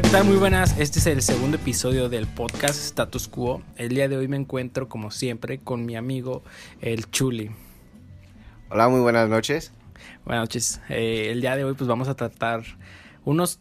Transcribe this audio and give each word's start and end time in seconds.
Hola, 0.00 0.08
¿qué 0.08 0.16
tal? 0.16 0.24
Muy 0.24 0.36
buenas. 0.36 0.78
Este 0.78 0.98
es 0.98 1.06
el 1.06 1.20
segundo 1.20 1.58
episodio 1.58 2.08
del 2.08 2.26
podcast 2.26 2.80
Status 2.80 3.28
Quo. 3.28 3.60
El 3.76 3.90
día 3.90 4.08
de 4.08 4.16
hoy 4.16 4.28
me 4.28 4.36
encuentro, 4.38 4.88
como 4.88 5.10
siempre, 5.10 5.58
con 5.58 5.84
mi 5.84 5.94
amigo 5.94 6.42
el 6.80 7.10
Chuli. 7.10 7.50
Hola, 8.70 8.88
muy 8.88 9.00
buenas 9.00 9.28
noches. 9.28 9.74
Buenas 10.24 10.44
noches. 10.44 10.80
Eh, 10.88 11.28
el 11.30 11.42
día 11.42 11.54
de 11.54 11.64
hoy, 11.64 11.74
pues 11.74 11.86
vamos 11.86 12.08
a 12.08 12.14
tratar 12.14 12.62
unos 13.26 13.60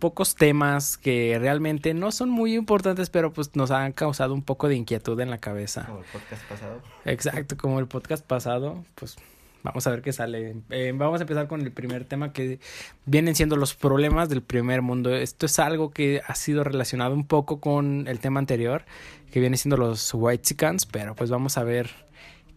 pocos 0.00 0.34
temas 0.34 0.98
que 0.98 1.38
realmente 1.38 1.94
no 1.94 2.10
son 2.10 2.28
muy 2.28 2.56
importantes, 2.56 3.08
pero 3.08 3.32
pues 3.32 3.54
nos 3.54 3.70
han 3.70 3.92
causado 3.92 4.34
un 4.34 4.42
poco 4.42 4.66
de 4.66 4.74
inquietud 4.74 5.20
en 5.20 5.30
la 5.30 5.38
cabeza. 5.38 5.86
Como 5.86 6.00
el 6.00 6.06
podcast 6.06 6.42
pasado. 6.48 6.82
Exacto, 7.04 7.56
como 7.56 7.78
el 7.78 7.86
podcast 7.86 8.26
pasado, 8.26 8.84
pues 8.96 9.16
vamos 9.62 9.86
a 9.86 9.90
ver 9.90 10.02
qué 10.02 10.12
sale. 10.12 10.56
Eh, 10.70 10.92
vamos 10.94 11.20
a 11.20 11.24
empezar 11.24 11.48
con 11.48 11.60
el 11.60 11.72
primer 11.72 12.04
tema 12.04 12.32
que 12.32 12.60
vienen 13.06 13.34
siendo 13.34 13.56
los 13.56 13.74
problemas 13.74 14.28
del 14.28 14.42
primer 14.42 14.82
mundo. 14.82 15.14
Esto 15.14 15.46
es 15.46 15.58
algo 15.58 15.90
que 15.90 16.22
ha 16.26 16.34
sido 16.34 16.64
relacionado 16.64 17.14
un 17.14 17.26
poco 17.26 17.60
con 17.60 18.06
el 18.08 18.20
tema 18.20 18.40
anterior, 18.40 18.84
que 19.30 19.40
viene 19.40 19.56
siendo 19.56 19.76
los 19.76 20.12
white 20.14 20.42
chickens, 20.42 20.86
pero 20.86 21.14
pues 21.14 21.30
vamos 21.30 21.58
a 21.58 21.64
ver 21.64 21.90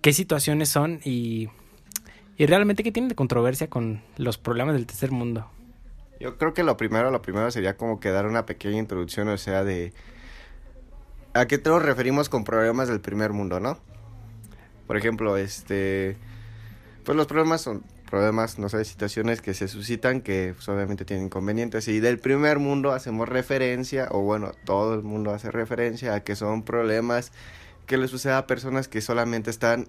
qué 0.02 0.14
situaciones 0.14 0.70
son 0.70 1.00
y, 1.04 1.50
y 2.38 2.46
realmente 2.46 2.84
qué 2.84 2.92
tienen 2.92 3.10
de 3.10 3.16
controversia 3.16 3.70
con 3.70 4.02
los 4.18 4.38
problemas 4.38 4.76
del 4.76 4.86
tercer 4.86 5.12
mundo. 5.12 5.50
Yo 6.20 6.38
creo 6.38 6.54
que 6.54 6.64
lo 6.64 6.78
primero, 6.78 7.10
lo 7.10 7.22
primero 7.22 7.50
sería 7.50 7.78
como 7.78 8.00
que 8.00 8.10
dar 8.10 8.28
una 8.28 8.46
pequeña 8.46 8.78
introducción, 8.78 9.28
o 9.30 9.38
sea, 9.38 9.64
de 9.64 9.92
a 11.34 11.48
qué 11.48 11.60
nos 11.66 11.82
referimos 11.82 12.30
con 12.30 12.44
problemas 12.44 12.90
del 12.90 13.02
primer 13.02 13.32
mundo, 13.32 13.60
¿no? 13.60 13.80
Por 14.86 14.98
ejemplo, 14.98 15.38
este, 15.38 16.18
pues 17.04 17.16
los 17.16 17.28
problemas 17.28 17.62
son 17.62 17.84
problemas, 18.10 18.60
no 18.60 18.68
sé, 18.68 18.84
situaciones 18.84 19.42
que 19.42 19.54
se 19.54 19.68
suscitan 19.68 20.22
que 20.22 20.54
pues, 20.56 20.68
obviamente 20.70 21.06
tienen 21.06 21.26
inconvenientes. 21.26 21.88
Y 21.88 22.00
del 22.00 22.20
primer 22.20 22.60
mundo 22.60 22.92
hacemos 22.92 23.30
referencia, 23.30 24.08
o 24.12 24.22
bueno, 24.22 24.52
todo 24.66 24.94
el 24.94 25.04
mundo 25.04 25.32
hace 25.32 25.50
referencia 25.50 26.14
a 26.14 26.24
que 26.24 26.36
son 26.36 26.64
problemas 26.64 27.32
que 27.86 27.98
le 27.98 28.08
sucede 28.08 28.34
a 28.34 28.48
personas 28.48 28.88
que 28.88 29.02
solamente 29.02 29.50
están, 29.50 29.88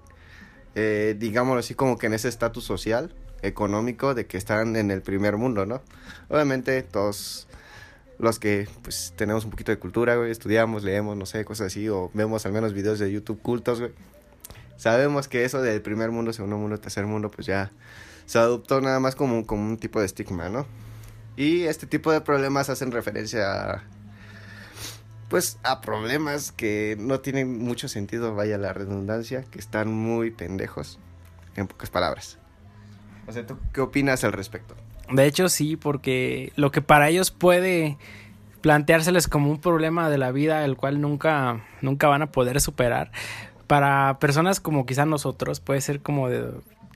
eh, 0.74 1.16
digámoslo 1.18 1.60
así, 1.60 1.74
como 1.74 1.98
que 1.98 2.06
en 2.06 2.14
ese 2.14 2.28
estatus 2.28 2.64
social 2.64 3.14
económico 3.42 4.14
de 4.14 4.26
que 4.26 4.38
están 4.38 4.76
en 4.76 4.90
el 4.90 5.02
primer 5.02 5.36
mundo, 5.36 5.66
¿no? 5.66 5.82
Obviamente 6.28 6.82
todos 6.82 7.48
los 8.18 8.38
que 8.38 8.68
pues 8.82 9.14
tenemos 9.16 9.44
un 9.44 9.50
poquito 9.50 9.72
de 9.72 9.78
cultura, 9.78 10.14
güey, 10.14 10.30
estudiamos, 10.30 10.84
leemos, 10.84 11.16
no 11.16 11.26
sé, 11.26 11.44
cosas 11.44 11.68
así, 11.68 11.88
o 11.88 12.10
vemos 12.14 12.46
al 12.46 12.52
menos 12.52 12.72
videos 12.72 13.00
de 13.00 13.10
YouTube 13.10 13.42
cultos, 13.42 13.80
güey. 13.80 13.92
Sabemos 14.82 15.28
que 15.28 15.44
eso 15.44 15.62
del 15.62 15.80
primer 15.80 16.10
mundo, 16.10 16.32
segundo 16.32 16.58
mundo, 16.58 16.76
tercer 16.76 17.06
mundo, 17.06 17.30
pues 17.30 17.46
ya 17.46 17.70
se 18.26 18.40
adoptó 18.40 18.80
nada 18.80 18.98
más 18.98 19.14
como, 19.14 19.46
como 19.46 19.62
un 19.62 19.78
tipo 19.78 20.00
de 20.00 20.06
estigma, 20.06 20.48
¿no? 20.48 20.66
Y 21.36 21.62
este 21.66 21.86
tipo 21.86 22.10
de 22.10 22.20
problemas 22.20 22.68
hacen 22.68 22.90
referencia 22.90 23.74
a, 23.74 23.84
pues, 25.28 25.60
a 25.62 25.82
problemas 25.82 26.50
que 26.50 26.96
no 26.98 27.20
tienen 27.20 27.60
mucho 27.60 27.86
sentido, 27.86 28.34
vaya 28.34 28.58
la 28.58 28.72
redundancia, 28.72 29.44
que 29.52 29.60
están 29.60 29.88
muy 29.88 30.32
pendejos, 30.32 30.98
en 31.54 31.68
pocas 31.68 31.90
palabras. 31.90 32.38
O 33.28 33.32
sea, 33.32 33.46
¿tú 33.46 33.58
qué 33.72 33.82
opinas 33.82 34.24
al 34.24 34.32
respecto? 34.32 34.74
De 35.12 35.26
hecho, 35.26 35.48
sí, 35.48 35.76
porque 35.76 36.52
lo 36.56 36.72
que 36.72 36.82
para 36.82 37.08
ellos 37.08 37.30
puede 37.30 37.98
planteárseles 38.62 39.28
como 39.28 39.48
un 39.48 39.60
problema 39.60 40.10
de 40.10 40.18
la 40.18 40.32
vida, 40.32 40.64
el 40.64 40.76
cual 40.76 41.00
nunca, 41.00 41.64
nunca 41.82 42.08
van 42.08 42.22
a 42.22 42.32
poder 42.32 42.60
superar, 42.60 43.12
para 43.72 44.18
personas 44.18 44.60
como 44.60 44.84
quizá 44.84 45.06
nosotros 45.06 45.60
puede 45.60 45.80
ser 45.80 46.02
como 46.02 46.28
de, 46.28 46.44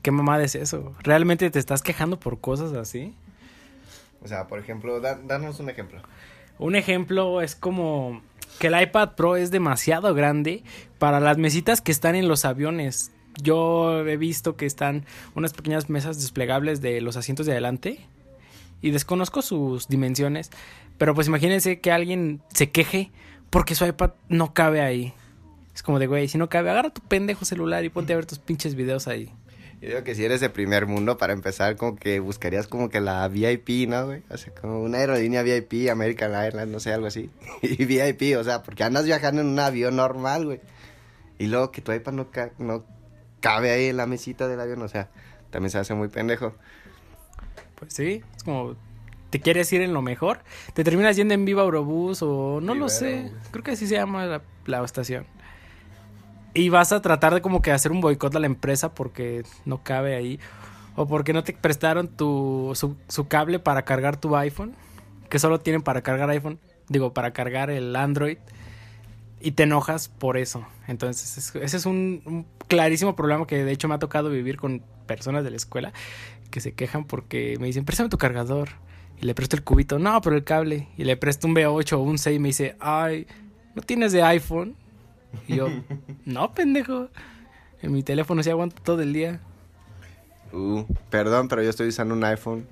¿qué 0.03 0.11
mamada 0.11 0.43
es 0.43 0.53
eso? 0.53 0.93
¿Realmente 0.99 1.49
te 1.49 1.57
estás 1.57 1.81
quejando 1.81 2.19
por 2.19 2.39
cosas 2.39 2.73
así? 2.73 3.15
O 4.23 4.27
sea, 4.27 4.45
por 4.45 4.59
ejemplo, 4.59 4.99
da, 4.99 5.15
danos 5.15 5.59
un 5.59 5.71
ejemplo. 5.71 6.03
Un 6.59 6.75
ejemplo 6.75 7.41
es 7.41 7.55
como 7.55 8.21
que 8.59 8.67
el 8.67 8.79
iPad 8.79 9.15
Pro 9.15 9.37
es 9.37 9.49
demasiado 9.49 10.13
grande 10.13 10.61
para 10.99 11.19
las 11.19 11.39
mesitas 11.39 11.81
que 11.81 11.91
están 11.91 12.13
en 12.13 12.27
los 12.27 12.45
aviones. 12.45 13.11
Yo 13.41 14.05
he 14.05 14.17
visto 14.17 14.55
que 14.55 14.67
están 14.67 15.03
unas 15.33 15.53
pequeñas 15.53 15.89
mesas 15.89 16.21
desplegables 16.21 16.79
de 16.79 17.01
los 17.01 17.17
asientos 17.17 17.47
de 17.47 17.53
adelante 17.53 18.05
y 18.83 18.91
desconozco 18.91 19.41
sus 19.41 19.87
dimensiones, 19.87 20.51
pero 20.99 21.15
pues 21.15 21.25
imagínense 21.25 21.79
que 21.79 21.91
alguien 21.91 22.39
se 22.53 22.69
queje 22.69 23.09
porque 23.49 23.73
su 23.73 23.83
iPad 23.83 24.11
no 24.29 24.53
cabe 24.53 24.81
ahí. 24.81 25.15
Es 25.77 25.83
como 25.83 25.99
de, 25.99 26.07
güey, 26.07 26.27
si 26.27 26.39
no 26.39 26.49
cabe, 26.49 26.71
agarra 26.71 26.89
tu 26.89 27.01
pendejo 27.01 27.45
celular 27.45 27.85
y 27.85 27.89
ponte 27.89 28.11
a 28.11 28.15
ver 28.15 28.25
tus 28.25 28.39
pinches 28.39 28.73
videos 28.73 29.07
ahí. 29.07 29.31
Yo 29.79 29.89
digo 29.89 30.03
que 30.03 30.15
si 30.15 30.25
eres 30.25 30.41
de 30.41 30.49
primer 30.49 30.87
mundo, 30.87 31.19
para 31.19 31.33
empezar, 31.33 31.75
como 31.75 31.97
que 31.97 32.19
buscarías 32.19 32.65
como 32.65 32.89
que 32.89 32.99
la 32.99 33.27
VIP, 33.27 33.87
¿no, 33.87 34.07
güey? 34.07 34.23
O 34.31 34.37
sea, 34.37 34.51
como 34.55 34.81
una 34.81 34.97
aerolínea 34.97 35.43
VIP, 35.43 35.91
American 35.91 36.33
Airlines, 36.33 36.69
no 36.69 36.79
sé, 36.79 36.93
algo 36.93 37.05
así. 37.05 37.29
Y 37.61 37.85
VIP, 37.85 38.39
o 38.39 38.43
sea, 38.43 38.63
porque 38.63 38.83
andas 38.83 39.05
viajando 39.05 39.41
en 39.41 39.49
un 39.49 39.59
avión 39.59 39.97
normal, 39.97 40.45
güey. 40.45 40.61
Y 41.37 41.45
luego 41.45 41.71
que 41.71 41.81
tu 41.81 41.91
iPad 41.91 42.13
no, 42.13 42.31
ca 42.31 42.49
no 42.57 42.83
cabe 43.39 43.69
ahí 43.69 43.85
en 43.85 43.97
la 43.97 44.07
mesita 44.07 44.47
del 44.47 44.59
avión, 44.59 44.81
o 44.81 44.87
sea, 44.87 45.09
también 45.51 45.69
se 45.69 45.77
hace 45.77 45.93
muy 45.93 46.07
pendejo. 46.07 46.55
Pues 47.75 47.93
sí, 47.93 48.23
es 48.35 48.43
como, 48.43 48.75
¿te 49.29 49.39
quieres 49.41 49.71
ir 49.73 49.81
en 49.81 49.93
lo 49.93 50.01
mejor? 50.01 50.39
Te 50.73 50.83
terminas 50.83 51.15
yendo 51.15 51.35
en 51.35 51.45
Viva 51.45 51.61
Eurobús 51.61 52.23
o 52.23 52.61
no 52.61 52.73
Viva 52.73 52.85
lo 52.85 52.89
sé, 52.89 53.13
Aerobús. 53.13 53.47
creo 53.51 53.63
que 53.63 53.71
así 53.73 53.85
se 53.85 53.93
llama 53.93 54.25
la, 54.25 54.41
la 54.65 54.83
estación. 54.83 55.27
Y 56.57 56.69
vas 56.69 56.91
a 56.91 57.03
tratar 57.03 57.35
de 57.35 57.41
como 57.41 57.61
que 57.61 57.71
hacer 57.71 57.91
un 57.91 58.01
boicot 58.01 58.35
a 58.35 58.39
la 58.39 58.47
empresa 58.47 58.95
porque 58.95 59.43
no 59.65 59.83
cabe 59.83 60.15
ahí. 60.15 60.39
O 60.95 61.05
porque 61.07 61.31
no 61.31 61.43
te 61.43 61.53
prestaron 61.53 62.07
tu, 62.07 62.71
su, 62.73 63.27
cable 63.27 63.59
para 63.59 63.83
cargar 63.83 64.17
tu 64.19 64.35
iPhone. 64.35 64.73
Que 65.29 65.37
solo 65.37 65.59
tienen 65.59 65.83
para 65.83 66.01
cargar 66.01 66.31
iPhone. 66.31 66.57
Digo, 66.89 67.13
para 67.13 67.31
cargar 67.31 67.69
el 67.69 67.95
Android. 67.95 68.39
Y 69.39 69.51
te 69.51 69.63
enojas 69.63 70.07
por 70.09 70.35
eso. 70.35 70.65
Entonces, 70.87 71.37
es- 71.37 71.55
ese 71.55 71.77
es 71.77 71.85
un, 71.85 72.23
un 72.25 72.47
clarísimo 72.67 73.15
problema 73.15 73.45
que 73.45 73.63
de 73.63 73.71
hecho 73.71 73.87
me 73.87 73.93
ha 73.93 73.99
tocado 73.99 74.31
vivir 74.31 74.57
con 74.57 74.81
personas 75.05 75.43
de 75.43 75.51
la 75.51 75.57
escuela 75.57 75.93
que 76.49 76.59
se 76.59 76.73
quejan 76.73 77.03
porque 77.05 77.55
me 77.59 77.67
dicen, 77.67 77.85
préstame 77.85 78.09
tu 78.09 78.17
cargador. 78.17 78.69
Y 79.21 79.27
le 79.27 79.35
presto 79.35 79.55
el 79.55 79.63
cubito, 79.63 79.99
no, 79.99 80.19
pero 80.21 80.35
el 80.35 80.43
cable. 80.43 80.87
Y 80.97 81.03
le 81.03 81.17
presto 81.17 81.45
un 81.45 81.53
B8 81.55 81.93
o 81.93 81.99
un 81.99 82.17
6 82.17 82.35
y 82.35 82.39
me 82.39 82.47
dice, 82.47 82.75
ay, 82.79 83.27
¿no 83.75 83.83
tienes 83.83 84.11
de 84.11 84.23
iPhone? 84.23 84.75
Y 85.47 85.57
yo, 85.57 85.67
no, 86.25 86.53
pendejo. 86.53 87.09
En 87.81 87.91
mi 87.91 88.03
teléfono 88.03 88.41
sí 88.43 88.49
aguanto 88.49 88.81
todo 88.81 89.01
el 89.01 89.13
día. 89.13 89.39
Uh, 90.51 90.85
perdón, 91.09 91.47
pero 91.47 91.61
yo 91.61 91.69
estoy 91.69 91.89
usando 91.89 92.13
un 92.13 92.23
iPhone. 92.23 92.67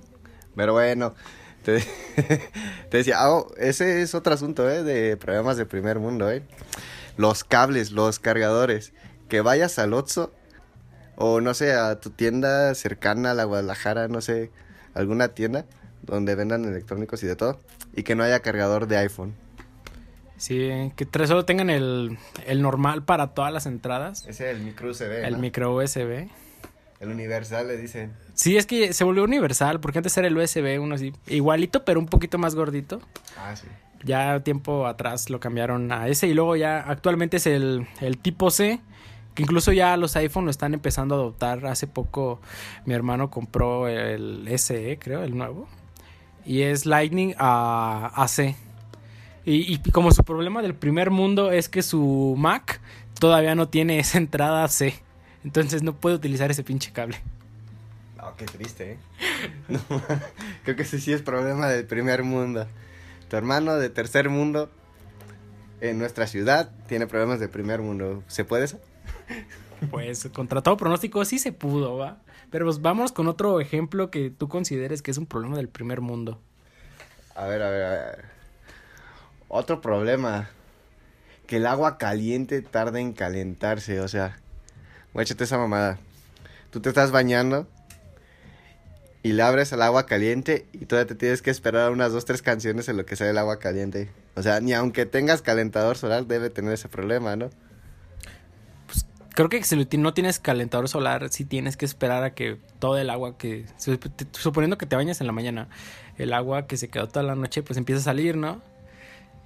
Pero 0.56 0.74
bueno, 0.74 1.14
te, 1.64 1.84
decía, 2.92 3.30
oh, 3.30 3.54
ese 3.58 4.02
es 4.02 4.16
otro 4.16 4.34
asunto, 4.34 4.70
¿eh? 4.70 4.84
De 4.84 5.18
problemas 5.18 5.58
de 5.58 5.66
primer 5.66 6.00
mundo, 6.00 6.32
¿eh? 6.32 6.44
Los 7.18 7.44
cables, 7.44 7.92
los 7.92 8.20
cargadores. 8.20 8.94
Que 9.30 9.42
vayas 9.42 9.80
al 9.80 9.94
Otso 9.94 10.32
o 11.16 11.42
no 11.42 11.54
sé, 11.54 11.74
a 11.74 12.00
tu 12.00 12.10
tienda 12.10 12.74
cercana 12.76 13.32
a 13.32 13.34
la 13.34 13.46
Guadalajara, 13.46 14.08
no 14.08 14.22
sé, 14.22 14.52
alguna 14.94 15.30
tienda 15.30 15.66
donde 16.04 16.36
vendan 16.36 16.66
electrónicos 16.66 17.24
y 17.24 17.28
de 17.28 17.36
todo. 17.36 17.60
Y 17.96 18.04
que 18.04 18.16
no 18.16 18.24
haya 18.24 18.42
cargador 18.42 18.88
de 18.88 18.98
iPhone. 18.98 19.34
Sí, 20.46 20.92
que 20.96 21.08
tres 21.08 21.30
solo 21.30 21.44
tengan 21.44 21.72
el, 21.72 22.20
el 22.46 22.62
normal 22.62 23.04
para 23.04 23.34
todas 23.34 23.52
las 23.52 23.66
entradas. 23.66 24.28
Ese 24.28 24.52
es 24.52 24.56
el 24.56 24.62
micro 24.62 24.92
USB. 24.92 25.26
El 25.26 25.34
¿no? 25.34 25.40
micro 25.40 25.76
USB. 25.76 26.28
El 27.00 27.10
universal 27.10 27.68
le 27.68 27.78
dicen. 27.78 28.14
Sí, 28.36 28.56
es 28.56 28.68
que 28.68 28.94
se 28.94 29.04
volvió 29.04 29.24
universal, 29.24 29.80
porque 29.80 29.98
antes 29.98 30.16
era 30.16 30.28
el 30.28 30.38
USB, 30.38 30.80
uno 30.80 30.94
así, 30.94 31.14
igualito, 31.26 31.84
pero 31.84 32.00
un 32.00 32.06
poquito 32.06 32.38
más 32.38 32.54
gordito. 32.54 33.02
Ah, 33.40 33.56
sí. 33.56 33.66
Ya 34.04 34.40
tiempo 34.42 34.86
atrás 34.86 35.32
lo 35.32 35.40
cambiaron 35.40 35.92
a 35.92 36.10
ese 36.10 36.28
y 36.28 36.36
luego 36.36 36.56
ya 36.56 36.80
actualmente 36.80 37.38
es 37.38 37.48
el, 37.48 37.88
el 38.00 38.20
tipo 38.20 38.52
C, 38.52 38.80
que 39.34 39.42
incluso 39.42 39.72
ya 39.72 39.98
los 39.98 40.16
iPhone 40.16 40.46
lo 40.46 40.52
están 40.52 40.76
empezando 40.76 41.16
a 41.16 41.18
adoptar. 41.18 41.66
Hace 41.66 41.88
poco 41.88 42.40
mi 42.86 42.94
hermano 42.94 43.32
compró 43.32 43.88
el 43.88 44.48
SE, 44.60 45.00
creo, 45.00 45.24
el 45.24 45.36
nuevo, 45.36 45.68
y 46.46 46.62
es 46.62 46.86
Lightning 46.86 47.34
a, 47.40 48.12
a 48.14 48.28
C. 48.28 48.56
Y, 49.46 49.74
y 49.74 49.92
como 49.92 50.12
su 50.12 50.24
problema 50.24 50.62
del 50.62 50.74
primer 50.74 51.12
mundo 51.12 51.52
es 51.52 51.70
que 51.70 51.84
su 51.84 52.36
Mac 52.38 52.82
todavía 53.20 53.56
no 53.56 53.70
tiene 53.70 54.00
esa 54.00 54.18
entrada 54.18 54.68
C. 54.68 54.96
Entonces 55.44 55.84
no 55.84 55.96
puede 55.96 56.16
utilizar 56.16 56.50
ese 56.52 56.64
pinche 56.64 56.92
cable. 56.92 57.22
No, 58.18 58.36
qué 58.36 58.46
triste, 58.46 58.94
¿eh? 58.94 58.98
No, 59.68 59.80
creo 60.64 60.76
que 60.76 60.84
ese 60.84 61.00
sí 61.00 61.14
es 61.14 61.22
problema 61.22 61.70
del 61.70 61.86
primer 61.86 62.24
mundo. 62.24 62.68
Tu 63.30 63.36
hermano 63.36 63.76
de 63.76 63.90
tercer 63.90 64.30
mundo 64.30 64.70
en 65.82 66.00
nuestra 66.00 66.26
ciudad 66.28 66.72
tiene 66.88 67.08
problemas 67.08 67.40
de 67.40 67.48
primer 67.48 67.82
mundo. 67.82 68.24
¿Se 68.28 68.46
puede 68.46 68.66
eso? 68.66 68.80
Pues 69.92 70.28
contra 70.34 70.62
todo 70.62 70.78
pronóstico 70.78 71.24
sí 71.26 71.38
se 71.38 71.52
pudo, 71.52 71.98
¿va? 71.98 72.22
Pero 72.50 72.66
pues 72.66 72.82
vamos 72.82 73.12
con 73.12 73.28
otro 73.28 73.60
ejemplo 73.60 74.10
que 74.10 74.30
tú 74.30 74.48
consideres 74.48 75.02
que 75.02 75.12
es 75.12 75.18
un 75.18 75.26
problema 75.26 75.58
del 75.58 75.68
primer 75.68 76.02
mundo. 76.02 76.40
A 77.36 77.46
ver, 77.46 77.62
a 77.62 77.70
ver, 77.70 77.84
a 77.84 77.90
ver. 77.90 78.35
Otro 79.56 79.80
problema. 79.80 80.50
Que 81.48 81.58
el 81.58 81.66
agua 81.66 81.98
caliente 81.98 82.62
tarda 82.62 83.00
en 83.00 83.14
calentarse, 83.14 84.02
o 84.02 84.08
sea. 84.10 84.38
Échate 85.14 85.46
esa 85.46 85.58
mamada. 85.58 85.98
Tú 86.72 86.82
te 86.82 86.90
estás 86.90 87.12
bañando 87.12 87.66
y 89.24 89.32
le 89.32 89.44
abres 89.44 89.72
el 89.72 89.82
agua 89.82 90.08
caliente 90.08 90.68
y 90.74 90.88
todavía 90.88 91.08
te 91.08 91.16
tienes 91.16 91.42
que 91.42 91.52
esperar 91.52 91.92
unas 91.92 92.12
dos, 92.12 92.26
tres 92.26 92.42
canciones 92.42 92.90
en 92.90 92.98
lo 92.98 93.06
que 93.06 93.16
sale 93.16 93.30
el 93.30 93.38
agua 93.38 93.60
caliente. 93.60 94.10
O 94.36 94.44
sea, 94.44 94.60
ni 94.60 94.74
aunque 94.74 95.06
tengas 95.06 95.42
calentador 95.42 95.96
solar 95.96 96.26
debe 96.26 96.50
tener 96.50 96.74
ese 96.74 96.90
problema, 96.90 97.38
¿no? 97.38 97.50
Pues 98.88 99.06
creo 99.36 99.48
que 99.48 99.64
si 99.64 99.78
no 99.98 100.14
tienes 100.14 100.42
calentador 100.42 100.90
solar, 100.90 101.30
sí 101.30 101.46
tienes 101.46 101.78
que 101.78 101.86
esperar 101.86 102.26
a 102.26 102.34
que 102.34 102.60
todo 102.80 102.98
el 102.98 103.10
agua 103.10 103.38
que... 103.38 103.66
Suponiendo 104.34 104.78
que 104.78 104.86
te 104.86 104.98
bañas 104.98 105.22
en 105.22 105.28
la 105.28 105.34
mañana, 105.34 105.70
el 106.18 106.34
agua 106.34 106.68
que 106.68 106.76
se 106.76 106.90
quedó 106.90 107.08
toda 107.08 107.24
la 107.24 107.36
noche 107.36 107.64
pues 107.64 107.78
empieza 107.78 108.02
a 108.02 108.04
salir, 108.04 108.36
¿no? 108.36 108.75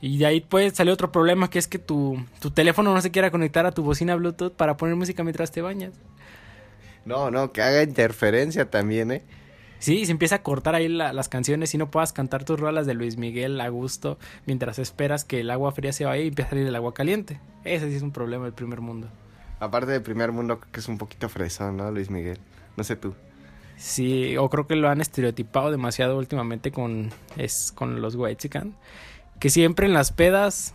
Y 0.02 0.18
de 0.18 0.26
ahí 0.26 0.42
puede 0.42 0.70
salir 0.72 0.94
otro 0.94 1.12
problema 1.12 1.50
que 1.50 1.60
es 1.60 1.68
que 1.68 1.80
tu, 1.80 2.24
tu 2.40 2.52
teléfono 2.52 2.94
no 2.94 3.02
se 3.02 3.12
quiera 3.12 3.32
conectar 3.32 3.66
a 3.66 3.72
tu 3.72 3.84
bocina 3.84 4.16
Bluetooth 4.16 4.54
para 4.54 4.78
poner 4.78 4.96
música 4.96 5.24
mientras 5.24 5.52
te 5.52 5.62
bañas. 5.62 5.94
No, 7.06 7.32
no, 7.32 7.52
que 7.52 7.62
haga 7.62 7.84
interferencia 7.84 8.70
también, 8.70 9.12
¿eh? 9.12 9.24
Sí, 9.80 10.06
se 10.06 10.12
empieza 10.12 10.36
a 10.36 10.44
cortar 10.44 10.76
ahí 10.76 10.90
las 10.90 11.30
canciones 11.30 11.74
y 11.74 11.78
no 11.78 11.90
puedas 11.90 12.12
cantar 12.12 12.44
tus 12.44 12.60
rolas 12.60 12.86
de 12.86 12.94
Luis 12.94 13.18
Miguel 13.18 13.60
a 13.62 13.70
gusto 13.70 14.18
mientras 14.46 14.78
esperas 14.78 15.24
que 15.24 15.40
el 15.40 15.50
agua 15.50 15.72
fría 15.72 15.94
se 15.94 16.04
vaya 16.04 16.22
y 16.22 16.28
empiece 16.28 16.48
a 16.48 16.50
salir 16.50 16.68
el 16.68 16.76
agua 16.76 16.94
caliente. 16.94 17.40
Ese 17.64 17.90
sí 17.90 17.96
es 17.96 18.02
un 18.02 18.12
problema 18.12 18.44
del 18.44 18.54
primer 18.54 18.82
mundo. 18.82 19.08
Aparte 19.60 19.92
del 19.92 20.02
primer 20.02 20.34
mundo, 20.34 20.60
creo 20.60 20.72
que 20.72 20.80
es 20.82 20.88
un 20.90 20.98
poquito 20.98 21.30
fresón, 21.30 21.78
¿no, 21.78 21.92
Luis 21.92 22.10
Miguel? 22.10 22.40
No 22.76 22.84
sé 22.84 22.98
tú. 22.98 23.16
Sí, 23.78 24.36
o 24.36 24.50
creo 24.50 24.68
que 24.68 24.76
lo 24.76 24.90
han 24.90 25.00
estereotipado 25.00 25.72
demasiado 25.72 26.18
últimamente 26.18 26.72
con, 26.72 27.12
es, 27.38 27.72
con 27.74 28.02
los 28.02 28.16
Whitezican. 28.16 28.76
Que 29.40 29.50
siempre 29.50 29.86
en 29.86 29.94
las 29.94 30.12
pedas 30.12 30.74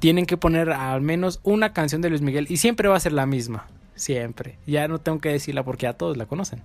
tienen 0.00 0.26
que 0.26 0.36
poner 0.36 0.70
al 0.70 1.00
menos 1.00 1.40
una 1.42 1.72
canción 1.72 2.00
de 2.00 2.10
Luis 2.10 2.22
Miguel 2.22 2.46
y 2.48 2.58
siempre 2.58 2.88
va 2.88 2.96
a 2.96 3.00
ser 3.00 3.12
la 3.12 3.26
misma. 3.26 3.66
Siempre. 3.94 4.58
Ya 4.66 4.86
no 4.86 5.00
tengo 5.00 5.18
que 5.18 5.30
decirla 5.30 5.64
porque 5.64 5.86
a 5.86 5.94
todos 5.94 6.16
la 6.16 6.26
conocen. 6.26 6.62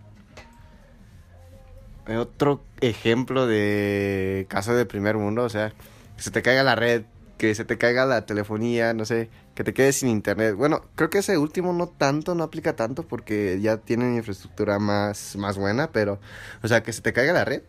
Otro 2.08 2.62
ejemplo 2.82 3.48
de 3.48 4.46
caso 4.50 4.76
de 4.76 4.86
primer 4.86 5.18
mundo, 5.18 5.44
o 5.44 5.50
sea, 5.50 5.72
que 6.18 6.22
se 6.22 6.32
te 6.32 6.42
caiga 6.42 6.62
la 6.62 6.76
red, 6.76 7.04
que 7.38 7.56
se 7.56 7.66
te 7.66 7.78
caiga 7.78 8.06
la 8.06 8.26
telefonía, 8.26 8.94
no 8.94 9.06
sé, 9.06 9.30
que 9.56 9.64
te 9.64 9.74
quedes 9.74 9.98
sin 9.98 10.10
internet. 10.10 10.56
Bueno, 10.56 10.84
creo 10.96 11.10
que 11.10 11.20
ese 11.20 11.38
último 11.38 11.74
no 11.74 11.88
tanto, 11.88 12.36
no 12.36 12.44
aplica 12.44 12.76
tanto 12.76 13.04
porque 13.04 13.60
ya 13.62 13.78
tienen 13.78 14.16
infraestructura 14.16 14.80
más, 14.80 15.36
más 15.38 15.58
buena, 15.58 15.92
pero, 15.92 16.20
o 16.62 16.68
sea, 16.68 16.84
que 16.84 16.92
se 16.92 17.02
te 17.02 17.14
caiga 17.14 17.34
la 17.34 17.46
red. 17.46 17.64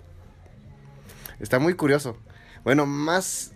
Está 1.38 1.58
muy 1.58 1.74
curioso. 1.74 2.16
Bueno, 2.64 2.86
más 2.86 3.53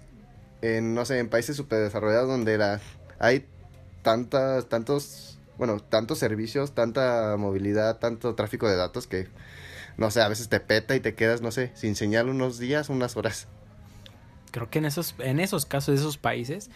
en, 0.63 0.95
no 0.95 1.05
sé, 1.05 1.19
en 1.19 1.29
países 1.29 1.57
super 1.57 1.81
desarrollados 1.81 2.29
donde 2.29 2.59
la, 2.59 2.81
hay 3.19 3.47
tantas, 4.03 4.69
tantos, 4.69 5.39
bueno, 5.57 5.81
tantos 5.81 6.19
servicios, 6.19 6.73
tanta 6.73 7.37
movilidad, 7.37 7.99
tanto 7.99 8.35
tráfico 8.35 8.69
de 8.69 8.77
datos 8.77 9.07
que 9.07 9.29
no 9.99 10.13
sé, 10.13 10.23
a 10.23 10.29
veces 10.29 10.49
te 10.49 10.61
peta 10.61 10.95
y 10.95 11.01
te 11.01 11.15
quedas, 11.15 11.43
no 11.43 11.51
sé, 11.51 11.73
sin 11.75 11.97
señal 11.97 12.29
unos 12.29 12.59
días, 12.59 12.89
unas 12.89 13.17
horas. 13.17 13.49
Creo 14.53 14.71
que 14.71 14.79
en 14.79 14.85
esos, 14.85 15.17
en 15.19 15.41
esos 15.41 15.67
casos 15.67 15.97
de 15.97 16.01
esos 16.01 16.17
países 16.17 16.71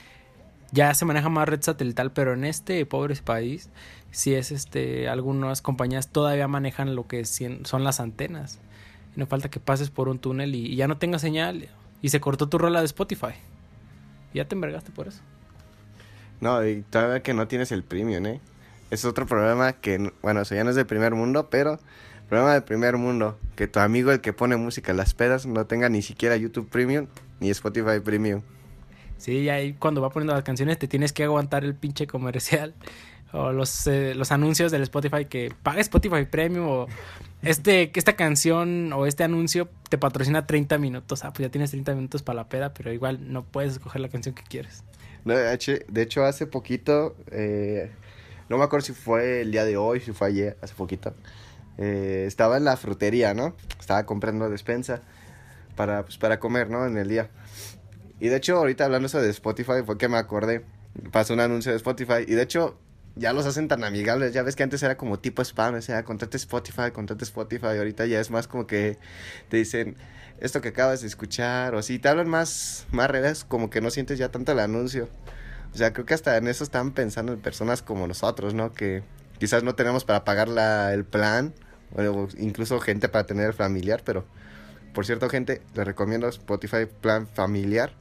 ya 0.72 0.92
se 0.94 1.04
maneja 1.04 1.28
más 1.28 1.48
red 1.48 1.62
satelital, 1.62 2.12
pero 2.12 2.34
en 2.34 2.44
este 2.44 2.84
pobre 2.84 3.14
país, 3.16 3.70
si 4.10 4.34
es 4.34 4.50
este, 4.50 5.08
algunas 5.08 5.62
compañías 5.62 6.08
todavía 6.08 6.48
manejan 6.48 6.96
lo 6.96 7.06
que 7.06 7.24
son 7.24 7.84
las 7.84 8.00
antenas. 8.00 8.58
no 9.14 9.26
falta 9.26 9.48
que 9.48 9.60
pases 9.60 9.90
por 9.90 10.08
un 10.08 10.18
túnel 10.18 10.56
y, 10.56 10.74
ya 10.74 10.88
no 10.88 10.98
tenga 10.98 11.20
señal 11.20 11.68
y 12.02 12.08
se 12.08 12.20
cortó 12.20 12.48
tu 12.48 12.58
rola 12.58 12.80
de 12.80 12.86
Spotify. 12.86 13.34
Ya 14.34 14.46
te 14.46 14.54
envergaste 14.54 14.90
por 14.92 15.08
eso. 15.08 15.20
No, 16.40 16.66
y 16.66 16.82
todavía 16.82 17.22
que 17.22 17.34
no 17.34 17.46
tienes 17.48 17.72
el 17.72 17.82
premium, 17.84 18.26
¿eh? 18.26 18.40
Es 18.90 19.04
otro 19.04 19.26
problema 19.26 19.72
que, 19.72 20.12
bueno, 20.22 20.42
eso 20.42 20.54
ya 20.54 20.64
no 20.64 20.70
es 20.70 20.76
del 20.76 20.86
primer 20.86 21.14
mundo, 21.14 21.48
pero 21.48 21.78
Problema 22.32 22.54
del 22.54 22.62
primer 22.62 22.96
mundo, 22.96 23.38
que 23.56 23.66
tu 23.66 23.78
amigo 23.78 24.10
el 24.10 24.22
que 24.22 24.32
pone 24.32 24.56
música 24.56 24.90
en 24.90 24.96
las 24.96 25.12
pedas 25.12 25.44
no 25.44 25.66
tenga 25.66 25.90
ni 25.90 26.00
siquiera 26.00 26.34
YouTube 26.34 26.66
Premium 26.66 27.06
ni 27.40 27.50
Spotify 27.50 28.00
Premium. 28.02 28.40
Sí, 29.18 29.50
ahí 29.50 29.74
cuando 29.74 30.00
va 30.00 30.08
poniendo 30.08 30.32
las 30.32 30.42
canciones 30.42 30.78
te 30.78 30.88
tienes 30.88 31.12
que 31.12 31.24
aguantar 31.24 31.62
el 31.62 31.74
pinche 31.74 32.06
comercial 32.06 32.72
o 33.32 33.52
los, 33.52 33.86
eh, 33.86 34.14
los 34.14 34.30
anuncios 34.32 34.70
del 34.70 34.82
Spotify 34.82 35.24
que 35.24 35.52
paga 35.62 35.80
Spotify 35.80 36.24
Premium 36.24 36.66
o 36.66 36.86
este, 37.42 37.90
esta 37.94 38.14
canción 38.14 38.92
o 38.92 39.06
este 39.06 39.24
anuncio 39.24 39.68
te 39.88 39.98
patrocina 39.98 40.46
30 40.46 40.78
minutos. 40.78 41.24
Ah, 41.24 41.32
pues 41.32 41.46
ya 41.46 41.50
tienes 41.50 41.70
30 41.70 41.94
minutos 41.94 42.22
para 42.22 42.36
la 42.36 42.48
peda, 42.48 42.72
pero 42.74 42.92
igual 42.92 43.32
no 43.32 43.44
puedes 43.44 43.72
escoger 43.72 44.00
la 44.00 44.08
canción 44.08 44.34
que 44.34 44.42
quieres. 44.42 44.84
de 45.24 46.02
hecho, 46.02 46.24
hace 46.24 46.46
poquito, 46.46 47.16
eh, 47.30 47.90
no 48.48 48.58
me 48.58 48.64
acuerdo 48.64 48.86
si 48.86 48.92
fue 48.92 49.40
el 49.40 49.50
día 49.50 49.64
de 49.64 49.76
hoy, 49.76 50.00
si 50.00 50.12
fue 50.12 50.28
ayer, 50.28 50.56
hace 50.60 50.74
poquito. 50.74 51.14
Eh, 51.78 52.24
estaba 52.26 52.58
en 52.58 52.64
la 52.64 52.76
frutería, 52.76 53.34
¿no? 53.34 53.56
Estaba 53.80 54.04
comprando 54.04 54.50
despensa 54.50 55.00
para, 55.74 56.04
pues, 56.04 56.18
para 56.18 56.38
comer, 56.38 56.68
¿no? 56.68 56.86
En 56.86 56.96
el 56.98 57.08
día. 57.08 57.30
Y 58.20 58.28
de 58.28 58.36
hecho, 58.36 58.58
ahorita 58.58 58.84
hablando 58.84 59.06
eso 59.06 59.20
de 59.20 59.30
Spotify, 59.30 59.82
fue 59.84 59.98
que 59.98 60.08
me 60.08 60.18
acordé. 60.18 60.64
Pasó 61.10 61.32
un 61.34 61.40
anuncio 61.40 61.72
de 61.72 61.76
Spotify. 61.76 62.24
Y 62.26 62.34
de 62.34 62.42
hecho, 62.42 62.78
ya 63.16 63.32
los 63.32 63.46
hacen 63.46 63.68
tan 63.68 63.84
amigables. 63.84 64.32
Ya 64.32 64.42
ves 64.42 64.56
que 64.56 64.62
antes 64.62 64.82
era 64.82 64.96
como 64.96 65.18
tipo 65.18 65.42
spam, 65.42 65.74
o 65.74 65.82
sea, 65.82 66.04
contate 66.04 66.36
Spotify, 66.36 66.90
contate 66.92 67.24
Spotify. 67.24 67.78
Ahorita 67.78 68.06
ya 68.06 68.20
es 68.20 68.30
más 68.30 68.48
como 68.48 68.66
que 68.66 68.98
te 69.48 69.58
dicen 69.58 69.96
esto 70.40 70.60
que 70.60 70.68
acabas 70.68 71.02
de 71.02 71.06
escuchar. 71.08 71.74
O 71.74 71.82
si 71.82 71.98
te 71.98 72.08
hablan 72.08 72.28
más, 72.28 72.86
más 72.90 73.10
redes, 73.10 73.44
como 73.44 73.70
que 73.70 73.80
no 73.80 73.90
sientes 73.90 74.18
ya 74.18 74.30
tanto 74.30 74.52
el 74.52 74.60
anuncio. 74.60 75.08
O 75.74 75.76
sea, 75.76 75.92
creo 75.92 76.06
que 76.06 76.14
hasta 76.14 76.36
en 76.36 76.48
eso 76.48 76.64
están 76.64 76.92
pensando 76.92 77.32
en 77.32 77.40
personas 77.40 77.82
como 77.82 78.06
nosotros, 78.06 78.54
¿no? 78.54 78.72
Que 78.72 79.02
quizás 79.38 79.62
no 79.62 79.74
tenemos 79.74 80.04
para 80.04 80.24
pagar 80.24 80.48
la, 80.48 80.92
el 80.92 81.04
plan 81.04 81.54
o 81.94 82.28
incluso 82.38 82.80
gente 82.80 83.08
para 83.08 83.26
tener 83.26 83.52
familiar, 83.52 84.02
pero 84.04 84.24
por 84.92 85.06
cierto, 85.06 85.28
gente, 85.30 85.62
les 85.74 85.86
recomiendo 85.86 86.28
Spotify 86.28 86.86
Plan 87.00 87.26
Familiar. 87.26 87.92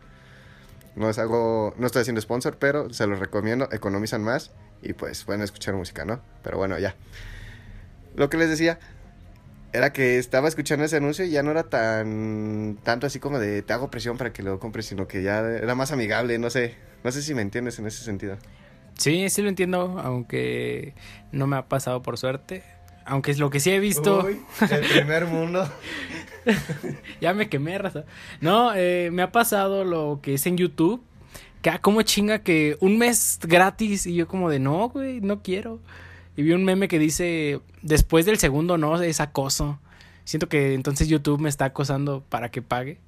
No 0.96 1.10
es 1.10 1.18
algo, 1.20 1.74
no 1.78 1.88
estoy 1.88 2.02
haciendo 2.02 2.22
sponsor, 2.22 2.58
pero 2.58 2.92
se 2.94 3.08
los 3.08 3.20
recomiendo, 3.20 3.70
economizan 3.72 4.24
más 4.24 4.52
y 4.82 4.94
pues 4.94 5.24
pueden 5.24 5.42
escuchar 5.42 5.76
música, 5.76 6.06
¿no? 6.06 6.22
Pero 6.44 6.58
bueno, 6.58 6.78
ya. 6.80 6.96
Lo 8.16 8.30
que 8.30 8.38
les 8.38 8.50
decía 8.50 8.80
era 9.74 9.94
que 9.94 10.18
estaba 10.18 10.48
escuchando 10.48 10.84
ese 10.84 10.98
anuncio 10.98 11.24
y 11.24 11.32
ya 11.32 11.44
no 11.44 11.52
era 11.52 11.64
tan 11.64 12.78
tanto 12.84 13.08
así 13.08 13.20
como 13.20 13.40
de 13.40 13.62
te 13.62 13.72
hago 13.72 13.90
presión 13.90 14.18
para 14.18 14.34
que 14.34 14.44
lo 14.44 14.60
compres, 14.60 14.86
sino 14.86 15.08
que 15.08 15.24
ya 15.24 15.40
era 15.40 15.76
más 15.76 15.92
amigable, 15.92 16.38
no 16.40 16.50
sé, 16.50 16.76
no 17.04 17.12
sé 17.12 17.22
si 17.22 17.34
me 17.34 17.42
entiendes 17.42 17.80
en 17.80 17.88
ese 17.88 18.04
sentido. 18.04 18.38
Sí, 18.98 19.30
sí 19.30 19.42
lo 19.42 19.50
entiendo, 19.50 20.00
aunque 20.04 20.94
no 21.32 21.48
me 21.48 21.56
ha 21.56 21.68
pasado 21.68 22.02
por 22.02 22.18
suerte. 22.18 22.64
Aunque 23.06 23.32
es 23.32 23.40
lo 23.40 23.50
que 23.50 23.60
sí 23.60 23.72
he 23.72 23.80
visto. 23.80 24.26
Uy, 24.26 24.40
el 24.70 24.88
primer 24.88 25.26
mundo. 25.26 25.68
ya 27.22 27.34
me 27.34 27.50
quemé, 27.50 27.78
raza. 27.78 28.06
No, 28.40 28.74
eh, 28.76 29.10
me 29.12 29.22
ha 29.22 29.32
pasado 29.32 29.84
lo 29.84 30.20
que 30.22 30.36
es 30.36 30.46
en 30.46 30.58
YouTube. 30.58 31.02
Que 31.62 31.70
ah, 31.70 31.80
como 31.80 32.02
chinga 32.02 32.40
que 32.40 32.78
un 32.80 32.98
mes 32.98 33.40
gratis. 33.44 34.06
Y 34.06 34.16
yo 34.16 34.28
como 34.28 34.50
de 34.50 34.60
no, 34.60 34.90
güey, 34.90 35.22
no 35.22 35.42
quiero. 35.42 35.80
Y 36.36 36.44
vi 36.44 36.54
un 36.54 36.64
meme 36.64 36.88
que 36.88 37.00
dice, 37.00 37.60
después 37.82 38.26
del 38.26 38.38
segundo 38.38 38.78
no, 38.78 39.02
es 39.02 39.20
acoso. 39.20 39.80
Siento 40.24 40.48
que 40.48 40.74
entonces 40.74 41.08
YouTube 41.08 41.42
me 41.42 41.50
está 41.50 41.66
acosando 41.66 42.24
para 42.30 42.50
que 42.50 42.62
pague. 42.62 43.00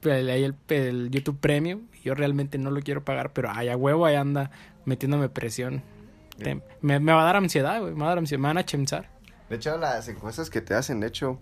Pero 0.00 0.32
ahí 0.32 0.44
el, 0.44 0.54
el, 0.68 1.10
YouTube 1.10 1.38
Premium. 1.40 1.82
Yo 2.04 2.14
realmente 2.14 2.58
no 2.58 2.70
lo 2.70 2.80
quiero 2.82 3.04
pagar, 3.04 3.32
pero 3.32 3.50
ay, 3.52 3.68
a 3.68 3.76
huevo 3.76 4.06
ahí 4.06 4.14
anda 4.14 4.50
metiéndome 4.84 5.28
presión 5.28 5.82
me, 6.80 6.98
va 6.98 7.22
a 7.22 7.24
dar 7.24 7.36
ansiedad, 7.36 7.80
güey. 7.80 7.92
Me 7.94 8.00
va 8.00 8.06
a 8.06 8.08
dar 8.10 8.18
ansiedad. 8.18 8.40
Me 8.40 8.48
van 8.48 8.58
a 8.58 8.64
chemzar. 8.64 9.08
De 9.48 9.56
hecho, 9.56 9.78
las 9.78 10.08
encuestas 10.08 10.50
que 10.50 10.60
te 10.60 10.74
hacen, 10.74 11.00
de 11.00 11.06
hecho, 11.06 11.38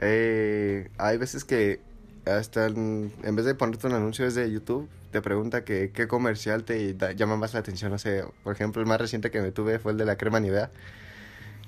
eh, 0.00 0.90
hay 0.98 1.16
veces 1.16 1.44
que 1.44 1.80
hasta 2.26 2.66
en, 2.66 3.12
vez 3.22 3.44
de 3.44 3.54
ponerte 3.54 3.86
un 3.86 3.94
anuncio 3.94 4.24
desde 4.24 4.50
YouTube, 4.50 4.88
te 5.12 5.22
pregunta 5.22 5.64
que, 5.64 5.92
qué 5.92 6.08
comercial 6.08 6.64
te 6.64 6.96
llama 7.16 7.36
más 7.36 7.54
la 7.54 7.60
atención. 7.60 7.92
No 7.92 7.98
sé, 7.98 8.24
por 8.42 8.54
ejemplo, 8.54 8.82
el 8.82 8.88
más 8.88 9.00
reciente 9.00 9.30
que 9.30 9.40
me 9.40 9.52
tuve 9.52 9.78
fue 9.78 9.92
el 9.92 9.98
de 9.98 10.04
la 10.04 10.16
crema 10.16 10.40
Nivea. 10.40 10.70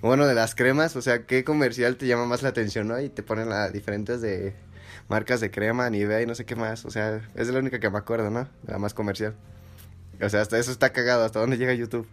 Bueno, 0.00 0.26
de 0.26 0.34
las 0.34 0.54
cremas, 0.54 0.94
o 0.96 1.02
sea, 1.02 1.24
qué 1.26 1.42
comercial 1.42 1.96
te 1.96 2.06
llama 2.06 2.26
más 2.26 2.42
la 2.42 2.50
atención, 2.50 2.86
¿no? 2.86 3.00
Y 3.00 3.08
te 3.08 3.22
ponen 3.22 3.48
las 3.48 3.72
diferentes 3.72 4.20
de 4.20 4.54
marcas 5.08 5.40
de 5.40 5.50
crema, 5.50 5.88
Nivea 5.90 6.22
y 6.22 6.26
no 6.26 6.34
sé 6.34 6.44
qué 6.44 6.54
más. 6.54 6.84
O 6.84 6.90
sea, 6.90 7.20
es 7.34 7.48
la 7.48 7.58
única 7.58 7.80
que 7.80 7.90
me 7.90 7.98
acuerdo, 7.98 8.30
¿no? 8.30 8.48
La 8.66 8.78
más 8.78 8.94
comercial. 8.94 9.34
O 10.20 10.28
sea, 10.28 10.40
hasta 10.40 10.58
eso 10.58 10.70
está 10.70 10.90
cagado, 10.90 11.24
hasta 11.24 11.40
dónde 11.40 11.56
llega 11.56 11.72
YouTube. 11.74 12.06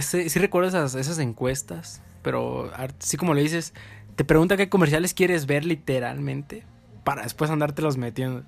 Sí 0.00 0.38
recuerdo 0.38 0.68
esas, 0.68 0.94
esas 0.94 1.18
encuestas, 1.18 2.00
pero 2.22 2.70
así 2.74 3.16
como 3.16 3.34
le 3.34 3.42
dices, 3.42 3.74
te 4.16 4.24
pregunta 4.24 4.56
qué 4.56 4.68
comerciales 4.68 5.14
quieres 5.14 5.46
ver 5.46 5.64
literalmente 5.64 6.64
para 7.04 7.22
después 7.22 7.50
andártelos 7.50 7.96
metiendo. 7.96 8.44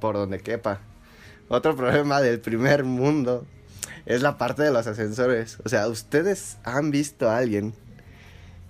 Por 0.00 0.16
donde 0.16 0.40
quepa. 0.40 0.80
Otro 1.48 1.74
problema 1.76 2.20
del 2.20 2.40
primer 2.40 2.84
mundo 2.84 3.46
es 4.06 4.22
la 4.22 4.38
parte 4.38 4.62
de 4.62 4.72
los 4.72 4.86
ascensores. 4.86 5.58
O 5.64 5.68
sea, 5.68 5.88
¿ustedes 5.88 6.58
han 6.64 6.90
visto 6.90 7.30
a 7.30 7.38
alguien 7.38 7.74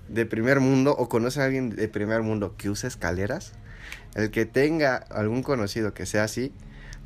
de 0.09 0.27
primer 0.27 0.61
mundo 0.61 0.95
o 0.97 1.09
conocen 1.09 1.43
a 1.43 1.47
alguien 1.47 1.71
de 1.71 1.89
primer 1.89 2.23
mundo 2.23 2.55
que 2.57 2.71
usa 2.71 2.89
escaleras? 2.89 3.53
El 4.15 4.31
que 4.31 4.47
tenga 4.47 4.97
algún 4.97 5.43
conocido 5.43 5.95
que 5.95 6.07
sea 6.07 6.25
así, 6.25 6.53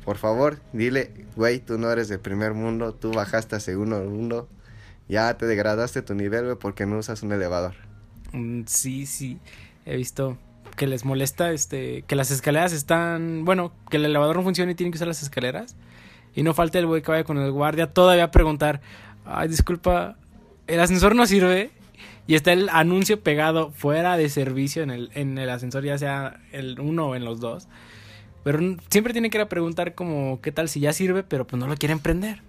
por 0.03 0.17
favor, 0.17 0.59
dile, 0.73 1.11
güey, 1.35 1.59
tú 1.59 1.77
no 1.77 1.91
eres 1.91 2.07
de 2.09 2.19
primer 2.19 2.53
mundo, 2.53 2.93
tú 2.93 3.11
bajaste 3.11 3.55
a 3.55 3.59
segundo 3.59 3.99
mundo, 4.03 4.49
ya 5.07 5.37
te 5.37 5.45
degradaste 5.45 6.01
tu 6.01 6.13
nivel, 6.13 6.45
güey, 6.45 6.57
porque 6.57 6.85
no 6.85 6.97
usas 6.97 7.23
un 7.23 7.31
elevador. 7.31 7.73
Mm, 8.33 8.63
sí, 8.65 9.05
sí. 9.05 9.39
He 9.85 9.95
visto 9.97 10.37
que 10.75 10.87
les 10.87 11.05
molesta 11.05 11.51
este 11.51 12.03
que 12.03 12.15
las 12.15 12.31
escaleras 12.31 12.73
están, 12.73 13.45
bueno, 13.45 13.71
que 13.89 13.97
el 13.97 14.05
elevador 14.05 14.35
no 14.37 14.43
funciona 14.43 14.71
y 14.71 14.75
tienen 14.75 14.91
que 14.91 14.97
usar 14.97 15.07
las 15.07 15.21
escaleras. 15.21 15.75
Y 16.35 16.43
no 16.43 16.53
falta 16.53 16.79
el 16.79 16.87
güey 16.87 17.01
que 17.01 17.11
vaya 17.11 17.23
con 17.23 17.37
el 17.37 17.51
guardia 17.51 17.91
todavía 17.91 18.25
a 18.25 18.31
preguntar, 18.31 18.81
"Ay, 19.25 19.47
disculpa, 19.49 20.17
el 20.67 20.79
ascensor 20.79 21.15
no 21.15 21.25
sirve." 21.27 21.71
Y 22.25 22.35
está 22.35 22.53
el 22.53 22.69
anuncio 22.69 23.21
pegado 23.21 23.71
fuera 23.71 24.17
de 24.17 24.29
servicio 24.29 24.81
en 24.81 24.89
el, 24.89 25.11
en 25.13 25.37
el 25.37 25.49
ascensor, 25.49 25.83
ya 25.83 25.97
sea 25.97 26.39
el 26.51 26.79
uno 26.79 27.07
o 27.09 27.15
en 27.15 27.25
los 27.25 27.39
dos. 27.39 27.67
Pero 28.43 28.59
siempre 28.89 29.13
tiene 29.13 29.29
que 29.29 29.37
ir 29.37 29.41
a 29.41 29.49
preguntar 29.49 29.95
como 29.95 30.41
qué 30.41 30.51
tal 30.51 30.69
si 30.69 30.79
ya 30.79 30.93
sirve, 30.93 31.23
pero 31.23 31.47
pues 31.47 31.59
no 31.59 31.67
lo 31.67 31.75
quieren 31.75 31.99
prender. 31.99 32.41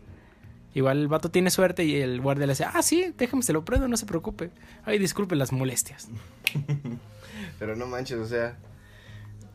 Igual 0.74 0.98
el 0.98 1.08
vato 1.08 1.30
tiene 1.30 1.50
suerte 1.50 1.84
y 1.84 1.96
el 1.96 2.20
guardia 2.20 2.46
le 2.46 2.52
dice, 2.52 2.64
ah, 2.64 2.82
sí, 2.82 3.14
déjame, 3.16 3.44
se 3.44 3.52
lo 3.52 3.64
prendo, 3.64 3.86
no 3.86 3.96
se 3.96 4.06
preocupe. 4.06 4.50
Ay, 4.84 4.98
disculpe 4.98 5.36
las 5.36 5.52
molestias. 5.52 6.08
Pero 7.60 7.76
no 7.76 7.86
manches, 7.86 8.18
o 8.18 8.26
sea, 8.26 8.56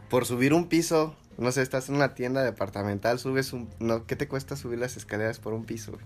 por 0.09 0.25
subir 0.25 0.53
un 0.53 0.69
piso, 0.69 1.17
no 1.37 1.51
sé, 1.51 1.61
estás 1.61 1.89
en 1.89 1.95
una 1.95 2.15
tienda 2.15 2.41
departamental, 2.41 3.19
subes 3.19 3.51
un... 3.51 3.69
No, 3.79 4.05
¿Qué 4.05 4.15
te 4.15 4.29
cuesta 4.29 4.55
subir 4.55 4.79
las 4.79 4.95
escaleras 4.95 5.39
por 5.39 5.53
un 5.53 5.65
piso? 5.65 5.97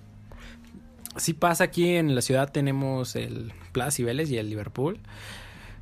Sí 1.17 1.33
pasa 1.33 1.65
aquí 1.65 1.95
en 1.95 2.15
la 2.15 2.21
ciudad, 2.21 2.51
tenemos 2.51 3.15
el 3.15 3.53
Plaza 3.71 3.91
Cibeles 3.91 4.31
y 4.31 4.37
el 4.37 4.49
Liverpool. 4.49 4.99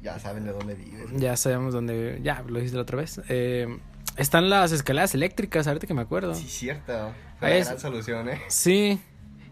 Ya 0.03 0.19
saben 0.19 0.43
de 0.43 0.51
dónde 0.51 0.75
vives. 0.75 1.09
Ya 1.15 1.37
sabemos 1.37 1.73
dónde, 1.73 2.19
ya 2.21 2.41
lo 2.41 2.55
dijiste 2.55 2.75
la 2.75 2.83
otra 2.83 2.97
vez. 2.97 3.21
Eh, 3.29 3.79
están 4.17 4.49
las 4.49 4.71
escaleras 4.71 5.13
eléctricas, 5.15 5.67
ahorita 5.67 5.87
que 5.87 5.93
me 5.93 6.01
acuerdo. 6.01 6.35
Sí, 6.35 6.47
cierto. 6.47 7.13
Una 7.41 7.51
es- 7.51 7.67
gran 7.67 7.79
solución, 7.79 8.29
¿eh? 8.29 8.41
Sí, 8.47 8.99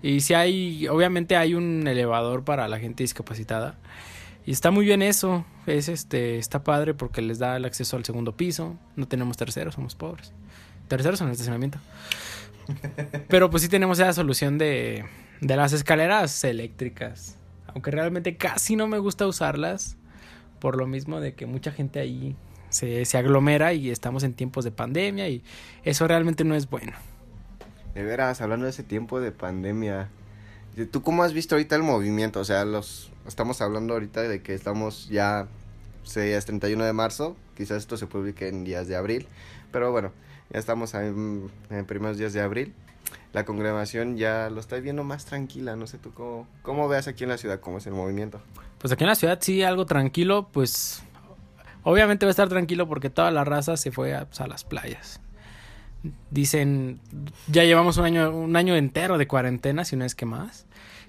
y 0.01 0.21
si 0.21 0.33
hay, 0.33 0.87
obviamente 0.87 1.35
hay 1.35 1.53
un 1.55 1.87
elevador 1.87 2.43
para 2.43 2.67
la 2.67 2.79
gente 2.79 3.03
discapacitada. 3.03 3.77
Y 4.45 4.51
está 4.51 4.71
muy 4.71 4.85
bien 4.85 5.01
eso, 5.01 5.45
es 5.67 5.89
este, 5.89 6.37
está 6.39 6.63
padre 6.63 6.93
porque 6.93 7.21
les 7.21 7.37
da 7.39 7.55
el 7.57 7.65
acceso 7.65 7.97
al 7.97 8.05
segundo 8.05 8.35
piso. 8.35 8.77
No 8.95 9.07
tenemos 9.07 9.37
terceros, 9.37 9.75
somos 9.75 9.95
pobres. 9.95 10.33
Terceros 10.87 11.21
en 11.21 11.27
el 11.27 11.33
estacionamiento. 11.33 11.77
Pero 13.27 13.49
pues 13.49 13.63
sí 13.63 13.69
tenemos 13.69 13.99
esa 13.99 14.13
solución 14.13 14.57
de, 14.57 15.05
de 15.41 15.55
las 15.55 15.73
escaleras 15.73 16.43
eléctricas. 16.43 17.37
Aunque 17.67 17.91
realmente 17.91 18.37
casi 18.37 18.75
no 18.75 18.87
me 18.87 18.97
gusta 18.97 19.27
usarlas. 19.27 19.97
Por 20.59 20.77
lo 20.77 20.87
mismo 20.87 21.19
de 21.21 21.35
que 21.35 21.45
mucha 21.45 21.71
gente 21.71 21.99
ahí 21.99 22.35
se, 22.69 23.05
se 23.05 23.17
aglomera 23.17 23.73
y 23.73 23.89
estamos 23.89 24.23
en 24.23 24.33
tiempos 24.33 24.63
de 24.63 24.71
pandemia 24.71 25.27
y 25.29 25.43
eso 25.83 26.07
realmente 26.07 26.43
no 26.43 26.55
es 26.55 26.69
bueno. 26.69 26.93
De 27.93 28.03
veras, 28.03 28.41
hablando 28.41 28.65
de 28.65 28.71
ese 28.71 28.83
tiempo 28.83 29.19
de 29.19 29.31
pandemia, 29.31 30.09
¿tú 30.91 31.01
cómo 31.01 31.23
has 31.23 31.33
visto 31.33 31.55
ahorita 31.55 31.75
el 31.75 31.83
movimiento? 31.83 32.39
O 32.39 32.45
sea, 32.45 32.65
los 32.65 33.11
estamos 33.27 33.61
hablando 33.61 33.93
ahorita 33.93 34.21
de 34.21 34.41
que 34.41 34.53
estamos 34.53 35.09
ya, 35.09 35.47
se, 36.03 36.35
es 36.35 36.45
31 36.45 36.83
de 36.85 36.93
marzo, 36.93 37.35
quizás 37.55 37.77
esto 37.77 37.97
se 37.97 38.07
publique 38.07 38.47
en 38.47 38.63
días 38.63 38.87
de 38.87 38.95
abril, 38.95 39.27
pero 39.71 39.91
bueno, 39.91 40.11
ya 40.51 40.59
estamos 40.59 40.93
en, 40.93 41.49
en 41.69 41.85
primeros 41.85 42.17
días 42.17 42.33
de 42.33 42.41
abril. 42.41 42.73
La 43.33 43.45
congregación 43.45 44.17
ya 44.17 44.49
lo 44.49 44.59
está 44.59 44.77
viendo 44.77 45.03
más 45.03 45.25
tranquila, 45.25 45.75
no 45.75 45.85
sé 45.85 45.99
tú 45.99 46.11
cómo, 46.13 46.47
cómo 46.63 46.87
veas 46.87 47.07
aquí 47.07 47.23
en 47.23 47.29
la 47.29 47.37
ciudad, 47.37 47.59
cómo 47.59 47.77
es 47.77 47.85
el 47.85 47.93
movimiento. 47.93 48.41
Pues 48.79 48.91
aquí 48.91 49.03
en 49.03 49.09
la 49.09 49.15
ciudad 49.15 49.37
sí, 49.41 49.61
algo 49.61 49.85
tranquilo, 49.85 50.47
pues 50.51 51.03
obviamente 51.89 52.25
va 52.25 52.29
a 52.29 52.31
estar 52.31 52.49
tranquilo 52.49 52.87
porque 52.87 53.09
toda 53.09 53.31
la 53.31 53.43
raza 53.43 53.75
se 53.75 53.91
fue 53.91 54.13
a, 54.13 54.25
pues, 54.25 54.39
a 54.41 54.47
las 54.47 54.63
playas. 54.63 55.19
Dicen, 56.29 56.99
ya 57.47 57.63
llevamos 57.63 57.97
un 57.97 58.05
año, 58.05 58.29
un 58.29 58.55
año 58.55 58.75
entero 58.75 59.17
de 59.17 59.27
cuarentena, 59.27 59.83
si 59.83 59.95
no 59.95 60.05
es 60.05 60.13
que 60.13 60.25
más. 60.25 60.65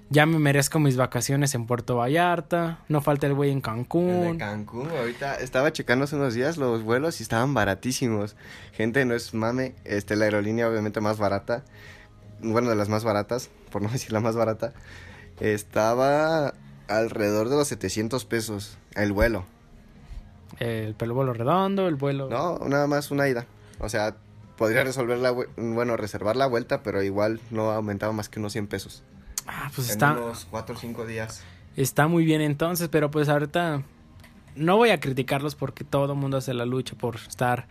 Ya 0.09 0.25
me 0.25 0.39
merezco 0.39 0.79
mis 0.79 0.97
vacaciones 0.97 1.53
en 1.55 1.67
Puerto 1.67 1.95
Vallarta. 1.95 2.79
No 2.89 2.99
falta 2.99 3.27
el 3.27 3.35
güey 3.35 3.51
en 3.51 3.57
El 3.57 3.61
de 3.61 3.65
Cancún. 3.65 4.37
Cancún, 4.39 4.89
ahorita 4.89 5.35
estaba 5.35 5.71
checando 5.71 6.03
hace 6.03 6.15
unos 6.15 6.33
días 6.33 6.57
los 6.57 6.83
vuelos 6.83 7.19
y 7.19 7.23
estaban 7.23 7.53
baratísimos. 7.53 8.35
Gente, 8.73 9.05
no 9.05 9.13
es 9.13 9.35
mame, 9.35 9.75
este, 9.85 10.15
la 10.15 10.25
aerolínea 10.25 10.67
obviamente 10.67 10.99
más 10.99 11.17
barata, 11.17 11.63
bueno, 12.41 12.69
de 12.69 12.75
las 12.75 12.89
más 12.89 13.03
baratas, 13.03 13.51
por 13.69 13.81
no 13.83 13.89
decir 13.91 14.11
la 14.11 14.19
más 14.19 14.35
barata, 14.35 14.73
estaba 15.39 16.55
alrededor 16.87 17.49
de 17.49 17.55
los 17.55 17.67
700 17.67 18.25
pesos 18.25 18.77
el 18.95 19.13
vuelo. 19.13 19.45
El 20.61 20.93
pelo 20.93 21.15
vuelo 21.15 21.33
redondo, 21.33 21.87
el 21.87 21.95
vuelo. 21.95 22.29
No, 22.29 22.59
nada 22.67 22.85
más 22.85 23.09
una 23.09 23.27
ida. 23.27 23.47
O 23.79 23.89
sea, 23.89 24.15
podría 24.57 24.83
resolver 24.83 25.17
la, 25.17 25.31
bueno, 25.31 25.97
reservar 25.97 26.35
la 26.35 26.45
vuelta, 26.45 26.83
pero 26.83 27.01
igual 27.01 27.39
no 27.49 27.71
aumentaba 27.71 28.13
más 28.13 28.29
que 28.29 28.39
unos 28.39 28.51
100 28.53 28.67
pesos. 28.67 29.03
Ah, 29.47 29.71
pues 29.73 29.87
en 29.87 29.93
está, 29.93 30.11
unos 30.11 30.45
4 30.51 30.75
o 30.75 30.77
5 30.77 31.05
días. 31.07 31.43
está 31.75 32.07
muy 32.07 32.25
bien 32.25 32.41
entonces, 32.41 32.89
pero 32.89 33.09
pues 33.09 33.27
ahorita 33.27 33.81
no 34.55 34.77
voy 34.77 34.91
a 34.91 34.99
criticarlos 34.99 35.55
porque 35.55 35.83
todo 35.83 36.13
el 36.13 36.19
mundo 36.19 36.37
hace 36.37 36.53
la 36.53 36.65
lucha 36.65 36.95
por 36.95 37.15
estar, 37.15 37.67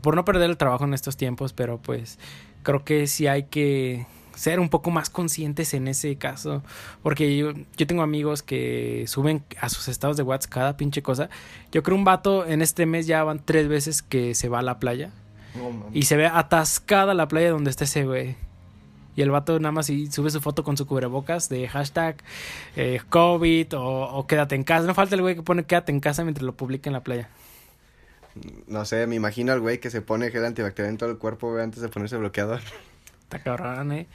por 0.00 0.16
no 0.16 0.24
perder 0.24 0.48
el 0.48 0.56
trabajo 0.56 0.84
en 0.84 0.94
estos 0.94 1.18
tiempos, 1.18 1.52
pero 1.52 1.76
pues 1.76 2.18
creo 2.62 2.82
que 2.82 3.06
sí 3.06 3.26
hay 3.26 3.42
que 3.44 4.06
ser 4.34 4.60
un 4.60 4.68
poco 4.68 4.90
más 4.90 5.10
conscientes 5.10 5.74
en 5.74 5.88
ese 5.88 6.16
caso, 6.16 6.62
porque 7.02 7.36
yo, 7.36 7.52
yo 7.76 7.86
tengo 7.86 8.02
amigos 8.02 8.42
que 8.42 9.04
suben 9.06 9.42
a 9.60 9.68
sus 9.68 9.88
estados 9.88 10.16
de 10.16 10.22
WhatsApp 10.22 10.52
cada 10.52 10.76
pinche 10.76 11.02
cosa. 11.02 11.30
Yo 11.72 11.82
creo 11.82 11.96
un 11.96 12.04
vato 12.04 12.46
en 12.46 12.62
este 12.62 12.86
mes 12.86 13.06
ya 13.06 13.24
van 13.24 13.40
tres 13.44 13.68
veces 13.68 14.02
que 14.02 14.34
se 14.34 14.48
va 14.48 14.60
a 14.60 14.62
la 14.62 14.78
playa 14.78 15.10
y 15.92 16.02
se 16.02 16.16
ve 16.16 16.26
atascada 16.26 17.14
la 17.14 17.28
playa 17.28 17.50
donde 17.50 17.70
está 17.70 17.84
ese 17.84 18.04
güey. 18.04 18.36
Y 19.16 19.22
el 19.22 19.30
vato 19.30 19.60
nada 19.60 19.70
más 19.70 19.88
y 19.90 20.10
sube 20.10 20.30
su 20.30 20.40
foto 20.40 20.64
con 20.64 20.76
su 20.76 20.86
cubrebocas 20.86 21.48
de 21.48 21.68
hashtag 21.68 22.16
eh, 22.74 23.00
COVID 23.08 23.76
o, 23.76 24.10
o 24.10 24.26
quédate 24.26 24.56
en 24.56 24.64
casa. 24.64 24.86
No 24.88 24.94
falta 24.94 25.14
el 25.14 25.22
güey 25.22 25.36
que 25.36 25.42
pone 25.42 25.64
quédate 25.64 25.92
en 25.92 26.00
casa 26.00 26.24
mientras 26.24 26.44
lo 26.44 26.52
publica 26.56 26.90
en 26.90 26.94
la 26.94 27.04
playa. 27.04 27.28
No 28.66 28.84
sé, 28.84 29.06
me 29.06 29.14
imagino 29.14 29.52
al 29.52 29.60
güey 29.60 29.78
que 29.78 29.90
se 29.90 30.02
pone 30.02 30.30
gel 30.30 30.44
antibacterial 30.44 30.90
en 30.90 30.98
todo 30.98 31.10
el 31.10 31.18
cuerpo, 31.18 31.52
güey, 31.52 31.62
antes 31.62 31.80
de 31.80 31.88
ponerse 31.88 32.16
bloqueador. 32.16 32.60
Está 33.34 33.56
cabrón, 33.56 33.92
eh. 33.92 34.06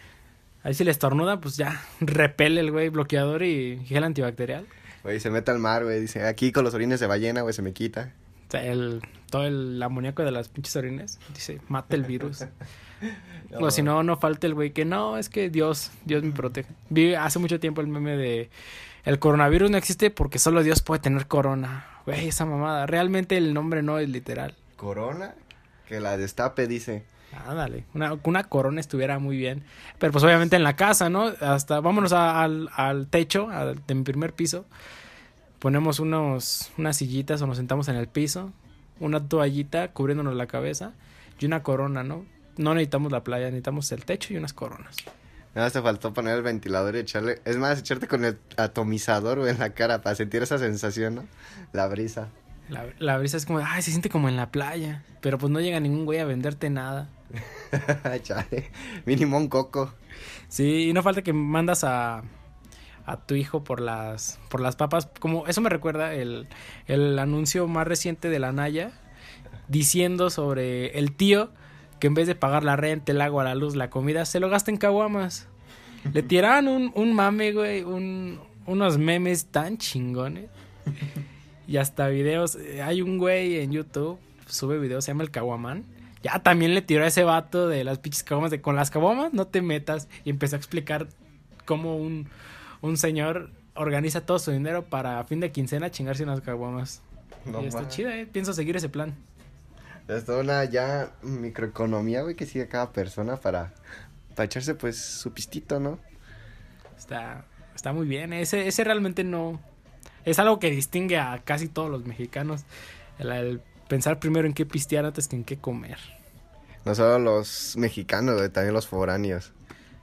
Ahí 0.64 0.74
si 0.74 0.84
le 0.84 0.92
estornuda, 0.92 1.40
pues 1.40 1.58
ya 1.58 1.82
repele 2.00 2.62
el 2.62 2.72
güey 2.72 2.90
bloqueador 2.90 3.44
y 3.44 3.80
gel 3.86 4.04
antibacterial. 4.04 4.66
Güey, 5.04 5.20
se 5.20 5.30
mete 5.30 5.52
al 5.52 5.60
mar, 5.60 5.84
güey. 5.84 6.00
Dice, 6.00 6.26
aquí 6.26 6.52
con 6.52 6.64
los 6.64 6.74
orines 6.74 7.00
de 7.00 7.08
ballena, 7.08 7.42
güey, 7.42 7.54
se 7.54 7.62
me 7.62 7.74
quita. 7.74 8.14
O 8.48 8.52
sea, 8.52 8.66
el, 8.66 9.02
todo 9.30 9.46
el 9.46 9.82
amoníaco 9.82 10.24
de 10.24 10.32
las 10.32 10.50
pinches 10.50 10.76
orines. 10.76 11.20
Dice, 11.34 11.60
mata 11.68 11.96
el 11.96 12.04
virus. 12.04 12.46
O 13.58 13.72
si 13.72 13.82
no, 13.82 14.04
no 14.04 14.18
falta 14.18 14.46
el 14.46 14.54
güey 14.54 14.74
que 14.74 14.84
no, 14.84 15.18
es 15.18 15.30
que 15.30 15.50
Dios, 15.50 15.90
Dios 16.04 16.22
me 16.22 16.34
protege. 16.34 16.70
Vi 16.90 17.16
hace 17.16 17.40
mucho 17.40 17.58
tiempo 17.58 17.80
el 17.80 17.88
meme 17.88 18.18
de 18.18 18.50
el 19.06 19.20
coronavirus 19.20 19.72
no 19.72 19.78
existe 19.78 20.12
porque 20.12 20.38
solo 20.38 20.62
Dios 20.64 20.82
puede 20.82 21.02
tener 21.02 21.26
corona. 21.26 21.88
Güey, 22.06 22.28
esa 22.28 22.46
mamada. 22.46 22.86
Realmente 22.86 23.38
el 23.38 23.54
nombre 23.54 23.82
no 23.82 24.00
es 24.00 24.10
literal. 24.10 24.56
Corona, 24.76 25.34
que 25.88 26.02
la 26.02 26.18
destape, 26.18 26.68
dice. 26.68 27.04
Ándale, 27.48 27.86
una, 27.94 28.18
una 28.24 28.44
corona 28.44 28.80
estuviera 28.82 29.20
muy 29.20 29.38
bien. 29.38 29.64
Pero 29.98 30.12
pues 30.12 30.24
obviamente 30.24 30.56
en 30.56 30.64
la 30.64 30.76
casa, 30.76 31.10
¿no? 31.10 31.32
Hasta 31.42 31.80
vámonos 31.80 32.12
al, 32.14 32.70
al 32.76 33.08
techo 33.08 33.50
al- 33.50 33.80
de 33.88 33.96
mi 33.96 34.04
primer 34.04 34.34
piso. 34.34 34.66
Ponemos 35.60 36.00
unos, 36.00 36.72
unas 36.78 36.98
sillitas 36.98 37.42
o 37.42 37.48
nos 37.48 37.58
sentamos 37.58 37.88
en 37.88 37.96
el 37.96 38.08
piso. 38.08 38.52
Una 39.00 39.28
toallita 39.28 39.90
cubriéndonos 39.90 40.36
la 40.36 40.48
cabeza. 40.48 40.94
Y 41.40 41.46
una 41.46 41.64
corona, 41.64 42.04
¿no? 42.04 42.26
No 42.58 42.74
necesitamos 42.74 43.12
la 43.12 43.24
playa, 43.24 43.46
necesitamos 43.46 43.92
el 43.92 44.04
techo 44.06 44.34
y 44.34 44.38
unas 44.38 44.54
coronas. 44.54 44.96
Nada 45.56 45.66
más 45.68 45.74
te 45.74 45.82
faltó 45.82 46.14
poner 46.14 46.36
el 46.36 46.44
ventilador 46.44 46.96
y 46.96 47.00
echarle. 47.00 47.42
Es 47.46 47.58
más, 47.58 47.80
echarte 47.80 48.08
con 48.08 48.26
el 48.26 48.38
atomizador, 48.58 49.48
en 49.48 49.58
la 49.60 49.72
cara 49.72 50.02
para 50.02 50.16
sentir 50.16 50.44
esa 50.44 50.58
sensación, 50.58 51.16
¿no? 51.16 51.26
La 51.74 51.88
brisa. 51.88 52.28
La, 52.70 52.86
la 53.00 53.18
brisa 53.18 53.38
es 53.38 53.46
como, 53.46 53.60
ay, 53.60 53.82
se 53.82 53.92
siente 53.92 54.10
como 54.10 54.30
en 54.30 54.36
la 54.36 54.52
playa. 54.52 55.04
Pero 55.22 55.38
pues 55.38 55.52
no 55.52 55.60
llega 55.60 55.80
ningún 55.80 56.06
güey 56.06 56.20
a 56.20 56.26
venderte 56.26 56.70
nada. 56.70 57.10
Chale. 58.24 58.72
Mínimo 59.06 59.38
un 59.38 59.48
coco. 59.48 59.94
Sí, 60.48 60.90
y 60.90 60.94
no 60.94 61.04
falta 61.04 61.22
que 61.22 61.34
mandas 61.34 61.84
a, 61.84 62.24
a 63.06 63.18
tu 63.26 63.36
hijo 63.36 63.64
por 63.64 63.82
las, 63.82 64.40
por 64.50 64.62
las 64.62 64.76
papas. 64.76 65.10
Como 65.20 65.48
eso 65.48 65.62
me 65.62 65.70
recuerda 65.70 66.14
el, 66.14 66.48
el 66.88 67.18
anuncio 67.20 67.68
más 67.68 67.88
reciente 67.88 68.30
de 68.30 68.40
la 68.40 68.52
Naya 68.52 68.92
diciendo 69.68 70.30
sobre 70.30 70.98
el 70.98 71.14
tío 71.16 71.52
que 72.00 72.08
en 72.08 72.14
vez 72.14 72.28
de 72.28 72.36
pagar 72.36 72.64
la 72.64 72.76
renta, 72.76 73.12
el 73.12 73.22
agua, 73.22 73.44
la 73.44 73.56
luz, 73.56 73.76
la 73.76 73.90
comida, 73.90 74.26
se 74.26 74.40
lo 74.40 74.50
gasta 74.50 74.72
en 74.72 74.78
caguamas. 74.78 75.48
Le 76.14 76.24
tiraban 76.24 76.68
un, 76.68 76.92
un 76.96 77.14
mame, 77.14 77.52
güey, 77.52 77.84
un, 77.84 78.40
unos 78.66 78.98
memes 78.98 79.48
tan 79.48 79.78
chingones. 79.78 80.50
Y 81.70 81.78
hasta 81.78 82.08
videos. 82.08 82.56
eh, 82.56 82.82
Hay 82.82 83.04
un 83.04 83.20
güey 83.20 83.58
en 83.60 83.72
YouTube, 83.72 84.18
sube 84.48 84.80
videos, 84.80 85.06
se 85.06 85.12
llama 85.12 85.22
el 85.22 85.30
Caguamán. 85.30 85.86
Ya 86.24 86.40
también 86.40 86.74
le 86.74 86.82
tiró 86.82 87.04
a 87.04 87.08
ese 87.08 87.24
vato 87.24 87.68
de 87.68 87.84
las 87.84 88.00
pinches 88.00 88.24
caguamas 88.24 88.50
de 88.50 88.60
con 88.60 88.76
las 88.76 88.90
caguamas 88.90 89.34
no 89.34 89.46
te 89.46 89.62
metas. 89.62 90.08
Y 90.26 90.32
empezó 90.32 90.56
a 90.56 90.58
explicar 90.58 91.10
cómo 91.66 91.96
un, 91.96 92.28
un 92.82 92.98
señor 92.98 93.52
organiza 93.76 94.26
todo 94.26 94.40
su 94.40 94.50
dinero 94.50 94.84
para 94.86 95.24
fin 95.26 95.42
de 95.42 95.52
quincena 95.52 95.92
chingarse 95.92 96.24
unas 96.24 96.42
caguamas. 96.42 97.04
No 97.46 97.62
y 97.62 97.68
está 97.68 97.88
chido, 97.88 98.10
eh. 98.10 98.26
Pienso 98.26 98.52
seguir 98.54 98.76
ese 98.76 98.90
plan. 98.90 99.16
Es 100.08 100.26
toda 100.26 100.42
una 100.42 100.66
ya 100.66 101.12
microeconomía, 101.22 102.24
güey, 102.24 102.34
que 102.36 102.48
sigue 102.48 102.68
cada 102.68 102.92
persona 102.92 103.38
para, 103.38 103.76
para 104.36 104.46
echarse, 104.46 104.74
pues, 104.74 104.98
su 104.98 105.32
pistito, 105.34 105.80
¿no? 105.80 106.00
Está, 106.98 107.46
está 107.76 107.94
muy 107.94 108.08
bien. 108.08 108.34
Ese, 108.34 108.68
ese 108.68 108.84
realmente 108.84 109.24
no. 109.24 109.62
Es 110.26 110.40
algo 110.40 110.60
que 110.60 110.70
distingue 110.72 111.18
a 111.18 111.42
casi 111.44 111.68
todos 111.68 111.90
los 111.90 112.06
mexicanos. 112.06 112.64
El, 113.18 113.32
el 113.32 113.62
pensar 113.88 114.20
primero 114.20 114.48
en 114.48 114.54
qué 114.54 114.66
pistear 114.66 115.06
antes 115.06 115.28
que 115.28 115.36
en 115.36 115.44
qué 115.44 115.58
comer. 115.58 115.98
No 116.86 116.96
solo 116.96 117.20
los 117.20 117.76
mexicanos, 117.78 118.42
también 118.52 118.74
los 118.74 118.88
foráneos. 118.88 119.52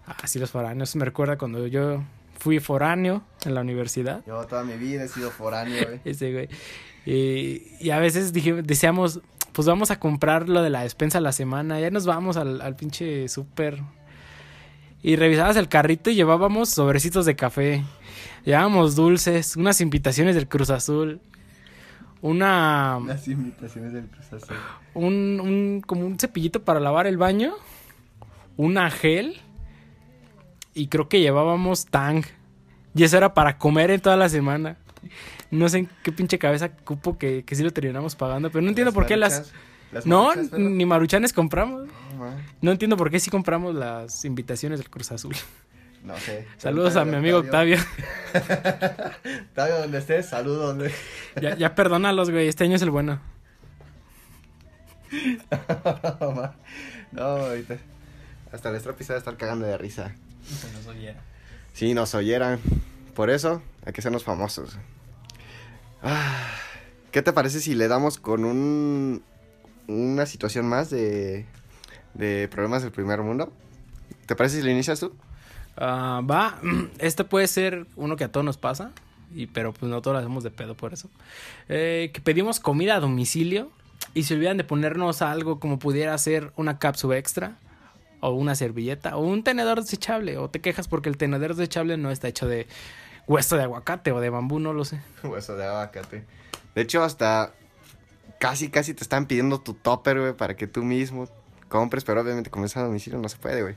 Ah, 0.07 0.27
sí, 0.27 0.39
los 0.39 0.51
foráneos. 0.51 0.95
Me 0.97 1.05
recuerda 1.05 1.37
cuando 1.39 1.67
yo 1.67 2.03
fui 2.39 2.61
foráneo 2.61 3.23
en 3.45 3.55
la 3.55 3.61
universidad. 3.63 4.23
Yo 4.27 4.45
toda 4.47 4.63
mi 4.63 4.77
vida 4.77 5.05
he 5.05 5.09
sido 5.09 5.31
foráneo, 5.31 5.85
güey. 5.87 6.01
Ese 6.05 6.33
güey. 6.33 6.49
Y, 7.07 7.63
y 7.81 7.91
a 7.91 7.99
veces 7.99 8.33
dije, 8.33 8.63
decíamos, 8.63 9.21
pues 9.53 9.67
vamos 9.67 9.91
a 9.91 9.99
comprar 9.99 10.49
lo 10.49 10.63
de 10.63 10.71
la 10.71 10.83
despensa 10.83 11.19
a 11.19 11.21
la 11.21 11.33
semana. 11.33 11.81
Ya 11.81 11.91
nos 11.91 12.05
vamos 12.07 12.37
al, 12.37 12.61
al 12.61 12.77
pinche 12.77 13.29
súper. 13.29 13.83
Y 15.07 15.15
revisabas 15.15 15.57
el 15.57 15.69
carrito 15.69 16.11
y 16.11 16.17
llevábamos 16.17 16.71
sobrecitos 16.71 17.27
de 17.27 17.37
café. 17.37 17.85
Llevábamos 18.45 18.97
dulces, 18.97 19.55
unas 19.55 19.81
invitaciones 19.81 20.35
del 20.35 20.49
Cruz 20.49 20.69
Azul. 20.69 21.21
Una. 22.23 22.99
Las 23.07 23.29
invitaciones 23.29 23.93
del 23.93 24.09
Cruz 24.09 24.33
Azul. 24.33 24.57
Un, 24.95 25.39
un. 25.41 25.81
como 25.87 26.05
un 26.05 26.19
cepillito 26.19 26.65
para 26.65 26.81
lavar 26.81 27.07
el 27.07 27.19
baño. 27.19 27.55
Una 28.57 28.91
gel. 28.91 29.41
Y 30.75 30.89
creo 30.89 31.09
que 31.09 31.21
llevábamos 31.21 31.87
tang. 31.87 32.25
Y 32.93 33.05
eso 33.05 33.17
era 33.17 33.33
para 33.33 33.59
comer 33.59 33.93
en 33.93 34.01
toda 34.01 34.17
la 34.17 34.29
semana. 34.29 34.77
No 35.53 35.69
sé 35.69 35.79
en 35.79 35.89
qué 36.03 36.11
pinche 36.11 36.37
cabeza 36.37 36.71
cupo 36.71 37.17
que, 37.17 37.45
que 37.45 37.55
sí 37.55 37.63
lo 37.63 37.71
terminamos 37.71 38.17
pagando. 38.17 38.51
Pero 38.51 38.63
no 38.63 38.71
entiendo 38.71 38.93
por 38.93 39.07
qué 39.07 39.17
las. 39.17 39.53
No, 40.05 40.35
ni 40.35 40.85
maruchanes 40.85 41.33
compramos. 41.33 41.89
No 42.61 42.73
entiendo 42.73 42.97
por 42.97 43.11
qué 43.11 43.21
sí 43.21 43.31
compramos 43.31 43.75
las 43.75 44.25
invitaciones 44.25 44.79
del 44.79 44.91
Cruz 44.91 45.13
Azul. 45.13 45.35
No 46.03 46.17
sé. 46.19 46.47
Saludos 46.57 46.97
a 46.97 47.05
mi 47.05 47.17
amigo 47.17 47.39
Octavio. 47.39 47.79
Octavio, 49.49 49.79
donde 49.81 49.99
estés, 49.99 50.27
saludos. 50.27 50.77
güey. 50.77 50.93
Ya, 51.41 51.57
ya 51.57 51.75
perdónalos, 51.75 52.31
güey. 52.31 52.47
Este 52.49 52.65
año 52.65 52.77
es 52.77 52.83
el 52.83 52.91
bueno. 52.91 53.21
no, 57.13 57.23
ahorita. 57.23 57.77
Hasta 58.53 58.71
nuestro 58.71 58.93
episodio 58.93 59.19
estar 59.19 59.37
cagando 59.37 59.67
de 59.67 59.77
risa. 59.77 60.15
Sí, 61.73 61.93
nos 61.95 62.15
oyeran. 62.15 62.61
Por 63.15 63.31
eso 63.31 63.63
hay 63.85 63.93
que 63.93 64.03
sernos 64.03 64.25
famosos. 64.25 64.79
Ah, 66.03 66.51
¿Qué 67.11 67.23
te 67.23 67.33
parece 67.33 67.61
si 67.61 67.75
le 67.75 67.89
damos 67.89 68.19
con 68.19 68.45
un 68.45 69.23
una 69.89 70.27
situación 70.27 70.67
más 70.69 70.91
de, 70.91 71.47
de 72.15 72.49
problemas 72.49 72.83
del 72.83 72.93
primer 72.93 73.23
mundo? 73.23 73.53
¿Te 74.27 74.35
parece 74.35 74.59
si 74.59 74.63
lo 74.63 74.71
inicias 74.71 75.01
tú? 75.01 75.15
Ah, 75.77 76.23
va, 76.29 76.59
este 76.99 77.25
puede 77.25 77.47
ser 77.47 77.87
uno 77.97 78.17
que 78.17 78.25
a 78.25 78.33
todos 78.33 78.45
nos 78.45 78.57
pasa, 78.57 78.93
y, 79.35 79.47
pero 79.47 79.73
pues 79.73 79.91
no 79.91 80.01
todos 80.03 80.15
lo 80.15 80.19
hacemos 80.21 80.45
de 80.45 80.51
pedo 80.51 80.77
por 80.77 80.93
eso. 80.93 81.11
Eh, 81.69 82.11
que 82.13 82.21
pedimos 82.21 82.61
comida 82.61 82.97
a 82.97 83.01
domicilio 83.01 83.71
y 84.15 84.25
se 84.25 84.35
olvidan 84.35 84.57
de 84.57 84.65
ponernos 84.65 85.23
algo 85.23 85.61
como 85.61 85.79
pudiera 85.79 86.17
ser 86.19 86.53
una 86.57 86.79
cápsula 86.79 87.19
extra, 87.19 87.59
o 88.21 88.31
una 88.31 88.55
servilleta, 88.55 89.17
o 89.17 89.21
un 89.21 89.45
tenedor 89.45 89.81
desechable, 89.81 90.39
o 90.39 90.49
te 90.49 90.61
quejas 90.61 90.89
porque 90.89 91.09
el 91.09 91.17
tenedor 91.17 91.55
desechable 91.55 91.97
no 91.97 92.11
está 92.11 92.29
hecho 92.29 92.49
de 92.49 92.67
hueso 93.27 93.57
de 93.57 93.65
aguacate 93.65 94.13
o 94.13 94.21
de 94.21 94.31
bambú, 94.31 94.59
no 94.59 94.73
lo 94.73 94.85
sé. 94.85 95.01
Hueso 95.23 95.57
de 95.57 95.67
aguacate. 95.67 96.25
De 96.75 96.83
hecho, 96.83 97.03
hasta 97.03 97.53
casi, 98.39 98.71
casi 98.71 98.95
te 98.95 99.03
están 99.03 99.27
pidiendo 99.27 99.61
tu 99.61 99.75
topper, 99.75 100.21
güey, 100.21 100.33
para 100.35 100.57
que 100.57 100.67
tú 100.67 100.83
mismo 100.83 101.29
compres, 101.69 102.05
pero 102.05 102.21
obviamente 102.21 102.51
como 102.51 102.67
es 102.67 102.77
a 102.77 102.83
domicilio 102.83 103.19
no 103.19 103.29
se 103.29 103.37
puede, 103.37 103.63
güey. 103.63 103.77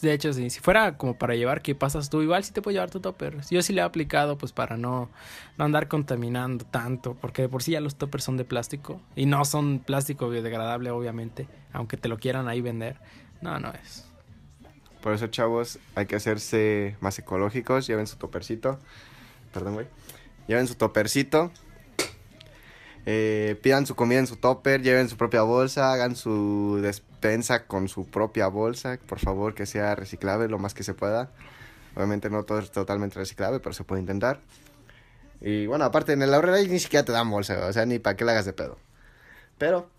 De 0.00 0.12
hecho, 0.12 0.32
sí, 0.32 0.50
si 0.50 0.58
fuera 0.58 0.96
como 0.96 1.16
para 1.16 1.36
llevar, 1.36 1.62
¿qué 1.62 1.76
pasas 1.76 2.10
tú? 2.10 2.22
Igual 2.22 2.42
sí 2.42 2.52
te 2.52 2.60
puedes 2.60 2.74
llevar 2.74 2.90
tu 2.90 2.98
topper. 2.98 3.40
Yo 3.50 3.62
sí 3.62 3.72
le 3.72 3.82
he 3.82 3.84
aplicado, 3.84 4.36
pues 4.36 4.52
para 4.52 4.76
no, 4.76 5.10
no 5.58 5.64
andar 5.64 5.86
contaminando 5.86 6.64
tanto, 6.64 7.14
porque 7.14 7.42
de 7.42 7.48
por 7.48 7.62
sí 7.62 7.72
ya 7.72 7.80
los 7.80 7.94
toppers 7.94 8.24
son 8.24 8.36
de 8.36 8.44
plástico 8.44 9.00
y 9.14 9.26
no 9.26 9.44
son 9.44 9.78
plástico 9.78 10.28
biodegradable, 10.28 10.90
obviamente, 10.90 11.46
aunque 11.72 11.96
te 11.96 12.08
lo 12.08 12.18
quieran 12.18 12.48
ahí 12.48 12.60
vender. 12.60 12.98
No, 13.40 13.60
no 13.60 13.72
es. 13.72 14.12
Por 15.02 15.12
eso, 15.12 15.26
chavos, 15.28 15.78
hay 15.94 16.06
que 16.06 16.16
hacerse 16.16 16.96
más 17.00 17.18
ecológicos. 17.18 17.86
Lleven 17.86 18.06
su 18.06 18.16
topercito. 18.16 18.78
Perdón, 19.52 19.74
güey. 19.74 19.86
Lleven 20.46 20.66
su 20.68 20.76
topercito. 20.76 21.52
Eh, 23.04 23.58
pidan 23.62 23.86
su 23.86 23.94
comida 23.94 24.20
en 24.20 24.26
su 24.26 24.36
topper. 24.36 24.82
Lleven 24.82 25.08
su 25.08 25.16
propia 25.16 25.42
bolsa. 25.42 25.92
Hagan 25.92 26.16
su 26.16 26.80
despensa 26.82 27.66
con 27.66 27.88
su 27.88 28.06
propia 28.06 28.48
bolsa. 28.48 28.98
Por 29.06 29.18
favor, 29.18 29.54
que 29.54 29.66
sea 29.66 29.94
reciclable 29.94 30.48
lo 30.48 30.58
más 30.58 30.74
que 30.74 30.82
se 30.82 30.94
pueda. 30.94 31.30
Obviamente 31.94 32.30
no 32.30 32.44
todo 32.44 32.58
es 32.58 32.70
totalmente 32.70 33.18
reciclable, 33.18 33.60
pero 33.60 33.74
se 33.74 33.84
puede 33.84 34.00
intentar. 34.00 34.40
Y 35.40 35.66
bueno, 35.66 35.84
aparte 35.84 36.12
en 36.12 36.22
el 36.22 36.32
ahorrera 36.32 36.62
ni 36.62 36.78
siquiera 36.78 37.04
te 37.04 37.12
dan 37.12 37.28
bolsa, 37.28 37.66
o 37.66 37.72
sea, 37.72 37.84
ni 37.84 37.98
para 37.98 38.16
qué 38.16 38.24
la 38.24 38.32
hagas 38.32 38.44
de 38.44 38.52
pedo. 38.52 38.78
Pero, 39.58 39.90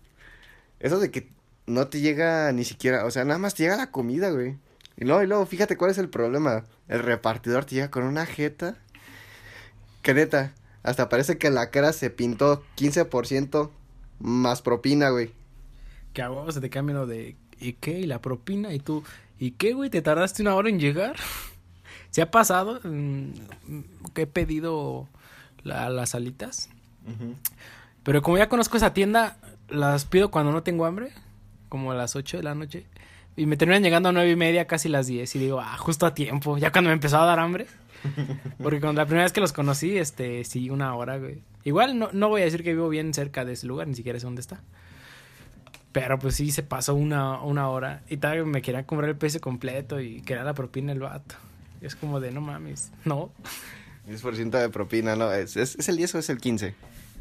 eso 0.80 0.98
de 0.98 1.10
que 1.10 1.28
no 1.66 1.88
te 1.88 2.00
llega 2.00 2.50
ni 2.52 2.64
siquiera, 2.64 3.04
o 3.04 3.10
sea, 3.10 3.24
nada 3.24 3.38
más 3.38 3.54
te 3.54 3.64
llega 3.64 3.76
la 3.76 3.90
comida, 3.90 4.30
güey. 4.30 4.56
Y 4.96 5.04
luego, 5.04 5.22
y 5.22 5.26
luego, 5.26 5.46
fíjate 5.46 5.76
cuál 5.76 5.90
es 5.90 5.98
el 5.98 6.08
problema. 6.08 6.64
El 6.88 7.00
repartidor 7.00 7.64
te 7.64 7.74
llega 7.74 7.90
con 7.90 8.04
una 8.04 8.26
jeta. 8.26 8.76
Que 10.02 10.14
neta, 10.14 10.52
hasta 10.84 11.08
parece 11.08 11.36
que 11.38 11.48
en 11.48 11.54
la 11.56 11.70
cara 11.70 11.92
se 11.92 12.10
pintó 12.10 12.62
15% 12.76 13.70
más 14.20 14.62
propina, 14.62 15.10
güey. 15.10 15.32
Que 16.12 16.22
a 16.22 16.52
se 16.52 16.60
te 16.60 16.70
cambia 16.70 16.94
lo 16.94 17.06
de 17.08 17.34
¿y 17.58 17.72
qué? 17.72 17.98
¿Y 17.98 18.06
la 18.06 18.20
propina? 18.20 18.72
¿Y 18.72 18.78
tú? 18.78 19.02
¿Y 19.40 19.50
qué, 19.52 19.72
güey? 19.72 19.90
¿Te 19.90 20.00
tardaste 20.02 20.42
una 20.42 20.54
hora 20.54 20.68
en 20.68 20.78
llegar? 20.78 21.16
¿Se 22.10 22.22
ha 22.22 22.30
pasado 22.30 22.80
mm, 22.84 23.30
que 24.14 24.22
he 24.22 24.26
pedido 24.28 25.08
la- 25.64 25.90
las 25.90 26.14
alitas? 26.14 26.68
Pero 28.02 28.22
como 28.22 28.38
ya 28.38 28.48
conozco 28.48 28.76
esa 28.76 28.94
tienda, 28.94 29.36
las 29.68 30.04
pido 30.04 30.30
cuando 30.30 30.52
no 30.52 30.62
tengo 30.62 30.84
hambre, 30.84 31.10
como 31.68 31.90
a 31.90 31.94
las 31.94 32.14
8 32.16 32.36
de 32.36 32.42
la 32.42 32.54
noche. 32.54 32.86
Y 33.36 33.46
me 33.46 33.56
terminan 33.56 33.82
llegando 33.82 34.08
a 34.08 34.12
nueve 34.12 34.30
y 34.30 34.36
media, 34.36 34.66
casi 34.66 34.88
las 34.88 35.06
10. 35.06 35.34
Y 35.36 35.38
digo, 35.38 35.60
ah, 35.60 35.76
justo 35.76 36.06
a 36.06 36.14
tiempo. 36.14 36.56
Ya 36.58 36.70
cuando 36.70 36.88
me 36.88 36.94
empezó 36.94 37.18
a 37.18 37.24
dar 37.26 37.40
hambre. 37.40 37.66
Porque 38.62 38.80
cuando 38.80 39.00
la 39.00 39.06
primera 39.06 39.24
vez 39.24 39.32
que 39.32 39.40
los 39.40 39.52
conocí, 39.52 39.96
este, 39.96 40.44
sí, 40.44 40.70
una 40.70 40.94
hora, 40.94 41.18
güey. 41.18 41.42
Igual 41.64 41.98
no, 41.98 42.10
no 42.12 42.28
voy 42.28 42.42
a 42.42 42.44
decir 42.44 42.62
que 42.62 42.72
vivo 42.72 42.88
bien 42.88 43.14
cerca 43.14 43.44
de 43.44 43.54
ese 43.54 43.66
lugar, 43.66 43.88
ni 43.88 43.94
siquiera 43.94 44.20
sé 44.20 44.26
dónde 44.26 44.40
está. 44.40 44.60
Pero 45.92 46.18
pues 46.18 46.34
sí, 46.36 46.50
se 46.50 46.62
pasó 46.62 46.94
una, 46.94 47.40
una 47.40 47.68
hora. 47.68 48.02
Y 48.08 48.18
tal, 48.18 48.44
me 48.46 48.62
querían 48.62 48.84
comprar 48.84 49.08
el 49.10 49.16
peso 49.16 49.40
completo 49.40 50.00
y 50.00 50.20
quería 50.22 50.44
la 50.44 50.54
propina 50.54 50.92
el 50.92 51.00
vato. 51.00 51.36
Y 51.80 51.86
es 51.86 51.96
como 51.96 52.20
de, 52.20 52.30
no 52.30 52.40
mames, 52.40 52.92
no. 53.04 53.30
10% 54.08 54.50
de 54.50 54.68
propina, 54.68 55.16
¿no? 55.16 55.32
¿Es, 55.32 55.56
es, 55.56 55.76
es 55.76 55.88
el 55.88 55.96
10 55.96 56.16
o 56.16 56.18
es 56.18 56.28
el 56.28 56.38
15? 56.38 56.74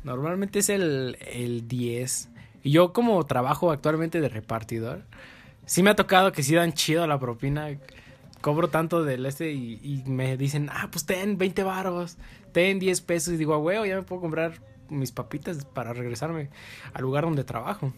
Normalmente 0.03 0.59
es 0.59 0.69
el, 0.69 1.17
el 1.21 1.67
10. 1.67 2.29
Y 2.63 2.71
yo 2.71 2.93
como 2.93 3.23
trabajo 3.25 3.71
actualmente 3.71 4.21
de 4.21 4.29
repartidor, 4.29 5.03
sí 5.65 5.83
me 5.83 5.89
ha 5.89 5.95
tocado 5.95 6.31
que 6.31 6.43
sí 6.43 6.55
dan 6.55 6.73
chido 6.73 7.05
la 7.07 7.19
propina. 7.19 7.69
Cobro 8.41 8.67
tanto 8.67 9.03
del 9.03 9.25
este 9.25 9.53
y, 9.53 10.03
me 10.05 10.35
dicen, 10.35 10.69
ah, 10.71 10.89
pues 10.91 11.05
ten 11.05 11.37
20 11.37 11.63
varos, 11.63 12.17
ten 12.51 12.79
10 12.79 13.01
pesos. 13.01 13.33
Y 13.33 13.37
digo, 13.37 13.53
a 13.53 13.57
huevo, 13.57 13.85
ya 13.85 13.95
me 13.95 14.03
puedo 14.03 14.21
comprar 14.21 14.59
mis 14.89 15.11
papitas 15.11 15.63
para 15.65 15.93
regresarme 15.93 16.49
al 16.93 17.03
lugar 17.03 17.23
donde 17.23 17.43
trabajo. 17.43 17.93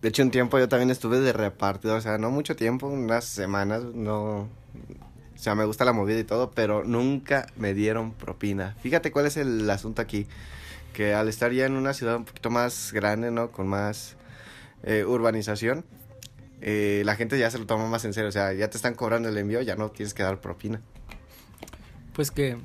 De 0.00 0.08
hecho, 0.08 0.22
un 0.22 0.30
tiempo 0.30 0.58
yo 0.58 0.68
también 0.68 0.90
estuve 0.90 1.20
de 1.20 1.32
repartidor, 1.32 1.98
o 1.98 2.00
sea, 2.00 2.18
no 2.18 2.30
mucho 2.30 2.56
tiempo, 2.56 2.86
unas 2.86 3.24
semanas, 3.24 3.84
no... 3.84 4.48
O 5.34 5.38
sea, 5.38 5.54
me 5.54 5.64
gusta 5.64 5.84
la 5.84 5.92
movida 5.92 6.18
y 6.18 6.24
todo, 6.24 6.50
pero 6.50 6.84
nunca 6.84 7.46
me 7.56 7.74
dieron 7.74 8.12
propina. 8.12 8.76
Fíjate 8.80 9.10
cuál 9.10 9.26
es 9.26 9.36
el 9.36 9.68
asunto 9.68 10.00
aquí, 10.00 10.26
que 10.92 11.14
al 11.14 11.28
estar 11.28 11.52
ya 11.52 11.66
en 11.66 11.72
una 11.72 11.92
ciudad 11.92 12.16
un 12.16 12.24
poquito 12.24 12.50
más 12.50 12.92
grande, 12.92 13.30
¿no? 13.30 13.50
Con 13.50 13.66
más 13.66 14.16
eh, 14.82 15.04
urbanización, 15.04 15.84
eh, 16.66 17.02
la 17.04 17.14
gente 17.14 17.38
ya 17.38 17.50
se 17.50 17.58
lo 17.58 17.66
toma 17.66 17.86
más 17.86 18.04
en 18.06 18.14
serio, 18.14 18.30
o 18.30 18.32
sea, 18.32 18.52
ya 18.54 18.70
te 18.70 18.76
están 18.78 18.94
cobrando 18.94 19.28
el 19.28 19.36
envío, 19.36 19.60
ya 19.60 19.76
no 19.76 19.90
tienes 19.90 20.14
que 20.14 20.22
dar 20.22 20.40
propina. 20.40 20.80
Pues 22.14 22.30
que 22.30 22.56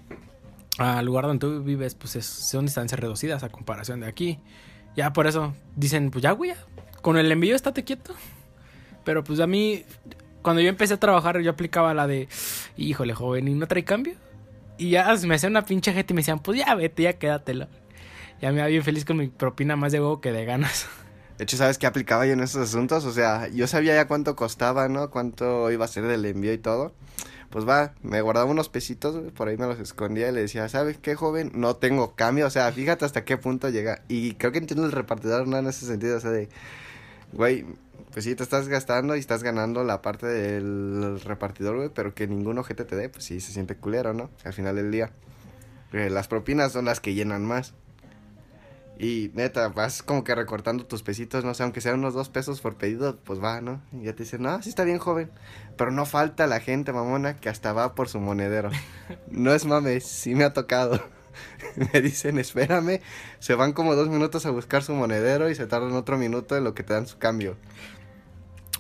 al 0.78 1.06
lugar 1.06 1.26
donde 1.26 1.40
tú 1.40 1.62
vives, 1.64 1.96
pues 1.96 2.16
es- 2.16 2.26
son 2.26 2.66
distancias 2.66 3.00
reducidas 3.00 3.44
a 3.44 3.50
comparación 3.50 4.00
de 4.00 4.08
aquí. 4.08 4.40
Ya 4.96 5.12
por 5.12 5.28
eso 5.28 5.54
dicen, 5.76 6.12
pues 6.12 6.24
ya, 6.24 6.32
güey, 6.32 6.54
con 7.02 7.18
el 7.18 7.32
envío 7.32 7.56
estate 7.56 7.84
quieto. 7.84 8.16
Pero 9.04 9.24
pues 9.24 9.40
a 9.42 9.48
mí, 9.48 9.84
cuando 10.42 10.62
yo 10.62 10.70
empecé 10.70 10.94
a 10.94 10.98
trabajar, 11.00 11.40
yo 11.42 11.52
aplicaba 11.52 11.94
la 11.94 12.08
de, 12.08 12.30
híjole, 12.78 13.14
joven, 13.14 13.48
¿y 13.48 13.54
no 13.54 13.68
trae 13.68 13.84
cambio? 13.84 14.14
Y 14.78 14.92
ya 14.92 15.14
me 15.26 15.36
hacían 15.36 15.52
una 15.54 15.66
pinche 15.66 15.92
gente 15.94 16.14
y 16.14 16.16
me 16.16 16.22
decían, 16.22 16.40
pues 16.40 16.58
ya 16.60 16.74
vete, 16.76 17.04
ya 17.04 17.14
quédatelo. 17.14 17.68
Ya 18.42 18.52
me 18.54 18.60
iba 18.60 18.68
bien 18.68 18.84
feliz 18.84 19.04
con 19.04 19.18
mi 19.18 19.28
propina 19.28 19.76
más 19.76 19.92
de 19.92 20.00
huevo 20.00 20.22
que 20.22 20.32
de 20.32 20.46
ganas. 20.46 20.88
De 21.40 21.44
hecho, 21.46 21.56
¿sabes 21.56 21.78
qué 21.78 21.88
aplicaba 21.88 22.26
yo 22.26 22.34
en 22.34 22.42
esos 22.42 22.68
asuntos? 22.68 23.06
O 23.06 23.14
sea, 23.14 23.48
yo 23.48 23.66
sabía 23.66 23.96
ya 23.96 24.10
cuánto 24.10 24.36
costaba, 24.36 24.90
¿no? 24.90 25.10
Cuánto 25.10 25.72
iba 25.72 25.86
a 25.86 25.88
ser 25.88 26.06
del 26.06 26.26
envío 26.26 26.52
y 26.52 26.58
todo. 26.58 26.94
Pues 27.50 27.66
va, 27.66 27.94
me 28.02 28.20
guardaba 28.20 28.52
unos 28.52 28.68
pesitos, 28.68 29.32
por 29.32 29.48
ahí 29.48 29.56
me 29.56 29.66
los 29.66 29.80
escondía 29.80 30.28
y 30.28 30.34
le 30.34 30.42
decía, 30.42 30.68
¿sabes 30.68 30.98
qué, 30.98 31.16
joven? 31.16 31.54
No 31.56 31.78
tengo 31.78 32.14
cambio, 32.14 32.46
o 32.46 32.50
sea, 32.50 32.70
fíjate 32.74 33.06
hasta 33.06 33.24
qué 33.24 33.38
punto 33.38 33.70
llega. 33.70 34.04
Y 34.10 34.34
creo 34.34 34.52
que 34.52 34.58
entiendo 34.58 34.86
el 34.86 34.92
repartidor, 34.92 35.48
¿no? 35.48 35.58
En 35.58 35.68
ese 35.68 35.86
sentido, 35.86 36.18
o 36.18 36.20
sea, 36.20 36.32
de, 36.32 36.50
güey, 37.32 37.66
pues 38.12 38.26
sí, 38.26 38.36
te 38.36 38.44
estás 38.44 38.68
gastando 38.68 39.16
y 39.16 39.20
estás 39.20 39.42
ganando 39.42 39.86
la 39.86 40.02
parte 40.02 40.28
del 40.28 41.22
repartidor, 41.22 41.78
güey, 41.78 41.90
pero 41.90 42.14
que 42.14 42.28
ningún 42.28 42.58
ojete 42.58 42.84
te 42.84 42.98
dé, 42.98 43.08
pues 43.08 43.24
sí, 43.24 43.40
se 43.40 43.54
siente 43.54 43.78
culero, 43.78 44.14
¿no? 44.14 44.30
Al 44.44 44.52
final 44.52 44.76
del 44.76 44.92
día. 44.92 45.12
Eh, 45.94 46.10
las 46.10 46.28
propinas 46.28 46.74
son 46.74 46.84
las 46.84 47.00
que 47.00 47.14
llenan 47.14 47.46
más. 47.46 47.76
Y 49.02 49.32
neta, 49.34 49.70
vas 49.70 50.04
como 50.04 50.26
que 50.26 50.36
recortando 50.36 50.86
tus 50.86 51.04
pesitos, 51.04 51.46
no 51.46 51.54
sé, 51.54 51.64
aunque 51.64 51.80
sean 51.80 52.00
unos 52.00 52.14
dos 52.14 52.28
pesos 52.28 52.60
por 52.60 52.76
pedido, 52.76 53.16
pues 53.24 53.42
va, 53.42 53.62
¿no? 53.62 53.82
Y 53.94 54.04
ya 54.04 54.14
te 54.14 54.24
dicen, 54.24 54.42
no, 54.42 54.62
sí 54.62 54.68
está 54.68 54.84
bien 54.84 55.00
joven. 55.00 55.32
Pero 55.78 55.92
no 55.92 56.06
falta 56.06 56.48
la 56.48 56.60
gente, 56.60 56.92
mamona, 56.92 57.38
que 57.38 57.48
hasta 57.48 57.72
va 57.72 57.96
por 57.96 58.10
su 58.10 58.20
monedero. 58.20 58.70
No 59.32 59.54
es 59.54 59.66
mames, 59.66 60.06
sí 60.06 60.36
me 60.36 60.44
ha 60.44 60.52
tocado. 60.52 61.02
me 61.94 62.02
dicen, 62.02 62.38
espérame, 62.40 63.00
se 63.40 63.56
van 63.56 63.72
como 63.72 63.96
dos 63.96 64.10
minutos 64.10 64.46
a 64.46 64.50
buscar 64.50 64.84
su 64.84 64.94
monedero 64.94 65.50
y 65.50 65.56
se 65.56 65.66
tardan 65.66 65.94
otro 65.94 66.18
minuto 66.18 66.58
en 66.58 66.66
lo 66.66 66.74
que 66.74 66.84
te 66.84 66.94
dan 66.94 67.08
su 67.08 67.18
cambio. 67.18 67.56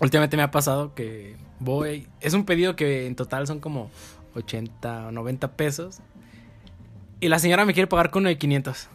Últimamente 0.01 0.35
me 0.35 0.43
ha 0.43 0.51
pasado 0.51 0.93
que 0.95 1.37
voy, 1.59 2.09
es 2.19 2.33
un 2.33 2.43
pedido 2.43 2.75
que 2.75 3.07
en 3.07 3.15
total 3.15 3.47
son 3.47 3.61
como 3.61 3.89
80 4.35 5.07
o 5.07 5.11
90 5.13 5.53
pesos. 5.53 5.99
Y 7.21 7.29
la 7.29 7.39
señora 7.39 7.63
me 7.63 7.73
quiere 7.73 7.87
pagar 7.87 8.11
con 8.11 8.23
uno 8.23 8.29
de 8.29 8.37
500. 8.37 8.89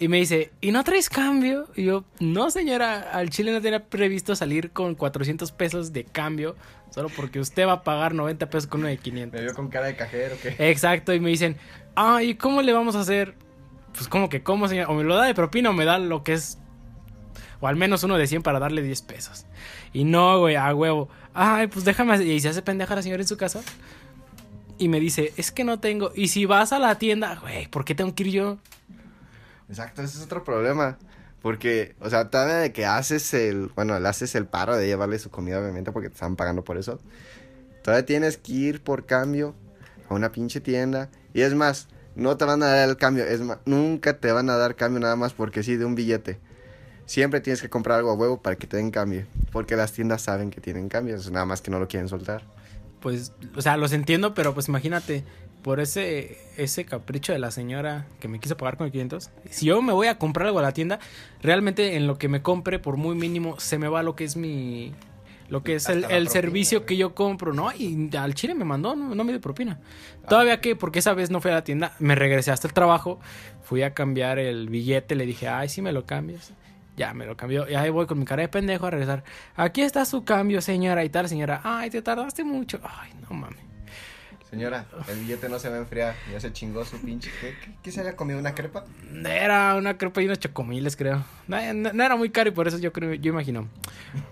Y 0.00 0.06
me 0.06 0.18
dice, 0.18 0.52
¿y 0.60 0.70
no 0.70 0.84
traes 0.84 1.10
cambio? 1.10 1.68
Y 1.74 1.84
yo, 1.84 2.04
no 2.20 2.50
señora, 2.50 3.10
al 3.12 3.30
Chile 3.30 3.50
no 3.50 3.60
tenía 3.60 3.84
previsto 3.84 4.36
salir 4.36 4.70
con 4.70 4.94
400 4.94 5.50
pesos 5.52 5.92
de 5.92 6.04
cambio, 6.04 6.54
solo 6.90 7.08
porque 7.08 7.40
usted 7.40 7.66
va 7.66 7.72
a 7.72 7.82
pagar 7.82 8.14
90 8.14 8.48
pesos 8.48 8.68
con 8.68 8.80
uno 8.80 8.88
de 8.88 8.98
500. 8.98 9.40
Me 9.40 9.44
vio 9.44 9.54
con 9.54 9.68
cara 9.68 9.86
de 9.86 9.96
cajero, 9.96 10.36
¿qué? 10.40 10.54
Exacto, 10.70 11.12
y 11.12 11.20
me 11.20 11.30
dicen, 11.30 11.56
ah, 11.96 12.22
¿y 12.22 12.36
cómo 12.36 12.62
le 12.62 12.72
vamos 12.72 12.94
a 12.94 13.00
hacer? 13.00 13.34
Pues 13.92 14.06
como 14.06 14.28
que, 14.28 14.42
¿cómo 14.44 14.68
señora? 14.68 14.88
O 14.88 14.94
me 14.94 15.02
lo 15.02 15.16
da 15.16 15.24
de 15.24 15.34
propina 15.34 15.70
o 15.70 15.72
me 15.72 15.84
da 15.84 15.98
lo 15.98 16.22
que 16.22 16.34
es, 16.34 16.58
o 17.60 17.66
al 17.66 17.74
menos 17.74 18.04
uno 18.04 18.16
de 18.16 18.28
100 18.28 18.42
para 18.42 18.60
darle 18.60 18.82
10 18.82 19.02
pesos. 19.02 19.46
Y 19.92 20.04
no, 20.04 20.38
güey, 20.38 20.54
a 20.54 20.72
huevo. 20.72 21.08
Ay, 21.34 21.66
pues 21.66 21.84
déjame, 21.84 22.22
y 22.22 22.38
se 22.38 22.50
hace 22.50 22.62
pendeja 22.62 22.94
la 22.94 23.02
señora 23.02 23.22
en 23.22 23.28
su 23.28 23.36
casa. 23.36 23.62
Y 24.78 24.86
me 24.88 25.00
dice, 25.00 25.32
es 25.36 25.50
que 25.50 25.64
no 25.64 25.80
tengo. 25.80 26.12
Y 26.14 26.28
si 26.28 26.46
vas 26.46 26.72
a 26.72 26.78
la 26.78 26.98
tienda, 26.98 27.36
güey, 27.40 27.66
¿por 27.66 27.84
qué 27.84 27.96
tengo 27.96 28.14
que 28.14 28.22
ir 28.22 28.30
yo? 28.30 28.58
Exacto, 29.68 30.02
ese 30.02 30.18
es 30.18 30.24
otro 30.24 30.44
problema. 30.44 30.98
Porque, 31.42 31.94
o 32.00 32.10
sea, 32.10 32.30
todavía 32.30 32.56
de 32.56 32.72
que 32.72 32.84
haces 32.84 33.32
el, 33.32 33.70
bueno, 33.76 33.98
le 33.98 34.08
haces 34.08 34.34
el 34.34 34.46
paro 34.46 34.76
de 34.76 34.86
llevarle 34.86 35.18
su 35.18 35.30
comida, 35.30 35.60
obviamente, 35.60 35.92
porque 35.92 36.08
te 36.08 36.14
están 36.14 36.36
pagando 36.36 36.64
por 36.64 36.78
eso. 36.78 36.98
Todavía 37.82 38.04
tienes 38.04 38.36
que 38.38 38.52
ir 38.52 38.82
por 38.82 39.06
cambio 39.06 39.54
a 40.08 40.14
una 40.14 40.32
pinche 40.32 40.60
tienda. 40.60 41.10
Y 41.32 41.42
es 41.42 41.54
más, 41.54 41.88
no 42.16 42.36
te 42.36 42.44
van 42.44 42.62
a 42.62 42.66
dar 42.66 42.88
el 42.88 42.96
cambio. 42.96 43.24
Es 43.24 43.40
más, 43.40 43.58
nunca 43.64 44.18
te 44.18 44.32
van 44.32 44.50
a 44.50 44.56
dar 44.56 44.74
cambio 44.74 45.00
nada 45.00 45.14
más 45.14 45.32
porque 45.32 45.62
sí, 45.62 45.76
de 45.76 45.84
un 45.84 45.94
billete. 45.94 46.40
Siempre 47.06 47.40
tienes 47.40 47.62
que 47.62 47.70
comprar 47.70 47.98
algo 47.98 48.10
a 48.10 48.14
huevo 48.14 48.42
para 48.42 48.56
que 48.56 48.66
te 48.66 48.76
den 48.76 48.90
cambio. 48.90 49.24
Porque 49.52 49.76
las 49.76 49.92
tiendas 49.92 50.22
saben 50.22 50.50
que 50.50 50.60
tienen 50.60 50.88
cambios, 50.88 51.30
nada 51.30 51.46
más 51.46 51.62
que 51.62 51.70
no 51.70 51.78
lo 51.78 51.86
quieren 51.86 52.08
soltar. 52.08 52.42
Pues, 53.00 53.32
o 53.54 53.62
sea, 53.62 53.76
los 53.76 53.92
entiendo, 53.92 54.34
pero 54.34 54.52
pues 54.54 54.68
imagínate, 54.68 55.24
por 55.68 55.80
ese, 55.80 56.38
ese 56.56 56.86
capricho 56.86 57.34
de 57.34 57.38
la 57.38 57.50
señora 57.50 58.06
que 58.20 58.28
me 58.28 58.40
quiso 58.40 58.56
pagar 58.56 58.78
con 58.78 58.86
el 58.86 58.90
500, 58.90 59.28
si 59.50 59.66
yo 59.66 59.82
me 59.82 59.92
voy 59.92 60.06
a 60.06 60.16
comprar 60.16 60.46
algo 60.46 60.60
a 60.60 60.62
la 60.62 60.72
tienda, 60.72 60.98
realmente 61.42 61.94
en 61.96 62.06
lo 62.06 62.16
que 62.16 62.26
me 62.26 62.40
compre, 62.40 62.78
por 62.78 62.96
muy 62.96 63.14
mínimo, 63.14 63.60
se 63.60 63.76
me 63.76 63.86
va 63.86 64.02
lo 64.02 64.16
que 64.16 64.24
es 64.24 64.34
mi... 64.34 64.94
Lo 65.50 65.62
que 65.62 65.74
es 65.74 65.90
el, 65.90 66.04
el 66.04 66.28
servicio 66.28 66.86
que 66.86 66.96
yo 66.96 67.14
compro, 67.14 67.52
¿no? 67.52 67.70
Y 67.76 68.08
al 68.16 68.32
chile 68.32 68.54
me 68.54 68.64
mandó, 68.64 68.96
no, 68.96 69.14
no 69.14 69.24
me 69.24 69.32
dio 69.32 69.42
propina. 69.42 69.78
Todavía 70.26 70.58
que, 70.62 70.74
porque 70.74 71.00
esa 71.00 71.12
vez 71.12 71.30
no 71.30 71.42
fui 71.42 71.50
a 71.50 71.54
la 71.54 71.64
tienda, 71.64 71.92
me 71.98 72.14
regresé 72.14 72.50
hasta 72.50 72.66
el 72.66 72.72
trabajo, 72.72 73.20
fui 73.60 73.82
a 73.82 73.92
cambiar 73.92 74.38
el 74.38 74.70
billete, 74.70 75.16
le 75.16 75.26
dije, 75.26 75.48
ay, 75.48 75.68
sí 75.68 75.82
me 75.82 75.92
lo 75.92 76.06
cambias. 76.06 76.54
Ya 76.96 77.12
me 77.12 77.26
lo 77.26 77.36
cambió. 77.36 77.68
Y 77.68 77.74
ahí 77.74 77.90
voy 77.90 78.06
con 78.06 78.18
mi 78.18 78.24
cara 78.24 78.40
de 78.40 78.48
pendejo 78.48 78.86
a 78.86 78.90
regresar. 78.90 79.22
Aquí 79.54 79.82
está 79.82 80.06
su 80.06 80.24
cambio, 80.24 80.62
señora. 80.62 81.04
Y 81.04 81.10
tal, 81.10 81.28
señora. 81.28 81.60
Ay, 81.62 81.90
te 81.90 82.00
tardaste 82.00 82.42
mucho. 82.42 82.80
Ay, 82.82 83.12
no 83.28 83.36
mames. 83.36 83.67
Señora, 84.50 84.86
el 85.08 85.18
billete 85.20 85.48
no 85.48 85.58
se 85.58 85.68
va 85.68 85.76
a 85.76 85.78
enfriar. 85.80 86.14
Ya 86.32 86.40
se 86.40 86.52
chingó 86.52 86.84
su 86.84 86.98
pinche. 87.00 87.30
¿Qué, 87.40 87.54
qué, 87.62 87.72
qué 87.82 87.92
se 87.92 88.00
había 88.00 88.16
comido? 88.16 88.38
¿Una 88.38 88.54
crepa? 88.54 88.84
Era 89.26 89.74
una 89.74 89.98
crepa 89.98 90.22
y 90.22 90.24
unos 90.24 90.38
chocomiles, 90.38 90.96
creo. 90.96 91.22
No, 91.46 91.58
no- 91.74 91.92
no 91.92 92.02
era 92.02 92.16
muy 92.16 92.30
caro 92.30 92.48
y 92.48 92.52
por 92.52 92.66
eso 92.66 92.78
yo 92.78 92.92
creo, 92.92 93.12
yo 93.14 93.30
imagino. 93.32 93.68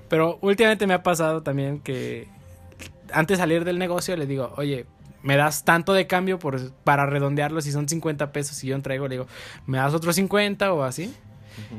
Pero 0.09 0.38
últimamente 0.40 0.87
me 0.87 0.94
ha 0.94 1.02
pasado 1.02 1.42
también 1.42 1.81
que 1.81 2.29
antes 3.12 3.37
de 3.37 3.42
salir 3.42 3.64
del 3.64 3.79
negocio 3.79 4.16
le 4.16 4.26
digo, 4.26 4.55
oye, 4.57 4.87
me 5.22 5.37
das 5.37 5.64
tanto 5.64 5.92
de 5.92 6.07
cambio 6.07 6.38
por, 6.38 6.70
para 6.85 7.05
redondearlo 7.05 7.61
si 7.61 7.70
son 7.72 7.88
50 7.88 8.33
pesos 8.33 8.62
y 8.64 8.68
yo 8.68 8.74
entrego, 8.76 9.09
le 9.09 9.16
digo, 9.16 9.26
¿me 9.66 9.76
das 9.79 9.92
otros 9.92 10.14
50 10.16 10.72
o 10.72 10.83
así? 10.83 11.12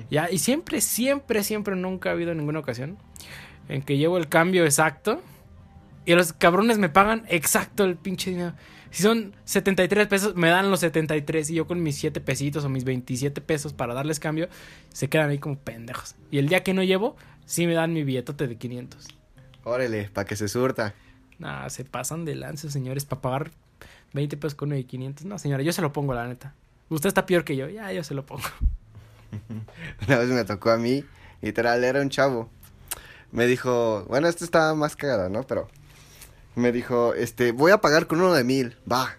Ya, 0.10 0.30
y 0.30 0.38
siempre, 0.40 0.82
siempre, 0.82 1.44
siempre, 1.44 1.76
nunca 1.76 2.10
ha 2.10 2.14
habido 2.14 2.34
ninguna 2.34 2.60
ocasión 2.60 2.98
en 3.70 3.82
que 3.82 3.98
llevo 3.98 4.18
el 4.18 4.28
cambio 4.28 4.64
exacto 4.66 5.22
y 6.08 6.16
los 6.16 6.32
cabrones 6.32 6.78
me 6.78 6.88
pagan 6.88 7.26
exacto 7.28 7.84
el 7.84 7.98
pinche 7.98 8.30
dinero. 8.30 8.54
Si 8.92 9.04
son 9.04 9.36
73 9.44 10.08
pesos, 10.08 10.36
me 10.36 10.48
dan 10.48 10.72
los 10.72 10.80
73 10.80 11.50
y 11.50 11.56
yo 11.56 11.68
con 11.68 11.84
mis 11.84 11.98
7 11.98 12.22
pesitos 12.22 12.64
o 12.64 12.70
mis 12.70 12.86
27 12.86 13.42
pesos 13.42 13.74
para 13.74 13.94
darles 13.94 14.22
cambio, 14.22 14.48
se 14.94 15.10
quedan 15.10 15.30
ahí 15.30 15.38
como 15.38 15.60
pendejos. 15.60 16.16
Y 16.32 16.38
el 16.38 16.48
día 16.48 16.64
que 16.64 16.74
no 16.74 16.82
llevo, 16.82 17.18
sí 17.46 17.68
me 17.68 17.74
dan 17.74 17.92
mi 17.92 18.06
billetote 18.06 18.48
de 18.48 18.56
500. 18.56 19.06
Órale, 19.66 20.10
para 20.14 20.26
que 20.26 20.38
se 20.38 20.48
surta. 20.48 20.96
Nah, 21.40 21.68
se 21.68 21.84
pasan 21.84 22.24
de 22.24 22.36
lance, 22.36 22.72
señores, 22.72 23.04
para 23.04 23.22
pagar 23.22 23.52
20 24.14 24.38
pesos 24.38 24.56
con 24.56 24.70
uno 24.70 24.78
de 24.78 24.86
500. 24.86 25.26
No, 25.26 25.38
señora, 25.38 25.62
yo 25.62 25.74
se 25.74 25.82
lo 25.82 25.92
pongo, 25.92 26.14
la 26.14 26.26
neta. 26.26 26.56
Usted 26.88 27.10
está 27.10 27.26
peor 27.26 27.44
que 27.44 27.58
yo, 27.58 27.68
ya, 27.68 27.92
yo 27.92 28.06
se 28.06 28.14
lo 28.14 28.26
pongo. 28.26 28.48
Una 30.08 30.20
vez 30.20 30.30
me 30.30 30.46
tocó 30.46 30.70
a 30.70 30.78
mí, 30.78 31.04
literal, 31.42 31.84
era 31.84 32.02
un 32.02 32.10
chavo. 32.10 32.50
Me 33.34 33.46
dijo, 33.46 34.06
bueno, 34.08 34.30
esto 34.30 34.46
estaba 34.46 34.74
más 34.74 34.96
cagado, 34.96 35.28
¿no? 35.28 35.44
Pero 35.44 35.68
me 36.58 36.72
dijo, 36.72 37.14
este, 37.14 37.52
voy 37.52 37.72
a 37.72 37.82
pagar 37.82 38.08
con 38.08 38.20
uno 38.20 38.34
de 38.34 38.44
mil. 38.44 38.76
Va, 38.92 39.16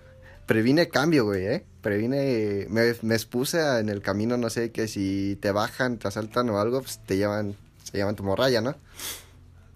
previne 0.46 0.88
cambio, 0.88 1.24
güey, 1.24 1.46
¿eh? 1.46 1.64
Previne, 1.80 2.66
me, 2.68 2.94
me 3.02 3.14
expuse 3.14 3.58
en 3.78 3.88
el 3.88 4.02
camino, 4.02 4.36
no 4.36 4.50
sé, 4.50 4.72
que 4.72 4.88
si 4.88 5.38
te 5.40 5.52
bajan, 5.52 5.98
te 5.98 6.08
asaltan 6.08 6.50
o 6.50 6.60
algo, 6.60 6.80
pues 6.82 6.98
te 7.06 7.16
llevan, 7.16 7.56
se 7.84 7.96
llevan 7.96 8.16
tu 8.16 8.24
morralla, 8.24 8.60
¿no? 8.60 8.74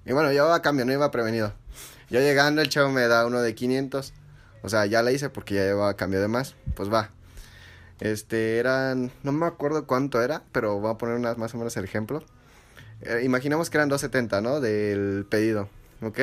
Y 0.05 0.13
bueno, 0.13 0.33
yo 0.33 0.53
a 0.53 0.61
cambio, 0.61 0.85
no 0.85 0.93
iba 0.93 1.11
prevenido. 1.13 1.53
Yo 2.11 2.21
llegando, 2.21 2.61
el 2.61 2.69
chavo 2.69 2.91
me 2.91 3.07
da 3.07 3.25
uno 3.27 3.41
de 3.41 3.55
500. 3.55 4.13
O 4.63 4.69
sea, 4.69 4.87
ya 4.87 5.03
la 5.03 5.13
hice 5.13 5.31
porque 5.31 5.55
ya 5.55 5.63
llevaba 5.63 5.95
cambio 5.95 6.21
de 6.21 6.29
más. 6.29 6.57
Pues 6.75 6.93
va. 6.93 7.11
Este, 8.01 8.59
eran, 8.59 9.13
no 9.23 9.31
me 9.31 9.47
acuerdo 9.47 9.87
cuánto 9.87 10.21
era, 10.21 10.43
pero 10.51 10.81
voy 10.81 10.91
a 10.91 10.99
poner 10.99 11.21
más 11.37 11.55
o 11.55 11.59
menos 11.59 11.77
el 11.77 11.85
ejemplo. 11.85 12.25
Eh, 13.03 13.21
imaginamos 13.25 13.71
que 13.71 13.77
eran 13.77 13.89
270, 13.89 14.41
¿no? 14.41 14.61
Del 14.61 15.25
pedido, 15.29 15.69
¿ok? 16.01 16.19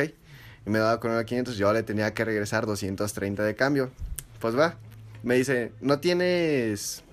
Y 0.65 0.69
me 0.69 0.79
daba 0.79 0.99
con 0.99 1.15
de 1.15 1.25
500, 1.25 1.57
yo 1.57 1.71
le 1.73 1.83
tenía 1.83 2.13
que 2.13 2.25
regresar 2.25 2.65
230 2.65 3.43
de 3.43 3.55
cambio. 3.55 3.91
Pues 4.39 4.57
va. 4.57 4.75
Me 5.23 5.35
dice, 5.35 5.73
¿no 5.81 5.99
tienes...? 5.99 7.03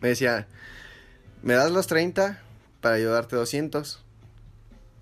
Me 0.00 0.08
decía, 0.08 0.46
¿me 1.42 1.54
das 1.54 1.70
los 1.70 1.86
30 1.86 2.40
para 2.80 2.96
ayudarte 2.96 3.36
200? 3.36 4.02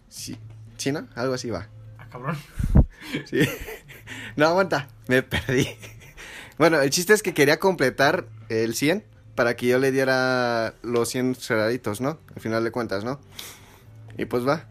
Sí, 0.08 0.38
¿sí, 0.76 0.92
no? 0.92 1.08
Algo 1.14 1.34
así 1.34 1.50
va. 1.50 1.68
Ah, 1.98 2.08
cabrón. 2.10 2.36
Sí. 3.26 3.46
No, 4.34 4.46
aguanta, 4.46 4.88
me 5.08 5.22
perdí. 5.22 5.68
Bueno, 6.56 6.80
el 6.80 6.90
chiste 6.90 7.12
es 7.12 7.22
que 7.22 7.34
quería 7.34 7.58
completar 7.58 8.26
el 8.48 8.76
100 8.76 9.04
para 9.34 9.56
que 9.56 9.66
yo 9.66 9.78
le 9.78 9.90
diera 9.90 10.74
los 10.82 11.08
100 11.08 11.34
cerraditos, 11.34 12.00
¿no? 12.00 12.20
Al 12.34 12.40
final 12.40 12.62
de 12.62 12.70
cuentas, 12.70 13.02
¿no? 13.02 13.20
Y 14.16 14.26
pues 14.26 14.46
va, 14.46 14.68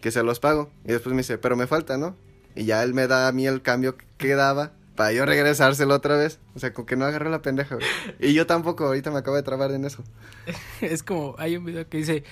que 0.00 0.10
se 0.10 0.22
los 0.22 0.40
pago. 0.40 0.70
Y 0.84 0.88
después 0.92 1.12
me 1.14 1.20
dice, 1.22 1.38
pero 1.38 1.56
me 1.56 1.66
falta, 1.66 1.96
¿no? 1.96 2.16
Y 2.54 2.64
ya 2.64 2.82
él 2.82 2.94
me 2.94 3.06
da 3.06 3.28
a 3.28 3.32
mí 3.32 3.46
el 3.46 3.62
cambio 3.62 3.96
que 4.16 4.34
daba 4.34 4.72
para 4.96 5.12
yo 5.12 5.24
regresárselo 5.26 5.94
otra 5.94 6.16
vez. 6.16 6.38
O 6.56 6.58
sea, 6.58 6.72
con 6.74 6.84
que 6.86 6.96
no 6.96 7.04
agarré 7.04 7.30
la 7.30 7.40
pendeja. 7.42 7.78
Y 8.18 8.32
yo 8.34 8.46
tampoco, 8.46 8.84
ahorita 8.86 9.10
me 9.10 9.18
acabo 9.18 9.36
de 9.36 9.42
trabar 9.42 9.70
en 9.72 9.84
eso. 9.84 10.02
Es 10.80 11.02
como, 11.02 11.34
hay 11.38 11.56
un 11.56 11.64
video 11.64 11.88
que 11.88 11.98
dice, 11.98 12.24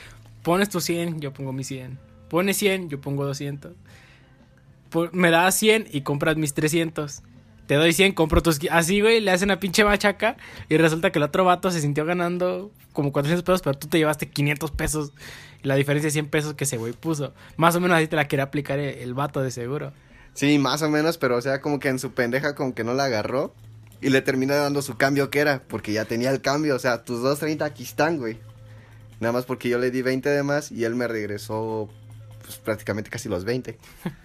pones 0.42 0.68
tu 0.68 0.80
100, 0.80 1.20
yo 1.20 1.32
pongo 1.32 1.52
mi 1.52 1.62
100. 1.64 1.98
Pones 2.28 2.56
100, 2.56 2.88
yo 2.88 3.00
pongo 3.00 3.24
200. 3.24 3.72
Po- 4.90 5.08
me 5.12 5.30
das 5.30 5.56
100 5.56 5.86
y 5.92 6.00
compras 6.00 6.36
mis 6.36 6.54
300. 6.54 7.22
Te 7.66 7.74
doy 7.74 7.92
100, 7.92 8.12
compro 8.12 8.42
tus... 8.42 8.60
Así, 8.70 9.00
güey, 9.00 9.20
le 9.20 9.30
hacen 9.30 9.48
una 9.48 9.58
pinche 9.58 9.84
machaca 9.84 10.36
y 10.68 10.76
resulta 10.76 11.10
que 11.10 11.18
el 11.18 11.24
otro 11.24 11.44
vato 11.44 11.70
se 11.70 11.80
sintió 11.80 12.04
ganando 12.04 12.70
como 12.92 13.12
400 13.12 13.42
pesos, 13.44 13.62
pero 13.62 13.78
tú 13.78 13.88
te 13.88 13.98
llevaste 13.98 14.28
500 14.28 14.70
pesos. 14.70 15.12
La 15.62 15.74
diferencia 15.74 16.08
es 16.08 16.12
100 16.12 16.28
pesos 16.28 16.54
que 16.54 16.64
ese 16.64 16.76
güey 16.76 16.92
puso. 16.92 17.34
Más 17.56 17.74
o 17.74 17.80
menos 17.80 17.96
así 17.96 18.06
te 18.06 18.16
la 18.16 18.28
quería 18.28 18.44
aplicar 18.44 18.78
el, 18.78 18.98
el 18.98 19.14
vato 19.14 19.42
de 19.42 19.50
seguro. 19.50 19.92
Sí, 20.34 20.58
más 20.58 20.82
o 20.82 20.90
menos, 20.90 21.18
pero 21.18 21.36
o 21.36 21.40
sea, 21.40 21.60
como 21.60 21.80
que 21.80 21.88
en 21.88 21.98
su 21.98 22.12
pendeja 22.12 22.54
como 22.54 22.74
que 22.74 22.84
no 22.84 22.94
la 22.94 23.04
agarró 23.04 23.54
y 24.00 24.10
le 24.10 24.22
terminó 24.22 24.54
dando 24.54 24.82
su 24.82 24.96
cambio 24.96 25.30
que 25.30 25.40
era, 25.40 25.62
porque 25.66 25.92
ya 25.92 26.04
tenía 26.04 26.30
el 26.30 26.40
cambio, 26.42 26.76
o 26.76 26.78
sea, 26.78 27.04
tus 27.04 27.20
2.30 27.20 27.62
aquí 27.62 27.82
están, 27.82 28.18
güey. 28.18 28.38
Nada 29.18 29.32
más 29.32 29.46
porque 29.46 29.68
yo 29.68 29.78
le 29.78 29.90
di 29.90 30.02
20 30.02 30.28
de 30.28 30.42
más 30.42 30.70
y 30.70 30.84
él 30.84 30.94
me 30.94 31.08
regresó 31.08 31.88
pues 32.46 32.58
prácticamente 32.58 33.10
casi 33.10 33.28
los 33.28 33.44
20. 33.44 33.76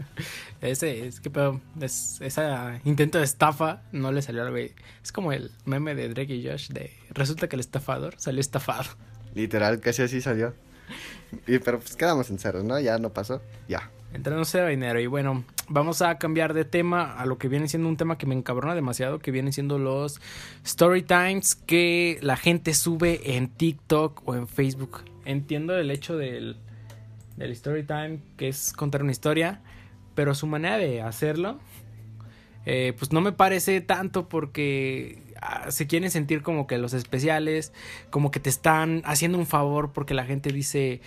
Ese, 0.61 1.07
es 1.07 1.19
que 1.19 1.29
pedo, 1.29 1.59
es, 1.79 2.21
esa 2.21 2.79
intento 2.85 3.17
de 3.17 3.23
estafa 3.23 3.81
no 3.91 4.11
le 4.11 4.21
salió 4.21 4.43
al 4.43 4.51
güey. 4.51 4.73
Es 5.03 5.11
como 5.11 5.33
el 5.33 5.51
meme 5.65 5.95
de 5.95 6.09
Drake 6.09 6.35
y 6.35 6.47
Josh 6.47 6.69
de 6.69 6.91
resulta 7.09 7.49
que 7.49 7.55
el 7.55 7.61
estafador 7.61 8.13
salió 8.17 8.39
estafado. 8.39 8.89
Literal, 9.33 9.79
casi 9.79 10.03
así 10.03 10.21
salió. 10.21 10.53
Y 11.47 11.59
pero 11.59 11.79
pues 11.79 11.95
quedamos 11.95 12.29
en 12.29 12.37
ceros, 12.37 12.63
¿no? 12.63 12.79
Ya 12.79 12.97
no 12.99 13.11
pasó. 13.11 13.41
Ya. 13.67 13.89
No 14.13 14.45
sea 14.45 14.67
dinero. 14.67 14.99
Y 14.99 15.07
bueno, 15.07 15.45
vamos 15.69 16.01
a 16.01 16.17
cambiar 16.17 16.53
de 16.53 16.65
tema 16.65 17.13
a 17.13 17.25
lo 17.25 17.37
que 17.37 17.47
viene 17.47 17.69
siendo 17.69 17.87
un 17.87 17.95
tema 17.95 18.17
que 18.17 18.25
me 18.25 18.35
encabrona 18.35 18.75
demasiado, 18.75 19.19
que 19.19 19.31
vienen 19.31 19.53
siendo 19.53 19.79
los 19.79 20.19
story 20.65 21.01
times 21.01 21.55
que 21.55 22.19
la 22.21 22.35
gente 22.35 22.73
sube 22.73 23.35
en 23.37 23.47
TikTok 23.47 24.27
o 24.27 24.35
en 24.35 24.47
Facebook. 24.47 25.05
Entiendo 25.23 25.77
el 25.77 25.89
hecho 25.91 26.17
del, 26.17 26.57
del 27.37 27.51
story 27.51 27.83
time, 27.83 28.19
que 28.37 28.47
es 28.47 28.73
contar 28.73 29.03
una 29.03 29.11
historia, 29.11 29.61
pero 30.15 30.35
su 30.35 30.47
manera 30.47 30.77
de 30.77 31.01
hacerlo, 31.01 31.59
eh, 32.65 32.93
pues 32.97 33.11
no 33.11 33.21
me 33.21 33.31
parece 33.31 33.81
tanto 33.81 34.29
porque 34.29 35.33
ah, 35.41 35.71
se 35.71 35.87
quieren 35.87 36.11
sentir 36.11 36.43
como 36.43 36.67
que 36.67 36.77
los 36.77 36.93
especiales, 36.93 37.73
como 38.09 38.31
que 38.31 38.39
te 38.39 38.49
están 38.49 39.01
haciendo 39.05 39.37
un 39.37 39.47
favor 39.47 39.93
porque 39.93 40.13
la 40.13 40.25
gente 40.25 40.51
dice, 40.51 41.01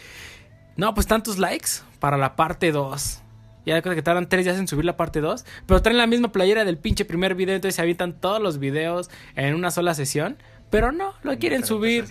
no, 0.76 0.94
pues 0.94 1.06
tantos 1.06 1.38
likes 1.38 1.68
para 2.00 2.16
la 2.16 2.37
parte 2.37 2.72
2. 2.72 3.20
Ya 3.66 3.80
que 3.80 4.02
tardan 4.02 4.28
tres 4.28 4.44
días 4.44 4.58
en 4.58 4.68
subir 4.68 4.84
la 4.84 4.96
parte 4.96 5.20
2. 5.20 5.44
Pero 5.66 5.80
traen 5.80 5.96
la 5.96 6.06
misma 6.06 6.32
playera 6.32 6.64
del 6.64 6.76
pinche 6.76 7.04
primer 7.04 7.34
video. 7.34 7.54
Entonces 7.54 7.76
se 7.76 7.82
avientan 7.82 8.20
todos 8.20 8.42
los 8.42 8.58
videos 8.58 9.10
en 9.37 9.54
una 9.54 9.70
sola 9.70 9.94
sesión. 9.94 10.37
Pero 10.68 10.92
no, 10.92 11.14
lo 11.22 11.38
quieren 11.38 11.64
subir. 11.64 12.04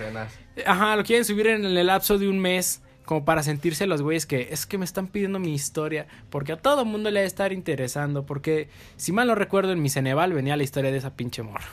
Ajá, 0.66 0.96
lo 0.96 1.04
quieren 1.04 1.26
subir 1.26 1.48
en 1.48 1.66
el 1.66 1.86
lapso 1.86 2.18
de 2.18 2.28
un 2.28 2.40
mes. 2.40 2.82
Como 3.06 3.26
para 3.26 3.44
sentirse 3.44 3.86
los 3.86 4.02
güeyes 4.02 4.26
que 4.26 4.50
es 4.52 4.66
que 4.66 4.78
me 4.78 4.86
están 4.86 5.08
pidiendo 5.08 5.40
mi 5.40 5.54
historia. 5.54 6.08
Porque 6.30 6.54
a 6.54 6.58
todo 6.58 6.86
mundo 6.86 7.12
le 7.12 7.20
a 7.20 7.24
estar 7.24 7.54
interesando. 7.54 8.26
Porque 8.26 8.70
si 8.98 9.12
mal 9.12 9.28
no 9.28 9.36
recuerdo, 9.36 9.72
en 9.72 9.82
mi 9.82 9.90
Ceneval 9.90 10.34
venía 10.34 10.56
la 10.56 10.64
historia 10.64 10.92
de 10.92 10.98
esa 10.98 11.16
pinche 11.16 11.44
morra. 11.44 11.68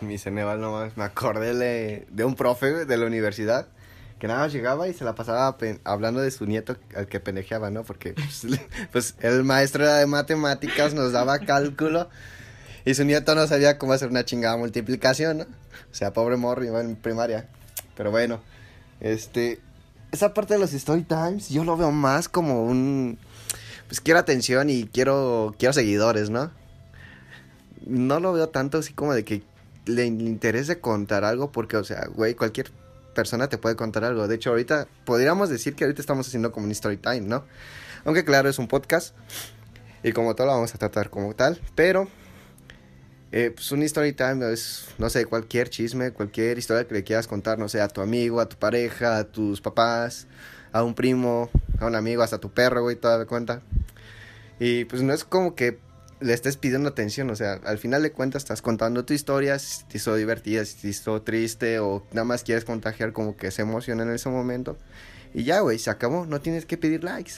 En 0.00 0.08
mi 0.08 0.18
Ceneval 0.18 0.60
nomás 0.60 0.96
me 0.96 1.04
acordé 1.04 1.54
de, 1.54 2.06
de 2.10 2.24
un 2.24 2.34
profe 2.34 2.84
de 2.84 2.96
la 2.96 3.06
universidad 3.06 3.68
que 4.22 4.28
nada 4.28 4.38
más 4.38 4.52
llegaba 4.52 4.86
y 4.86 4.94
se 4.94 5.04
la 5.04 5.16
pasaba 5.16 5.56
hablando 5.82 6.20
de 6.20 6.30
su 6.30 6.46
nieto 6.46 6.76
al 6.94 7.08
que 7.08 7.18
pendejeaba, 7.18 7.72
¿no? 7.72 7.82
Porque 7.82 8.12
pues, 8.14 8.46
pues, 8.92 9.14
el 9.18 9.42
maestro 9.42 9.82
era 9.82 9.96
de 9.96 10.06
matemáticas, 10.06 10.94
nos 10.94 11.10
daba 11.10 11.40
cálculo 11.40 12.08
y 12.84 12.94
su 12.94 13.04
nieto 13.04 13.34
no 13.34 13.48
sabía 13.48 13.78
cómo 13.78 13.94
hacer 13.94 14.10
una 14.10 14.24
chingada 14.24 14.56
multiplicación, 14.56 15.38
¿no? 15.38 15.44
O 15.90 15.94
sea, 15.94 16.12
pobre 16.12 16.36
morro, 16.36 16.62
iba 16.64 16.80
en 16.80 16.94
primaria. 16.94 17.48
Pero 17.96 18.12
bueno, 18.12 18.40
este, 19.00 19.58
esa 20.12 20.34
parte 20.34 20.54
de 20.54 20.60
los 20.60 20.72
story 20.74 21.02
times 21.02 21.48
yo 21.48 21.64
lo 21.64 21.76
veo 21.76 21.90
más 21.90 22.28
como 22.28 22.64
un, 22.64 23.18
pues 23.88 24.00
quiero 24.00 24.20
atención 24.20 24.70
y 24.70 24.84
quiero, 24.84 25.54
quiero 25.58 25.72
seguidores, 25.72 26.30
¿no? 26.30 26.50
No 27.84 28.20
lo 28.20 28.32
veo 28.32 28.48
tanto 28.50 28.78
así 28.78 28.92
como 28.92 29.14
de 29.14 29.24
que 29.24 29.42
le 29.86 30.04
interese 30.04 30.78
contar 30.78 31.24
algo 31.24 31.50
porque, 31.50 31.76
o 31.76 31.84
sea, 31.84 32.06
güey, 32.14 32.34
cualquier 32.34 32.70
persona 33.14 33.48
te 33.48 33.58
puede 33.58 33.74
contar 33.74 34.04
algo. 34.04 34.28
De 34.28 34.36
hecho, 34.36 34.50
ahorita 34.50 34.86
podríamos 35.04 35.48
decir 35.48 35.74
que 35.74 35.84
ahorita 35.84 36.00
estamos 36.00 36.28
haciendo 36.28 36.52
como 36.52 36.66
un 36.66 36.72
story 36.72 36.98
time, 36.98 37.22
¿no? 37.22 37.44
Aunque 38.04 38.24
claro, 38.24 38.48
es 38.48 38.58
un 38.58 38.68
podcast 38.68 39.14
y 40.02 40.12
como 40.12 40.34
todo 40.34 40.46
lo 40.48 40.54
vamos 40.54 40.74
a 40.74 40.78
tratar 40.78 41.10
como 41.10 41.34
tal, 41.34 41.60
pero 41.74 42.08
eh, 43.32 43.50
pues 43.50 43.72
un 43.72 43.82
story 43.82 44.12
time 44.12 44.52
es, 44.52 44.88
no 44.98 45.08
sé, 45.08 45.24
cualquier 45.24 45.70
chisme, 45.70 46.12
cualquier 46.12 46.58
historia 46.58 46.86
que 46.86 46.94
le 46.94 47.02
quieras 47.02 47.26
contar, 47.26 47.58
no 47.58 47.68
sé, 47.68 47.80
a 47.80 47.88
tu 47.88 48.02
amigo, 48.02 48.40
a 48.40 48.48
tu 48.48 48.56
pareja, 48.56 49.16
a 49.16 49.24
tus 49.24 49.62
papás, 49.62 50.26
a 50.70 50.82
un 50.82 50.94
primo, 50.94 51.50
a 51.80 51.86
un 51.86 51.94
amigo, 51.94 52.22
hasta 52.22 52.38
tu 52.38 52.50
perro, 52.50 52.82
güey, 52.82 52.96
toda 52.96 53.16
la 53.16 53.24
cuenta. 53.24 53.62
Y 54.60 54.84
pues 54.84 55.00
no 55.02 55.14
es 55.14 55.24
como 55.24 55.54
que 55.54 55.78
le 56.20 56.34
estés 56.34 56.56
pidiendo 56.56 56.90
atención, 56.90 57.30
o 57.30 57.36
sea, 57.36 57.54
al 57.64 57.78
final 57.78 58.02
de 58.02 58.12
cuentas 58.12 58.42
estás 58.42 58.62
contando 58.62 59.04
tu 59.04 59.14
historia, 59.14 59.58
si 59.58 59.84
te 59.84 59.96
hizo 59.96 60.14
divertida, 60.14 60.64
si 60.64 60.76
te 60.76 60.88
hizo 60.88 61.22
triste 61.22 61.78
o 61.80 62.06
nada 62.12 62.24
más 62.24 62.44
quieres 62.44 62.64
contagiar 62.64 63.12
como 63.12 63.36
que 63.36 63.50
se 63.50 63.62
emociona 63.62 64.02
en 64.04 64.12
ese 64.12 64.28
momento. 64.28 64.76
Y 65.34 65.44
ya, 65.44 65.60
güey, 65.60 65.78
se 65.78 65.90
acabó, 65.90 66.26
no 66.26 66.40
tienes 66.40 66.66
que 66.66 66.76
pedir 66.76 67.02
likes. 67.02 67.32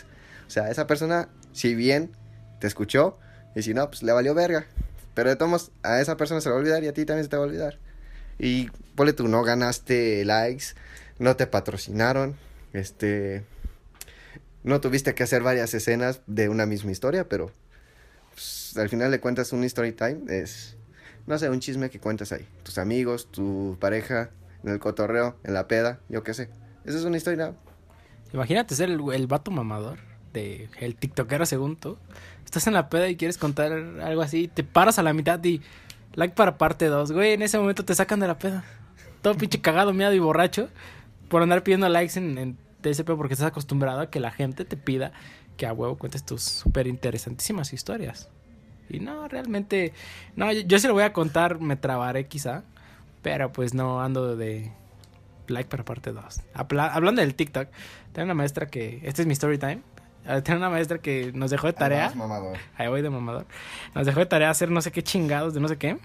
O 0.47 0.51
sea, 0.51 0.71
esa 0.71 0.87
persona, 0.87 1.29
si 1.53 1.75
bien 1.75 2.11
te 2.61 2.67
escuchó, 2.67 3.17
y 3.55 3.63
si 3.63 3.73
no, 3.73 3.89
pues 3.89 4.03
le 4.03 4.13
valió 4.13 4.35
verga. 4.35 4.67
Pero 5.15 5.31
de 5.31 5.37
todos 5.37 5.71
a 5.83 6.01
esa 6.01 6.17
persona 6.17 6.41
se 6.41 6.49
le 6.49 6.53
va 6.53 6.59
a 6.59 6.61
olvidar 6.61 6.85
y 6.85 6.89
a 6.89 6.93
ti 6.93 7.05
también 7.05 7.25
se 7.25 7.31
te 7.31 7.37
va 7.37 7.45
a 7.45 7.47
olvidar. 7.47 7.79
Y 8.39 8.71
ponle 8.97 9.13
tú, 9.13 9.29
no 9.29 9.43
ganaste 9.43 10.25
likes, 10.25 10.67
no 11.19 11.37
te 11.37 11.47
patrocinaron, 11.47 12.37
este... 12.73 13.45
No 14.65 14.81
tuviste 14.81 15.15
que 15.15 15.23
hacer 15.23 15.43
varias 15.43 15.75
escenas 15.75 16.23
de 16.27 16.49
una 16.49 16.65
misma 16.65 16.91
historia, 16.91 17.29
pero 17.29 17.51
pues, 18.33 18.75
al 18.79 18.89
final 18.89 19.11
le 19.11 19.21
cuentas 19.21 19.53
un 19.53 19.63
story 19.65 19.93
time, 19.93 20.23
es, 20.29 20.79
no 21.27 21.39
sé, 21.39 21.51
un 21.51 21.61
chisme 21.61 21.91
que 21.91 22.01
cuentas 22.01 22.33
ahí. 22.33 22.49
Tus 22.63 22.79
amigos, 22.79 23.31
tu 23.31 23.77
pareja, 23.79 24.31
en 24.63 24.71
el 24.71 24.79
cotorreo, 24.79 25.37
en 25.45 25.53
la 25.53 25.69
peda, 25.69 26.01
yo 26.09 26.23
qué 26.23 26.33
sé. 26.33 26.49
Esa 26.87 26.97
es 26.97 27.05
una 27.05 27.19
historia. 27.19 27.53
Imagínate 28.33 28.75
ser 28.75 28.89
el, 28.89 29.01
el 29.13 29.27
vato 29.27 29.51
mamador 29.51 29.99
el 30.35 30.97
tiktokero 30.97 31.47
según 31.47 31.77
tú. 31.77 31.97
Estás 32.45 32.67
en 32.67 32.75
la 32.75 32.89
peda 32.89 33.09
y 33.09 33.17
quieres 33.17 33.39
contar 33.39 33.73
algo 33.73 34.23
así, 34.23 34.49
te 34.49 34.65
paras 34.65 34.99
a 34.99 35.03
la 35.03 35.13
mitad 35.13 35.43
y 35.45 35.61
like 36.15 36.35
para 36.35 36.59
parte 36.59 36.87
2, 36.87 37.13
güey, 37.13 37.33
en 37.33 37.43
ese 37.43 37.59
momento 37.59 37.85
te 37.85 37.95
sacan 37.95 38.21
de 38.21 38.29
la 38.29 38.39
peda. 38.39 38.65
Todo 39.23 39.35
pinche 39.35 39.61
cagado, 39.61 39.93
miedo 39.93 40.13
y 40.13 40.19
borracho 40.19 40.69
por 41.29 41.43
andar 41.43 41.63
pidiendo 41.63 41.89
likes 41.89 42.19
en, 42.19 42.39
en 42.39 42.59
TSP 42.83 43.13
porque 43.17 43.35
estás 43.35 43.49
acostumbrado 43.49 44.01
a 44.01 44.11
que 44.11 44.21
la 44.21 44.31
gente 44.31 44.65
te 44.65 44.77
pida 44.77 45.13
que 45.57 45.67
a 45.67 45.73
huevo 45.73 45.97
cuentes 45.97 46.25
tus 46.25 46.43
súper 46.43 46.87
interesantísimas 46.87 47.73
historias. 47.73 48.29
Y 48.89 49.01
no, 49.01 49.29
realmente, 49.29 49.93
no, 50.37 50.53
yo, 50.53 50.79
se 50.79 50.89
lo 50.89 50.95
voy 50.95 51.05
a 51.05 51.13
contar, 51.13 51.61
me 51.61 51.77
trabaré 51.77 52.27
quizá, 52.27 52.65
pero 53.23 53.53
pues 53.53 53.73
no 53.75 54.03
ando 54.03 54.37
de 54.37 54.71
like 55.49 55.69
para 55.71 55.85
parte 55.85 56.13
2. 56.13 56.41
Hablando 56.55 57.23
del 57.23 57.35
TikTok, 57.35 57.69
tengo 58.13 58.25
una 58.27 58.35
maestra 58.35 58.67
que, 58.67 59.01
este 59.05 59.23
es 59.23 59.27
mi 59.27 59.33
story 59.33 59.59
time, 59.59 59.81
tengo 60.43 60.59
una 60.59 60.71
maestra 60.71 60.99
que 60.99 61.33
nos 61.35 61.51
dejó 61.51 61.67
de 61.67 61.73
tarea. 61.75 62.13
Ahí 62.77 62.89
voy 62.89 63.03
de 63.03 63.11
mamador. 63.11 63.47
Nos 63.95 64.07
dejó 64.07 64.21
de 64.21 64.27
tarea 64.27 64.51
hacer 64.51 64.71
no 64.71 64.81
sé 64.81 64.93
qué 64.93 65.03
chingados 65.03 65.55
de 65.55 65.61
no 65.61 65.69
sé 65.69 65.77
qué. 65.77 65.99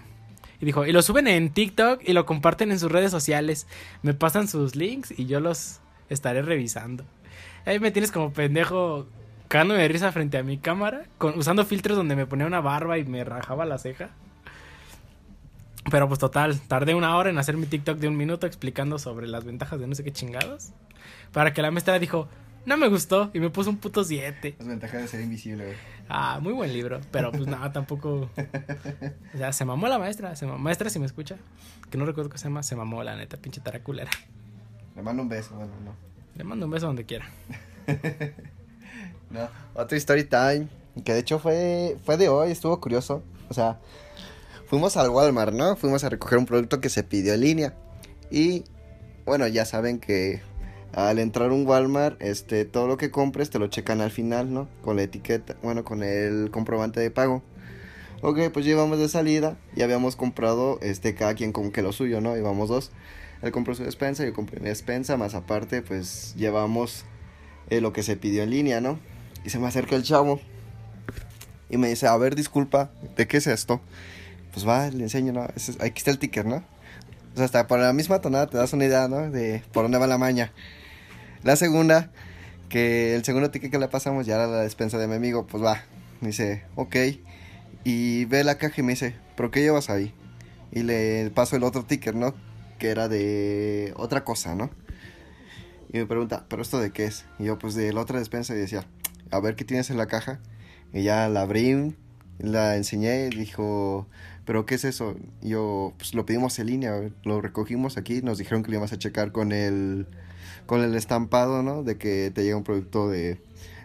Y 0.60 0.66
dijo, 0.66 0.84
y 0.84 0.92
lo 0.92 1.00
suben 1.00 1.26
en 1.26 1.50
TikTok 1.50 2.02
y 2.04 2.12
lo 2.12 2.26
comparten 2.26 2.70
en 2.70 2.78
sus 2.78 2.92
redes 2.92 3.10
sociales. 3.10 3.66
Me 4.02 4.12
pasan 4.12 4.46
sus 4.46 4.76
links 4.76 5.18
y 5.18 5.26
yo 5.26 5.40
los 5.40 5.80
estaré 6.10 6.42
revisando. 6.42 7.04
Ahí 7.64 7.80
me 7.80 7.90
tienes 7.90 8.12
como 8.12 8.32
pendejo 8.32 9.06
cagándome 9.48 9.82
de 9.82 9.88
risa 9.88 10.12
frente 10.12 10.38
a 10.38 10.42
mi 10.42 10.58
cámara, 10.58 11.04
con, 11.18 11.36
usando 11.38 11.64
filtros 11.64 11.96
donde 11.96 12.14
me 12.14 12.26
ponía 12.26 12.46
una 12.46 12.60
barba 12.60 12.98
y 12.98 13.04
me 13.04 13.24
rajaba 13.24 13.64
la 13.64 13.78
ceja. 13.78 14.10
Pero 15.90 16.06
pues 16.06 16.20
total, 16.20 16.60
tardé 16.60 16.94
una 16.94 17.16
hora 17.16 17.30
en 17.30 17.38
hacer 17.38 17.56
mi 17.56 17.66
TikTok 17.66 17.98
de 17.98 18.06
un 18.06 18.16
minuto 18.16 18.46
explicando 18.46 18.98
sobre 18.98 19.26
las 19.26 19.44
ventajas 19.44 19.80
de 19.80 19.86
no 19.86 19.94
sé 19.94 20.04
qué 20.04 20.12
chingados. 20.12 20.72
Para 21.32 21.52
que 21.52 21.62
la 21.62 21.70
maestra 21.70 21.98
dijo, 21.98 22.28
no 22.66 22.76
me 22.76 22.88
gustó 22.88 23.30
y 23.32 23.40
me 23.40 23.50
puso 23.50 23.70
un 23.70 23.78
puto 23.78 24.04
7. 24.04 24.56
Las 24.58 24.68
ventajas 24.68 25.02
de 25.02 25.08
ser 25.08 25.20
invisible, 25.20 25.64
güey. 25.64 25.76
Ah, 26.08 26.40
muy 26.42 26.52
buen 26.52 26.72
libro, 26.72 27.00
pero 27.10 27.30
pues 27.32 27.46
nada, 27.46 27.72
tampoco. 27.72 28.28
O 29.34 29.38
sea, 29.38 29.52
se 29.52 29.64
mamó 29.64 29.88
la 29.88 29.98
maestra. 29.98 30.34
Se 30.36 30.46
Maestra, 30.46 30.90
si 30.90 30.98
me 30.98 31.06
escucha, 31.06 31.36
que 31.90 31.98
no 31.98 32.04
recuerdo 32.04 32.30
qué 32.30 32.38
se 32.38 32.44
llama, 32.44 32.62
se 32.62 32.76
mamó 32.76 33.02
la 33.02 33.16
neta, 33.16 33.36
pinche 33.36 33.60
taraculera. 33.60 34.10
Le 34.96 35.02
mando 35.02 35.22
un 35.22 35.28
beso, 35.28 35.54
bueno, 35.54 35.72
no. 35.84 35.94
Le 36.36 36.44
mando 36.44 36.66
un 36.66 36.72
beso 36.72 36.86
donde 36.86 37.04
quiera. 37.04 37.28
No, 39.30 39.48
otro 39.74 39.96
story 39.96 40.24
time, 40.24 40.66
que 41.04 41.12
de 41.12 41.20
hecho 41.20 41.38
fue, 41.38 41.96
fue 42.04 42.16
de 42.16 42.28
hoy, 42.28 42.50
estuvo 42.50 42.80
curioso. 42.80 43.22
O 43.48 43.54
sea, 43.54 43.78
fuimos 44.66 44.96
al 44.96 45.10
Walmart, 45.10 45.52
¿no? 45.52 45.76
Fuimos 45.76 46.02
a 46.02 46.08
recoger 46.08 46.36
un 46.38 46.46
producto 46.46 46.80
que 46.80 46.88
se 46.88 47.04
pidió 47.04 47.34
en 47.34 47.40
línea. 47.40 47.74
Y 48.28 48.64
bueno, 49.26 49.46
ya 49.46 49.64
saben 49.64 50.00
que 50.00 50.42
al 50.92 51.18
entrar 51.18 51.52
un 51.52 51.66
Walmart, 51.66 52.20
este, 52.20 52.64
todo 52.64 52.86
lo 52.86 52.96
que 52.96 53.10
compres 53.10 53.50
te 53.50 53.58
lo 53.58 53.68
checan 53.68 54.00
al 54.00 54.10
final, 54.10 54.52
¿no? 54.52 54.68
Con 54.82 54.96
la 54.96 55.02
etiqueta, 55.02 55.56
bueno, 55.62 55.84
con 55.84 56.02
el 56.02 56.50
comprobante 56.50 57.00
de 57.00 57.10
pago. 57.10 57.42
Ok, 58.22 58.38
pues 58.52 58.66
llevamos 58.66 58.98
de 58.98 59.08
salida 59.08 59.56
y 59.74 59.82
habíamos 59.82 60.16
comprado, 60.16 60.78
este, 60.82 61.14
cada 61.14 61.34
quien 61.34 61.52
como 61.52 61.72
que 61.72 61.82
lo 61.82 61.92
suyo, 61.92 62.20
¿no? 62.20 62.36
Íbamos 62.36 62.68
dos. 62.68 62.90
Él 63.40 63.52
compró 63.52 63.74
su 63.74 63.84
despensa, 63.84 64.24
yo 64.24 64.34
compré 64.34 64.60
mi 64.60 64.68
despensa, 64.68 65.16
más 65.16 65.34
aparte, 65.34 65.80
pues 65.80 66.34
llevamos 66.36 67.04
eh, 67.70 67.80
lo 67.80 67.92
que 67.92 68.02
se 68.02 68.16
pidió 68.16 68.42
en 68.42 68.50
línea, 68.50 68.80
¿no? 68.80 68.98
Y 69.44 69.50
se 69.50 69.58
me 69.58 69.66
acerca 69.66 69.96
el 69.96 70.02
chavo. 70.02 70.40
Y 71.70 71.78
me 71.78 71.88
dice, 71.88 72.08
a 72.08 72.16
ver, 72.16 72.34
disculpa, 72.34 72.90
¿de 73.16 73.26
qué 73.26 73.38
es 73.38 73.46
esto? 73.46 73.80
Pues 74.52 74.66
va, 74.66 74.88
le 74.90 75.04
enseño, 75.04 75.32
¿no? 75.32 75.42
aquí 75.44 75.94
está 75.96 76.10
el 76.10 76.18
ticket, 76.18 76.44
¿no? 76.44 76.56
O 77.32 77.36
sea, 77.36 77.44
hasta 77.44 77.66
por 77.66 77.78
la 77.78 77.92
misma 77.92 78.20
tonada 78.20 78.48
te 78.48 78.58
das 78.58 78.72
una 78.72 78.84
idea, 78.84 79.08
¿no? 79.08 79.30
De 79.30 79.62
por 79.72 79.84
dónde 79.84 79.98
va 79.98 80.06
la 80.06 80.18
maña. 80.18 80.52
La 81.42 81.56
segunda, 81.56 82.10
que 82.68 83.14
el 83.14 83.24
segundo 83.24 83.50
ticket 83.50 83.70
que 83.70 83.78
le 83.78 83.88
pasamos 83.88 84.26
ya 84.26 84.34
era 84.34 84.46
la 84.46 84.60
despensa 84.60 84.98
de 84.98 85.08
mi 85.08 85.14
amigo, 85.14 85.46
pues 85.46 85.62
va. 85.62 85.82
Me 86.20 86.28
dice, 86.28 86.64
ok. 86.74 86.96
Y 87.82 88.26
ve 88.26 88.44
la 88.44 88.58
caja 88.58 88.74
y 88.78 88.82
me 88.82 88.92
dice, 88.92 89.14
¿pero 89.36 89.50
qué 89.50 89.60
llevas 89.60 89.88
ahí? 89.88 90.12
Y 90.70 90.82
le 90.82 91.30
paso 91.30 91.56
el 91.56 91.62
otro 91.62 91.84
ticket, 91.84 92.14
¿no? 92.14 92.34
Que 92.78 92.90
era 92.90 93.08
de 93.08 93.94
otra 93.96 94.22
cosa, 94.22 94.54
¿no? 94.54 94.70
Y 95.90 95.96
me 95.98 96.06
pregunta, 96.06 96.44
¿pero 96.48 96.60
esto 96.60 96.78
de 96.78 96.90
qué 96.90 97.06
es? 97.06 97.24
Y 97.38 97.44
yo, 97.44 97.58
pues 97.58 97.74
de 97.74 97.90
la 97.94 98.02
otra 98.02 98.18
despensa 98.18 98.54
y 98.54 98.58
decía, 98.58 98.84
a 99.30 99.40
ver 99.40 99.56
qué 99.56 99.64
tienes 99.64 99.88
en 99.88 99.96
la 99.96 100.08
caja. 100.08 100.40
Y 100.92 101.04
ya 101.04 101.26
la 101.30 101.40
abrí, 101.40 101.96
la 102.38 102.76
enseñé 102.76 103.28
y 103.28 103.30
dijo, 103.30 104.06
¿pero 104.44 104.66
qué 104.66 104.74
es 104.74 104.84
eso? 104.84 105.16
Y 105.40 105.50
yo, 105.50 105.94
pues 105.96 106.14
lo 106.14 106.26
pedimos 106.26 106.58
en 106.58 106.66
línea, 106.66 107.10
lo 107.24 107.40
recogimos 107.40 107.96
aquí, 107.96 108.20
nos 108.20 108.36
dijeron 108.36 108.62
que 108.62 108.68
lo 108.68 108.74
íbamos 108.74 108.92
a 108.92 108.98
checar 108.98 109.32
con 109.32 109.52
el, 109.52 110.06
con 110.66 110.82
el 110.82 110.94
estampado, 110.94 111.62
¿no? 111.62 111.82
De 111.82 111.98
que 111.98 112.30
te 112.34 112.44
llega 112.44 112.56
un 112.56 112.64
producto 112.64 113.08
de, 113.08 113.40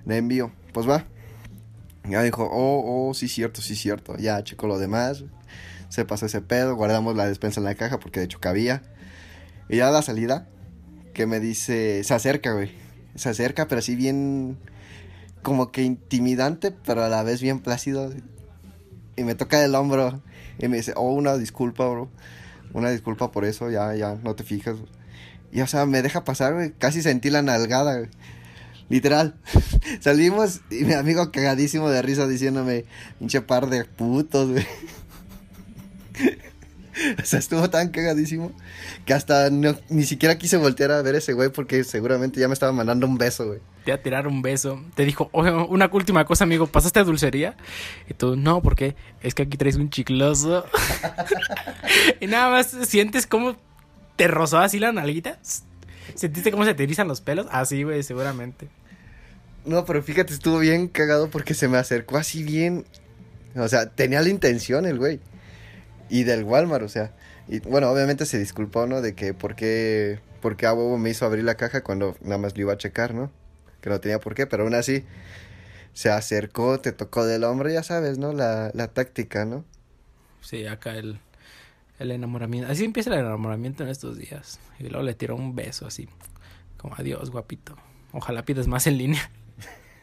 de 0.05 0.17
envío. 0.17 0.51
pues 0.73 0.87
va. 0.87 1.05
Ya 2.07 2.21
dijo, 2.21 2.47
oh, 2.51 3.09
oh, 3.09 3.13
sí, 3.13 3.27
cierto, 3.27 3.61
sí, 3.61 3.75
cierto. 3.75 4.15
Ya 4.17 4.43
checó 4.43 4.67
lo 4.67 4.77
demás. 4.77 5.23
Se 5.89 6.05
pasó 6.05 6.27
ese 6.27 6.41
pedo. 6.41 6.75
Guardamos 6.75 7.15
la 7.15 7.25
despensa 7.25 7.59
en 7.59 7.65
la 7.65 7.75
caja 7.75 7.99
porque 7.99 8.19
de 8.19 8.25
hecho 8.25 8.39
cabía. 8.39 8.83
Y 9.69 9.77
ya 9.77 9.89
la 9.89 10.01
salida, 10.01 10.47
que 11.13 11.25
me 11.25 11.39
dice, 11.39 12.03
se 12.03 12.13
acerca, 12.13 12.53
güey. 12.53 12.71
Se 13.15 13.29
acerca, 13.29 13.67
pero 13.67 13.79
así 13.79 13.95
bien, 13.95 14.57
como 15.41 15.71
que 15.71 15.81
intimidante, 15.81 16.71
pero 16.71 17.03
a 17.03 17.09
la 17.09 17.23
vez 17.23 17.41
bien 17.41 17.59
plácido. 17.59 18.13
Y 19.15 19.23
me 19.23 19.33
toca 19.33 19.63
el 19.63 19.73
hombro. 19.73 20.21
Y 20.59 20.67
me 20.67 20.77
dice, 20.77 20.93
oh, 20.95 21.11
una 21.11 21.37
disculpa, 21.37 21.87
bro. 21.87 22.09
Una 22.73 22.91
disculpa 22.91 23.31
por 23.31 23.45
eso, 23.45 23.71
ya, 23.71 23.95
ya, 23.95 24.15
no 24.23 24.35
te 24.35 24.43
fijas. 24.43 24.75
Y 25.55 25.61
o 25.61 25.67
sea, 25.67 25.85
me 25.85 26.01
deja 26.01 26.25
pasar, 26.25 26.53
güey. 26.53 26.73
Casi 26.77 27.01
sentí 27.01 27.29
la 27.29 27.41
nalgada, 27.41 27.99
güey. 27.99 28.09
Literal. 28.89 29.35
Salimos 30.01 30.59
y 30.69 30.83
mi 30.83 30.91
amigo 30.91 31.31
cagadísimo 31.31 31.89
de 31.89 32.01
risa 32.01 32.27
diciéndome, 32.27 32.83
pinche 33.19 33.39
par 33.39 33.69
de 33.69 33.85
putos, 33.85 34.51
güey. 34.51 34.67
o 37.21 37.25
sea, 37.25 37.39
estuvo 37.39 37.69
tan 37.69 37.87
cagadísimo 37.87 38.51
que 39.05 39.13
hasta 39.13 39.49
ni 39.49 40.03
siquiera 40.03 40.37
quise 40.37 40.57
voltear 40.57 40.91
a 40.91 41.01
ver 41.01 41.15
ese 41.15 41.31
güey 41.31 41.47
porque 41.47 41.85
seguramente 41.85 42.41
ya 42.41 42.49
me 42.49 42.53
estaba 42.53 42.73
mandando 42.73 43.07
un 43.07 43.17
beso, 43.17 43.47
güey. 43.47 43.59
Te 43.85 43.91
iba 43.91 43.95
a 43.95 44.03
tirar 44.03 44.27
un 44.27 44.41
beso. 44.41 44.83
Te 44.93 45.05
dijo, 45.05 45.29
oye, 45.31 45.51
una 45.51 45.89
última 45.89 46.25
cosa, 46.25 46.43
amigo, 46.43 46.67
¿pasaste 46.67 46.99
a 46.99 47.05
dulcería? 47.05 47.55
Y 48.09 48.13
tú, 48.13 48.35
no, 48.35 48.61
porque 48.61 48.97
es 49.21 49.33
que 49.33 49.43
aquí 49.43 49.55
traes 49.55 49.77
un 49.77 49.89
chicloso. 49.89 50.65
y 52.19 52.27
nada 52.27 52.49
más 52.49 52.75
sientes 52.89 53.25
cómo 53.25 53.55
te 54.15 54.27
rozó 54.27 54.59
así 54.59 54.79
la 54.79 54.91
nalguita. 54.91 55.39
¿Sentiste 56.13 56.51
cómo 56.51 56.65
se 56.65 56.73
te 56.73 56.83
erizan 56.83 57.07
los 57.07 57.21
pelos? 57.21 57.47
Así, 57.51 57.83
güey, 57.83 58.03
seguramente. 58.03 58.67
No, 59.65 59.85
pero 59.85 60.03
fíjate, 60.03 60.33
estuvo 60.33 60.59
bien 60.59 60.87
cagado 60.87 61.29
porque 61.29 61.53
se 61.53 61.67
me 61.67 61.77
acercó 61.77 62.17
así 62.17 62.43
bien. 62.43 62.85
O 63.55 63.67
sea, 63.67 63.89
tenía 63.89 64.21
la 64.21 64.29
intención 64.29 64.85
el 64.85 64.99
güey. 64.99 65.19
Y 66.09 66.23
del 66.23 66.43
Walmart, 66.43 66.83
o 66.83 66.89
sea. 66.89 67.13
Y 67.47 67.59
bueno, 67.59 67.89
obviamente 67.89 68.25
se 68.25 68.37
disculpó, 68.37 68.85
¿no? 68.87 69.01
De 69.01 69.15
que 69.15 69.33
por 69.33 69.55
qué, 69.55 70.19
por 70.41 70.55
qué 70.55 70.67
a 70.67 70.73
huevo 70.73 70.97
me 70.97 71.09
hizo 71.09 71.25
abrir 71.25 71.43
la 71.43 71.55
caja 71.55 71.83
cuando 71.83 72.15
nada 72.21 72.37
más 72.37 72.55
lo 72.55 72.61
iba 72.61 72.73
a 72.73 72.77
checar, 72.77 73.13
¿no? 73.13 73.31
Que 73.81 73.89
no 73.89 73.99
tenía 73.99 74.19
por 74.19 74.35
qué, 74.35 74.47
pero 74.47 74.63
aún 74.63 74.75
así 74.75 75.03
se 75.93 76.09
acercó, 76.09 76.79
te 76.79 76.91
tocó 76.91 77.25
del 77.25 77.43
hombro, 77.43 77.69
ya 77.69 77.83
sabes, 77.83 78.17
¿no? 78.17 78.33
La, 78.33 78.71
la 78.73 78.87
táctica, 78.87 79.45
¿no? 79.45 79.63
Sí, 80.41 80.67
acá 80.67 80.95
el, 80.95 81.19
el 81.99 82.11
enamoramiento. 82.11 82.71
Así 82.71 82.83
empieza 82.83 83.13
el 83.13 83.19
enamoramiento 83.19 83.83
en 83.83 83.89
estos 83.89 84.17
días. 84.17 84.59
Y 84.79 84.89
luego 84.89 85.03
le 85.03 85.13
tiró 85.13 85.35
un 85.35 85.55
beso 85.55 85.87
así. 85.87 86.09
Como 86.77 86.95
adiós, 86.95 87.31
guapito. 87.31 87.75
Ojalá 88.11 88.43
pides 88.43 88.67
más 88.67 88.87
en 88.87 88.97
línea. 88.97 89.31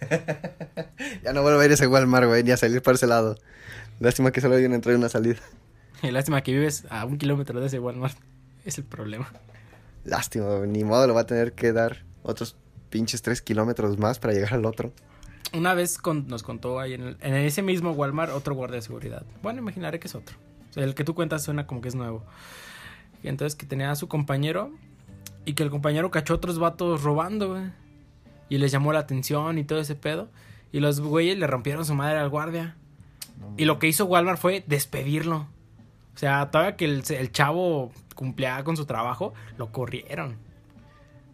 ya 1.22 1.32
no 1.32 1.42
vuelvo 1.42 1.60
a 1.60 1.64
ir 1.64 1.70
a 1.70 1.74
ese 1.74 1.86
Walmart, 1.86 2.26
güey, 2.26 2.42
ni 2.42 2.50
a 2.50 2.56
salir 2.56 2.82
por 2.82 2.94
ese 2.94 3.06
lado. 3.06 3.36
Lástima 4.00 4.32
que 4.32 4.40
solo 4.40 4.56
hay 4.56 4.64
una 4.64 4.74
entrada 4.74 4.96
y 4.96 4.98
una 4.98 5.08
salida. 5.08 5.40
Y 6.02 6.10
lástima 6.10 6.42
que 6.42 6.52
vives 6.52 6.84
a 6.90 7.04
un 7.04 7.18
kilómetro 7.18 7.60
de 7.60 7.66
ese 7.66 7.78
Walmart. 7.78 8.16
Es 8.64 8.78
el 8.78 8.84
problema. 8.84 9.30
Lástima, 10.04 10.66
ni 10.66 10.82
modo, 10.84 11.06
lo 11.06 11.14
va 11.14 11.22
a 11.22 11.26
tener 11.26 11.52
que 11.52 11.72
dar 11.72 12.04
otros 12.22 12.56
pinches 12.90 13.22
tres 13.22 13.40
kilómetros 13.40 13.98
más 13.98 14.18
para 14.18 14.32
llegar 14.32 14.54
al 14.54 14.64
otro. 14.64 14.92
Una 15.54 15.74
vez 15.74 15.98
nos 16.26 16.42
contó 16.42 16.80
ahí 16.80 16.94
en, 16.94 17.16
en 17.20 17.34
ese 17.34 17.62
mismo 17.62 17.92
Walmart 17.92 18.32
otro 18.32 18.54
guardia 18.54 18.76
de 18.76 18.82
seguridad. 18.82 19.24
Bueno, 19.42 19.60
imaginaré 19.60 20.00
que 20.00 20.08
es 20.08 20.14
otro 20.14 20.36
el 20.76 20.94
que 20.94 21.04
tú 21.04 21.14
cuentas 21.14 21.42
suena 21.42 21.66
como 21.66 21.80
que 21.80 21.88
es 21.88 21.94
nuevo. 21.94 22.24
Y 23.22 23.28
entonces 23.28 23.56
que 23.56 23.66
tenía 23.66 23.90
a 23.90 23.96
su 23.96 24.08
compañero 24.08 24.70
y 25.44 25.54
que 25.54 25.62
el 25.62 25.70
compañero 25.70 26.10
cachó 26.10 26.34
a 26.34 26.36
otros 26.36 26.58
vatos 26.58 27.02
robando, 27.02 27.50
güey. 27.50 27.70
Y 28.48 28.58
les 28.58 28.72
llamó 28.72 28.92
la 28.92 29.00
atención 29.00 29.58
y 29.58 29.64
todo 29.64 29.80
ese 29.80 29.94
pedo. 29.94 30.28
Y 30.72 30.80
los 30.80 31.00
güeyes 31.00 31.38
le 31.38 31.46
rompieron 31.46 31.84
su 31.84 31.94
madre 31.94 32.18
al 32.18 32.28
guardia. 32.28 32.76
y 33.56 33.64
lo 33.64 33.78
que 33.78 33.88
hizo 33.88 34.04
Walmart 34.04 34.38
fue 34.38 34.64
despedirlo. 34.66 35.46
O 36.14 36.18
sea, 36.18 36.50
todavía 36.50 36.76
que 36.76 36.84
el, 36.84 37.02
el 37.08 37.32
chavo 37.32 37.92
cumplía 38.14 38.62
con 38.64 38.76
su 38.76 38.84
trabajo, 38.84 39.32
lo 39.56 39.72
corrieron. 39.72 40.36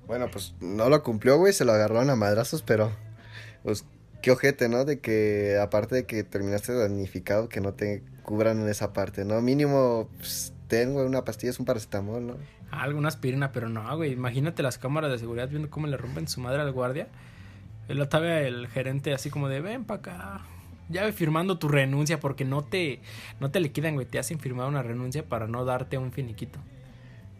Bueno, 0.07 0.29
pues 0.31 0.55
no 0.61 0.89
lo 0.89 1.03
cumplió, 1.03 1.37
güey, 1.37 1.53
se 1.53 1.65
lo 1.65 1.73
agarraron 1.73 2.09
a 2.09 2.17
madrazos, 2.17 2.63
pero 2.63 2.93
pues 3.63 3.85
qué 4.23 4.31
ojete, 4.31 4.69
¿no? 4.69 4.85
De 4.85 5.01
que 5.01 5.59
aparte 5.61 5.95
de 5.95 6.07
que 6.07 6.25
terminaste 6.25 6.73
damnificado, 6.73 7.49
que 7.49 7.61
no 7.61 7.75
te 7.75 8.03
cubran 8.23 8.61
en 8.61 8.69
esa 8.69 8.93
parte, 8.93 9.25
¿no? 9.25 9.41
Mínimo, 9.41 10.09
pues, 10.19 10.53
tengo 10.69 11.05
una 11.05 11.25
pastilla, 11.25 11.51
es 11.51 11.59
un 11.59 11.67
paracetamol, 11.67 12.27
¿no? 12.27 12.37
Alguna 12.71 13.09
aspirina, 13.09 13.53
pero 13.53 13.69
no, 13.69 13.97
güey. 13.97 14.13
Imagínate 14.13 14.63
las 14.63 14.79
cámaras 14.79 15.11
de 15.11 15.19
seguridad 15.19 15.49
viendo 15.49 15.71
cómo 15.71 15.87
le 15.87 15.97
rompen 15.97 16.29
su 16.29 16.41
madre 16.41 16.61
al 16.61 16.73
guardia. 16.73 17.09
Él 17.89 18.01
estaba 18.01 18.41
el 18.41 18.69
gerente 18.69 19.15
así 19.15 19.31
como 19.31 19.49
de, 19.49 19.61
ven 19.61 19.85
para 19.85 20.01
acá. 20.01 20.41
Ya 20.91 21.11
firmando 21.13 21.59
tu 21.59 21.69
renuncia 21.69 22.21
porque 22.21 22.45
no 22.45 22.65
te, 22.65 23.01
no 23.41 23.51
te 23.51 23.61
liquidan, 23.61 23.95
güey. 23.95 24.07
Te 24.07 24.19
hacen 24.19 24.39
firmar 24.39 24.69
una 24.69 24.83
renuncia 24.83 25.25
para 25.25 25.47
no 25.47 25.65
darte 25.65 25.97
un 25.97 26.13
finiquito. 26.13 26.59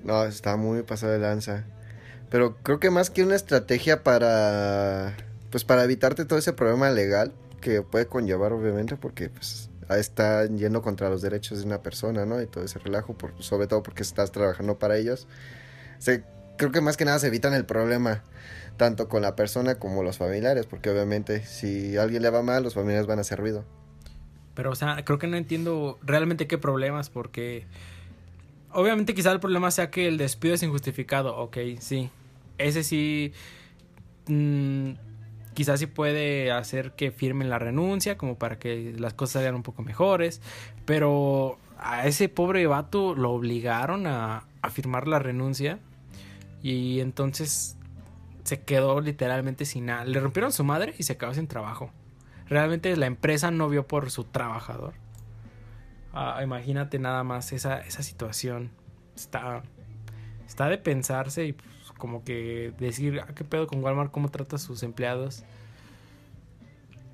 No, 0.03 0.25
está 0.25 0.57
muy 0.57 0.83
pasado 0.83 1.13
de 1.13 1.19
lanza. 1.19 1.67
Pero 2.31 2.57
creo 2.63 2.81
que 2.81 2.91
más 2.91 3.11
que 3.11 3.23
una 3.23 3.37
estrategia 3.37 4.03
para, 4.03 5.15
pues 5.51 5.65
para 5.65 5.85
evitarte 5.85 6.25
todo 6.25 6.39
ese 6.39 6.53
problema 6.53 6.91
legal 6.91 7.33
que 7.61 7.83
puede 7.83 8.07
conllevar, 8.07 8.53
obviamente, 8.53 8.97
porque 8.97 9.29
pues 9.29 9.71
está 9.89 10.47
yendo 10.47 10.83
contra 10.83 11.09
los 11.09 11.23
derechos 11.23 11.59
de 11.61 11.65
una 11.65 11.83
persona, 11.83 12.27
¿no? 12.27 12.41
Y 12.43 12.47
todo 12.47 12.65
ese 12.65 12.79
relajo, 12.79 13.15
por, 13.15 13.33
sobre 13.43 13.67
todo 13.67 13.83
porque 13.83 14.03
estás 14.03 14.33
trabajando 14.33 14.79
para 14.79 14.99
ellos. 14.99 15.27
Se, 15.99 16.25
creo 16.57 16.73
que 16.73 16.81
más 16.81 16.97
que 16.97 17.05
nada 17.05 17.19
se 17.19 17.29
evitan 17.29 17.55
el 17.55 17.65
problema, 17.65 18.23
tanto 18.77 19.09
con 19.09 19.23
la 19.23 19.35
persona 19.35 19.77
como 19.77 20.03
los 20.03 20.19
familiares, 20.19 20.67
porque 20.67 20.91
obviamente 20.91 21.45
si 21.45 21.97
alguien 21.97 22.23
le 22.23 22.31
va 22.31 22.43
mal, 22.43 22.63
los 22.63 22.75
familiares 22.75 23.07
van 23.07 23.19
a 23.19 23.23
hacer 23.23 23.39
ruido. 23.39 23.65
Pero, 24.55 24.73
o 24.73 24.75
sea, 24.75 25.05
creo 25.05 25.19
que 25.19 25.29
no 25.29 25.37
entiendo 25.37 25.99
realmente 26.03 26.47
qué 26.47 26.59
problemas, 26.59 27.11
porque 27.11 27.67
obviamente 28.73 29.15
quizá 29.15 29.33
el 29.33 29.41
problema 29.41 29.71
sea 29.71 29.91
que 29.91 30.07
el 30.07 30.19
despido 30.19 30.55
es 30.55 30.63
injustificado, 30.63 31.37
ok, 31.37 31.57
sí. 31.81 32.11
Ese 32.59 32.83
sí... 32.83 33.33
Mmm, 34.27 35.08
quizás 35.59 35.81
sí 35.81 35.89
puede 35.89 36.53
hacer 36.53 36.93
que 36.93 37.11
firmen 37.11 37.51
la 37.51 37.59
renuncia, 37.59 38.17
como 38.17 38.39
para 38.39 38.61
que 38.61 38.95
las 38.97 39.13
cosas 39.13 39.43
salgan 39.43 39.57
un 39.57 39.65
poco 39.65 39.83
mejores, 39.83 40.41
pero 40.85 41.59
a 41.81 42.07
ese 42.07 42.29
pobre 42.29 42.65
vato 42.69 43.17
lo 43.17 43.33
obligaron 43.33 44.07
a, 44.07 44.45
firmar 44.71 45.09
la 45.09 45.19
renuncia 45.19 45.81
y 46.63 47.01
entonces 47.01 47.77
se 48.45 48.61
quedó 48.61 49.01
literalmente 49.01 49.65
sin 49.65 49.87
nada. 49.87 50.05
Le 50.05 50.21
rompieron 50.21 50.53
su 50.53 50.63
madre 50.63 50.95
y 50.97 51.03
se 51.03 51.17
quedó 51.17 51.35
sin 51.35 51.49
trabajo. 51.49 51.91
Realmente 52.49 52.97
la 52.97 53.07
empresa 53.07 53.51
no 53.51 53.69
vio 53.69 53.85
por 53.89 54.13
su 54.13 54.23
trabajador. 54.23 54.95
Ah, 56.13 56.39
imagínate 56.45 57.01
nada 57.01 57.25
más 57.25 57.53
esa, 57.53 57.81
esa 57.81 58.05
situación. 58.05 58.71
Está, 59.17 59.65
está 60.47 60.69
de 60.69 60.79
pensarse 60.79 61.47
y 61.47 61.57
como 61.99 62.25
que 62.25 62.73
decir, 62.79 63.21
ah, 63.21 63.35
¿qué 63.35 63.45
pedo 63.45 63.67
con 63.67 63.83
Walmart? 63.83 64.11
¿Cómo 64.11 64.31
trata 64.31 64.57
a 64.57 64.59
sus 64.59 64.83
empleados? 64.83 65.45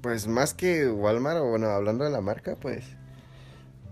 Pues 0.00 0.28
más 0.28 0.54
que 0.54 0.88
Walmart, 0.88 1.38
o 1.38 1.46
bueno, 1.46 1.66
hablando 1.68 2.04
de 2.04 2.10
la 2.10 2.20
marca, 2.20 2.56
pues, 2.56 2.84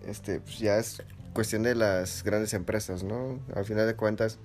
este, 0.06 0.40
pues 0.40 0.58
ya 0.58 0.76
es 0.76 1.02
cuestión 1.32 1.62
de 1.62 1.74
las 1.74 2.22
grandes 2.22 2.54
empresas, 2.54 3.02
¿no? 3.02 3.40
Al 3.54 3.64
final 3.64 3.86
de 3.86 3.96
cuentas, 3.96 4.38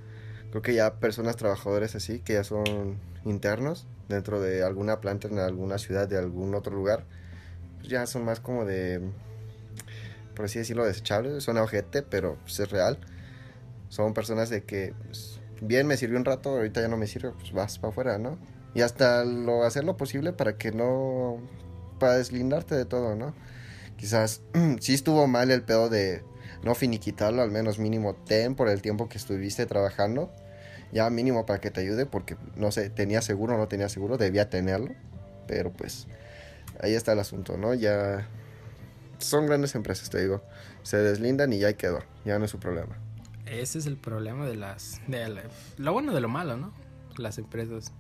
creo 0.50 0.62
que 0.62 0.74
ya 0.74 0.96
personas 0.96 1.36
trabajadores 1.36 1.96
así, 1.96 2.20
que 2.20 2.34
ya 2.34 2.44
son 2.44 2.98
internos 3.26 3.86
dentro 4.08 4.40
de 4.40 4.64
alguna 4.64 5.02
planta 5.02 5.28
en 5.28 5.40
alguna 5.40 5.78
ciudad 5.78 6.08
de 6.08 6.18
algún 6.18 6.56
otro 6.56 6.74
lugar, 6.76 7.04
pues 7.78 7.90
ya 7.90 8.06
son 8.08 8.24
más 8.24 8.40
como 8.40 8.64
de, 8.64 9.02
por 10.36 10.46
así 10.46 10.60
decirlo, 10.60 10.86
desechables, 10.86 11.44
son 11.44 11.58
ojete, 11.58 12.04
pero 12.04 12.38
pues 12.44 12.60
es 12.60 12.70
real. 12.72 12.98
Son 13.90 14.14
personas 14.14 14.50
de 14.50 14.64
que 14.64 14.94
pues, 15.06 15.40
bien, 15.62 15.88
me 15.88 15.98
sirvió 15.98 16.18
un 16.18 16.26
rato, 16.26 16.50
ahorita 16.50 16.82
ya 16.82 16.88
no 16.88 16.98
me 16.98 17.08
sirve, 17.08 17.32
pues 17.32 17.52
vas 17.52 17.80
para 17.80 17.92
afuera, 17.92 18.18
¿no? 18.18 18.38
Y 18.74 18.82
hasta 18.82 19.26
lo, 19.26 19.64
hacer 19.64 19.84
lo 19.84 19.98
posible 19.98 20.34
para 20.34 20.58
que 20.58 20.72
no, 20.72 21.38
para 22.00 22.18
deslindarte 22.18 22.76
de 22.76 22.86
todo, 22.86 23.16
¿no? 23.16 23.34
Quizás 23.98 24.42
sí 24.80 24.94
estuvo 24.94 25.28
mal 25.28 25.52
el 25.52 25.64
pedo 25.64 25.90
de 25.90 26.24
no 26.64 26.76
finiquitarlo, 26.76 27.42
al 27.42 27.52
menos 27.52 27.80
mínimo 27.80 28.16
ten 28.16 28.56
por 28.56 28.70
el 28.70 28.82
tiempo 28.82 29.10
que 29.10 29.18
estuviste 29.18 29.66
trabajando, 29.66 30.32
ya 30.92 31.10
mínimo 31.10 31.46
para 31.46 31.60
que 31.60 31.72
te 31.72 31.82
ayude, 31.82 32.06
porque 32.06 32.38
no 32.56 32.72
sé, 32.72 32.90
tenía 32.90 33.22
seguro 33.22 33.56
o 33.56 33.58
no 33.58 33.68
tenía 33.68 33.90
seguro, 33.90 34.18
debía 34.18 34.50
tenerlo, 34.50 34.94
pero 35.48 35.72
pues 35.72 36.08
ahí 36.82 36.94
está 36.94 37.14
el 37.14 37.20
asunto, 37.20 37.58
¿no? 37.58 37.74
Ya 37.74 38.28
son 39.20 39.48
grandes 39.48 39.76
empresas, 39.76 40.10
te 40.10 40.22
digo, 40.22 40.42
se 40.84 40.98
deslindan 40.98 41.52
y 41.54 41.60
ya 41.60 41.74
quedó, 41.74 42.00
ya 42.26 42.38
no 42.40 42.46
es 42.46 42.52
su 42.52 42.60
problema. 42.60 43.07
Ese 43.50 43.80
es 43.80 43.86
el 43.86 43.98
problema 43.98 44.46
de 44.46 44.56
las... 44.56 45.02
De 45.08 45.44
lo 45.78 45.94
bueno 45.94 46.14
de 46.14 46.22
lo 46.22 46.30
malo, 46.30 46.58
¿no? 46.58 46.74
Las 47.18 47.38
empresas. 47.38 47.94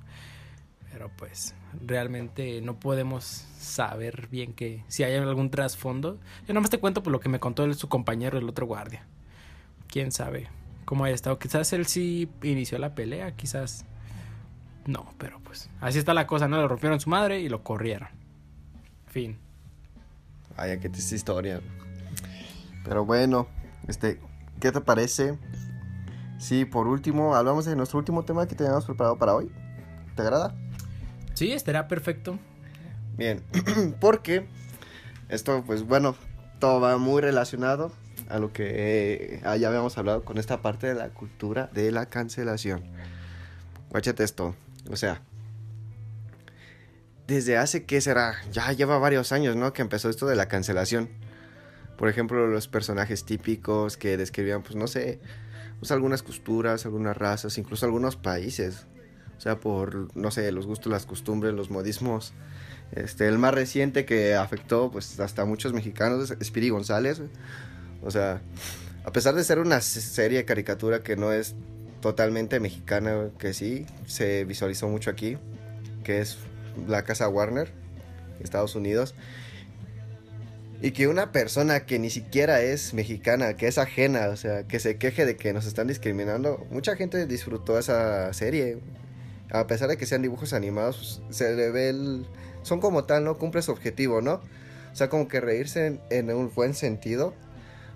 Pero 0.91 1.09
pues 1.17 1.55
realmente 1.85 2.61
no 2.61 2.79
podemos 2.79 3.23
saber 3.25 4.27
bien 4.29 4.53
que 4.53 4.83
si 4.87 5.03
hay 5.03 5.15
algún 5.15 5.49
trasfondo. 5.49 6.19
Yo 6.47 6.53
nomás 6.53 6.69
te 6.69 6.79
cuento 6.79 7.03
por 7.03 7.11
lo 7.11 7.19
que 7.19 7.29
me 7.29 7.39
contó 7.39 7.71
su 7.73 7.89
compañero, 7.89 8.37
el 8.37 8.49
otro 8.49 8.65
guardia. 8.65 9.05
Quién 9.87 10.11
sabe 10.11 10.47
cómo 10.85 11.03
haya 11.03 11.15
estado. 11.15 11.37
Quizás 11.39 11.73
él 11.73 11.85
sí 11.85 12.29
inició 12.41 12.77
la 12.77 12.95
pelea, 12.95 13.35
quizás 13.35 13.85
no, 14.87 15.13
pero 15.17 15.39
pues 15.43 15.69
así 15.81 15.99
está 15.99 16.13
la 16.13 16.25
cosa, 16.25 16.47
¿no? 16.47 16.61
Le 16.61 16.67
rompieron 16.67 16.99
su 16.99 17.09
madre 17.09 17.41
y 17.41 17.49
lo 17.49 17.61
corrieron. 17.61 18.07
Fin. 19.07 19.37
Vaya, 20.55 20.79
qué 20.79 20.89
triste 20.89 21.15
historia. 21.15 21.61
Pero 22.85 23.05
bueno, 23.05 23.47
este, 23.87 24.19
¿qué 24.59 24.71
te 24.71 24.81
parece? 24.81 25.37
Sí, 26.39 26.65
por 26.65 26.87
último, 26.87 27.35
hablamos 27.35 27.65
de 27.65 27.75
nuestro 27.75 27.99
último 27.99 28.23
tema 28.23 28.47
que 28.47 28.55
teníamos 28.55 28.85
preparado 28.85 29.17
para 29.17 29.33
hoy. 29.33 29.51
¿Te 30.15 30.21
agrada? 30.21 30.55
Sí, 31.33 31.51
estará 31.51 31.87
perfecto. 31.87 32.37
Bien, 33.17 33.43
porque 33.99 34.47
esto, 35.29 35.63
pues 35.65 35.83
bueno, 35.83 36.15
todo 36.59 36.79
va 36.79 36.97
muy 36.97 37.21
relacionado 37.21 37.91
a 38.29 38.39
lo 38.39 38.51
que 38.51 39.35
eh, 39.35 39.41
ya 39.43 39.67
habíamos 39.67 39.97
hablado 39.97 40.23
con 40.23 40.37
esta 40.37 40.61
parte 40.61 40.87
de 40.87 40.95
la 40.95 41.09
cultura 41.09 41.69
de 41.73 41.91
la 41.91 42.07
cancelación. 42.07 42.83
Guáchate 43.89 44.23
esto, 44.23 44.55
o 44.91 44.95
sea, 44.95 45.21
desde 47.27 47.57
hace, 47.57 47.85
¿qué 47.85 47.99
será? 48.01 48.35
Ya 48.51 48.71
lleva 48.71 48.97
varios 48.97 49.31
años, 49.31 49.55
¿no? 49.55 49.73
Que 49.73 49.81
empezó 49.81 50.09
esto 50.09 50.27
de 50.27 50.35
la 50.35 50.47
cancelación. 50.47 51.09
Por 51.97 52.09
ejemplo, 52.09 52.47
los 52.47 52.67
personajes 52.67 53.25
típicos 53.25 53.97
que 53.97 54.17
describían, 54.17 54.61
pues 54.61 54.75
no 54.75 54.87
sé, 54.87 55.19
pues 55.79 55.91
algunas 55.91 56.23
costuras, 56.23 56.85
algunas 56.85 57.17
razas, 57.17 57.57
incluso 57.57 57.85
algunos 57.85 58.15
países. 58.15 58.85
O 59.37 59.41
sea, 59.41 59.59
por, 59.59 60.15
no 60.15 60.31
sé, 60.31 60.51
los 60.51 60.65
gustos, 60.65 60.91
las 60.91 61.05
costumbres, 61.05 61.53
los 61.53 61.69
modismos. 61.69 62.33
Este, 62.91 63.27
el 63.27 63.37
más 63.37 63.53
reciente 63.53 64.05
que 64.05 64.35
afectó, 64.35 64.89
pues, 64.91 65.19
hasta 65.19 65.45
muchos 65.45 65.73
mexicanos, 65.73 66.33
Spiri 66.41 66.69
González. 66.69 67.21
O 68.03 68.11
sea, 68.11 68.41
a 69.03 69.11
pesar 69.11 69.35
de 69.35 69.43
ser 69.43 69.59
una 69.59 69.81
serie 69.81 70.39
de 70.39 70.45
caricatura 70.45 71.03
que 71.03 71.15
no 71.15 71.31
es 71.31 71.55
totalmente 72.01 72.59
mexicana, 72.59 73.29
que 73.37 73.53
sí, 73.53 73.85
se 74.05 74.45
visualizó 74.45 74.87
mucho 74.87 75.09
aquí, 75.09 75.37
que 76.03 76.21
es 76.21 76.37
la 76.87 77.03
casa 77.03 77.27
Warner, 77.27 77.71
Estados 78.39 78.75
Unidos. 78.75 79.15
Y 80.79 80.91
que 80.91 81.07
una 81.07 81.31
persona 81.31 81.85
que 81.85 81.97
ni 81.97 82.11
siquiera 82.11 82.61
es 82.61 82.93
mexicana, 82.93 83.55
que 83.55 83.67
es 83.67 83.79
ajena, 83.79 84.29
o 84.29 84.35
sea, 84.35 84.63
que 84.63 84.79
se 84.79 84.97
queje 84.97 85.25
de 85.25 85.35
que 85.35 85.51
nos 85.51 85.65
están 85.65 85.87
discriminando, 85.87 86.67
mucha 86.69 86.95
gente 86.95 87.25
disfrutó 87.25 87.79
esa 87.79 88.31
serie. 88.33 88.77
A 89.51 89.65
pesar 89.65 89.89
de 89.89 89.97
que 89.97 90.05
sean 90.05 90.21
dibujos 90.21 90.53
animados, 90.53 91.21
se 91.29 91.55
le 91.55 91.71
ve 91.71 91.89
el... 91.89 92.27
Son 92.61 92.79
como 92.79 93.05
tal, 93.05 93.23
¿no? 93.23 93.37
Cumple 93.37 93.61
su 93.63 93.71
objetivo, 93.71 94.21
¿no? 94.21 94.41
O 94.91 94.95
sea, 94.95 95.09
como 95.09 95.27
que 95.27 95.39
reírse 95.39 95.87
en, 95.87 96.01
en 96.09 96.31
un 96.31 96.51
buen 96.53 96.73
sentido, 96.75 97.33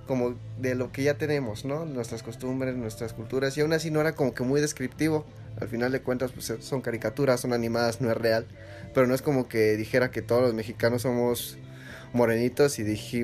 como 0.07 0.35
de 0.59 0.73
lo 0.75 0.91
que 0.91 1.03
ya 1.03 1.17
tenemos, 1.17 1.65
¿no? 1.65 1.85
Nuestras 1.85 2.23
costumbres, 2.23 2.75
nuestras 2.75 3.13
culturas, 3.13 3.55
y 3.57 3.61
aún 3.61 3.73
así 3.73 3.91
no 3.91 4.01
era 4.01 4.13
como 4.13 4.33
que 4.33 4.43
muy 4.43 4.59
descriptivo. 4.59 5.25
Al 5.59 5.67
final 5.67 5.91
de 5.91 6.01
cuentas, 6.01 6.31
pues 6.31 6.51
son 6.61 6.81
caricaturas, 6.81 7.41
son 7.41 7.53
animadas, 7.53 8.01
no 8.01 8.09
es 8.09 8.17
real. 8.17 8.47
Pero 8.93 9.05
no 9.05 9.13
es 9.13 9.21
como 9.21 9.47
que 9.47 9.77
dijera 9.77 10.09
que 10.09 10.21
todos 10.21 10.41
los 10.41 10.53
mexicanos 10.53 11.03
somos 11.03 11.57
morenitos 12.13 12.79
y 12.79 12.83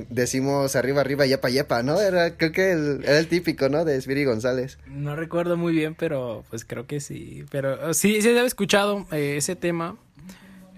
decimos 0.10 0.76
arriba, 0.76 1.02
arriba, 1.02 1.26
yepa, 1.26 1.50
yepa, 1.50 1.84
¿no? 1.84 2.00
Era, 2.00 2.38
creo 2.38 2.52
que 2.52 2.72
el, 2.72 3.04
era 3.04 3.20
el 3.20 3.28
típico, 3.28 3.70
¿no? 3.70 3.86
De 3.86 4.00
Spiri 4.00 4.26
González. 4.26 4.78
No 4.88 5.16
recuerdo 5.16 5.58
muy 5.58 5.74
bien, 5.74 5.96
pero 5.96 6.44
pues 6.50 6.66
creo 6.66 6.88
que 6.88 7.00
sí. 7.00 7.44
Pero 7.52 7.94
sí, 7.94 8.22
sí 8.22 8.30
había 8.30 8.46
escuchado 8.46 9.06
eh, 9.12 9.36
ese 9.38 9.56
tema. 9.56 9.98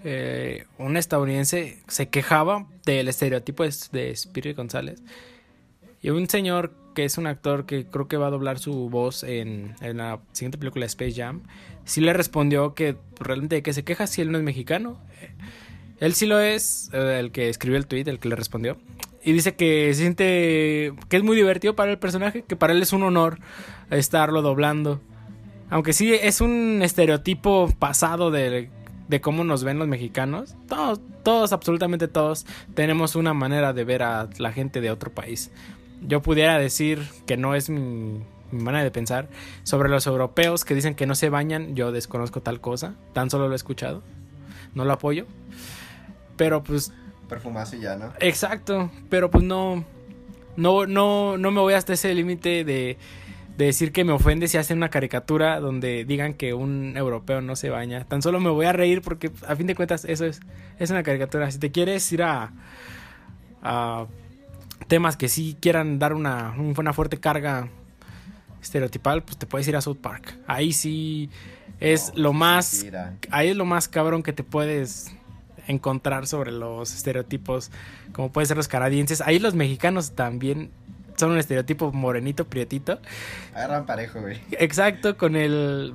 Eh, 0.02 0.64
un 0.78 0.96
estadounidense 0.96 1.78
se 1.88 2.08
quejaba 2.08 2.66
del 2.86 3.08
estereotipo 3.08 3.64
de 3.64 4.16
Spiri 4.16 4.54
González. 4.54 5.02
Y 6.02 6.10
un 6.10 6.28
señor 6.28 6.72
que 6.94 7.04
es 7.04 7.18
un 7.18 7.26
actor 7.26 7.66
que 7.66 7.86
creo 7.86 8.08
que 8.08 8.16
va 8.16 8.28
a 8.28 8.30
doblar 8.30 8.58
su 8.58 8.88
voz 8.88 9.22
en, 9.22 9.74
la 9.80 10.20
siguiente 10.32 10.58
película 10.58 10.86
Space 10.86 11.14
Jam, 11.14 11.42
sí 11.84 12.00
le 12.00 12.12
respondió 12.12 12.74
que 12.74 12.96
realmente 13.18 13.56
de 13.56 13.62
que 13.62 13.72
se 13.72 13.84
queja 13.84 14.06
si 14.06 14.20
él 14.22 14.32
no 14.32 14.38
es 14.38 14.44
mexicano. 14.44 14.98
Él 16.00 16.14
sí 16.14 16.26
lo 16.26 16.40
es, 16.40 16.90
eh, 16.92 17.18
el 17.20 17.30
que 17.30 17.48
escribió 17.48 17.78
el 17.78 17.86
tweet, 17.86 18.04
el 18.06 18.18
que 18.18 18.28
le 18.28 18.36
respondió. 18.36 18.78
Y 19.22 19.32
dice 19.32 19.54
que 19.54 19.92
se 19.92 20.00
siente 20.00 20.94
que 21.08 21.16
es 21.18 21.22
muy 21.22 21.36
divertido 21.36 21.76
para 21.76 21.90
el 21.90 21.98
personaje, 21.98 22.42
que 22.42 22.56
para 22.56 22.72
él 22.72 22.80
es 22.82 22.92
un 22.94 23.02
honor 23.02 23.38
estarlo 23.90 24.40
doblando. 24.40 25.00
Aunque 25.68 25.92
sí 25.92 26.12
es 26.14 26.40
un 26.40 26.80
estereotipo 26.82 27.70
pasado 27.78 28.30
de, 28.30 28.70
cómo 29.20 29.44
nos 29.44 29.62
ven 29.62 29.78
los 29.78 29.88
mexicanos. 29.88 30.56
Todos, 31.22 31.52
absolutamente 31.52 32.08
todos, 32.08 32.46
tenemos 32.74 33.14
una 33.14 33.34
manera 33.34 33.72
de 33.74 33.84
ver 33.84 34.02
a 34.02 34.28
la 34.38 34.52
gente 34.52 34.80
de 34.80 34.90
otro 34.90 35.12
país. 35.12 35.50
Yo 36.00 36.22
pudiera 36.22 36.58
decir 36.58 37.06
que 37.26 37.36
no 37.36 37.54
es 37.54 37.68
mi 37.68 38.22
manera 38.50 38.82
de 38.82 38.90
pensar. 38.90 39.28
Sobre 39.64 39.90
los 39.90 40.06
europeos 40.06 40.64
que 40.64 40.74
dicen 40.74 40.94
que 40.94 41.06
no 41.06 41.14
se 41.14 41.28
bañan, 41.28 41.76
yo 41.76 41.92
desconozco 41.92 42.40
tal 42.40 42.60
cosa. 42.60 42.94
Tan 43.12 43.28
solo 43.28 43.46
lo 43.46 43.52
he 43.52 43.56
escuchado. 43.56 44.02
No 44.74 44.84
lo 44.84 44.92
apoyo. 44.92 45.26
Pero 46.40 46.62
pues. 46.62 46.90
Perfumarse 47.28 47.78
ya, 47.78 47.96
¿no? 47.96 48.14
Exacto. 48.18 48.90
Pero 49.10 49.30
pues 49.30 49.44
no. 49.44 49.84
No, 50.56 50.86
no, 50.86 51.36
no 51.36 51.50
me 51.50 51.60
voy 51.60 51.74
hasta 51.74 51.92
ese 51.92 52.14
límite 52.14 52.64
de, 52.64 52.96
de 53.58 53.64
decir 53.66 53.92
que 53.92 54.04
me 54.04 54.12
ofende 54.12 54.48
si 54.48 54.56
hacen 54.56 54.78
una 54.78 54.88
caricatura 54.88 55.60
donde 55.60 56.06
digan 56.06 56.32
que 56.32 56.54
un 56.54 56.96
europeo 56.96 57.42
no 57.42 57.56
se 57.56 57.68
baña. 57.68 58.04
Tan 58.04 58.22
solo 58.22 58.40
me 58.40 58.48
voy 58.48 58.64
a 58.64 58.72
reír 58.72 59.02
porque 59.02 59.30
a 59.46 59.54
fin 59.54 59.66
de 59.66 59.74
cuentas 59.74 60.06
eso 60.06 60.24
es, 60.24 60.40
es 60.78 60.90
una 60.90 61.02
caricatura. 61.02 61.50
Si 61.50 61.58
te 61.58 61.70
quieres 61.70 62.10
ir 62.10 62.22
a, 62.22 62.52
a 63.62 64.06
temas 64.88 65.18
que 65.18 65.28
sí 65.28 65.58
quieran 65.60 65.98
dar 65.98 66.14
una, 66.14 66.54
una 66.58 66.92
fuerte 66.94 67.20
carga 67.20 67.68
estereotipal, 68.62 69.22
pues 69.22 69.36
te 69.36 69.46
puedes 69.46 69.68
ir 69.68 69.76
a 69.76 69.82
South 69.82 69.98
Park. 70.00 70.38
Ahí 70.46 70.72
sí 70.72 71.28
es 71.80 72.12
No, 72.16 72.22
lo 72.22 72.32
más... 72.32 72.82
mira. 72.82 73.14
Ahí 73.30 73.48
es 73.50 73.56
lo 73.56 73.66
más 73.66 73.88
cabrón 73.88 74.22
que 74.22 74.32
te 74.32 74.42
puedes 74.42 75.12
encontrar 75.70 76.26
sobre 76.26 76.52
los 76.52 76.94
estereotipos, 76.94 77.70
como 78.12 78.30
pueden 78.30 78.46
ser 78.46 78.56
los 78.56 78.68
canadienses. 78.68 79.20
Ahí 79.20 79.38
los 79.38 79.54
mexicanos 79.54 80.12
también 80.12 80.70
son 81.16 81.32
un 81.32 81.38
estereotipo 81.38 81.92
morenito, 81.92 82.46
prietito. 82.46 82.98
Agarran 83.54 83.86
parejo, 83.86 84.20
güey. 84.20 84.40
Exacto, 84.52 85.16
con 85.16 85.36
el 85.36 85.94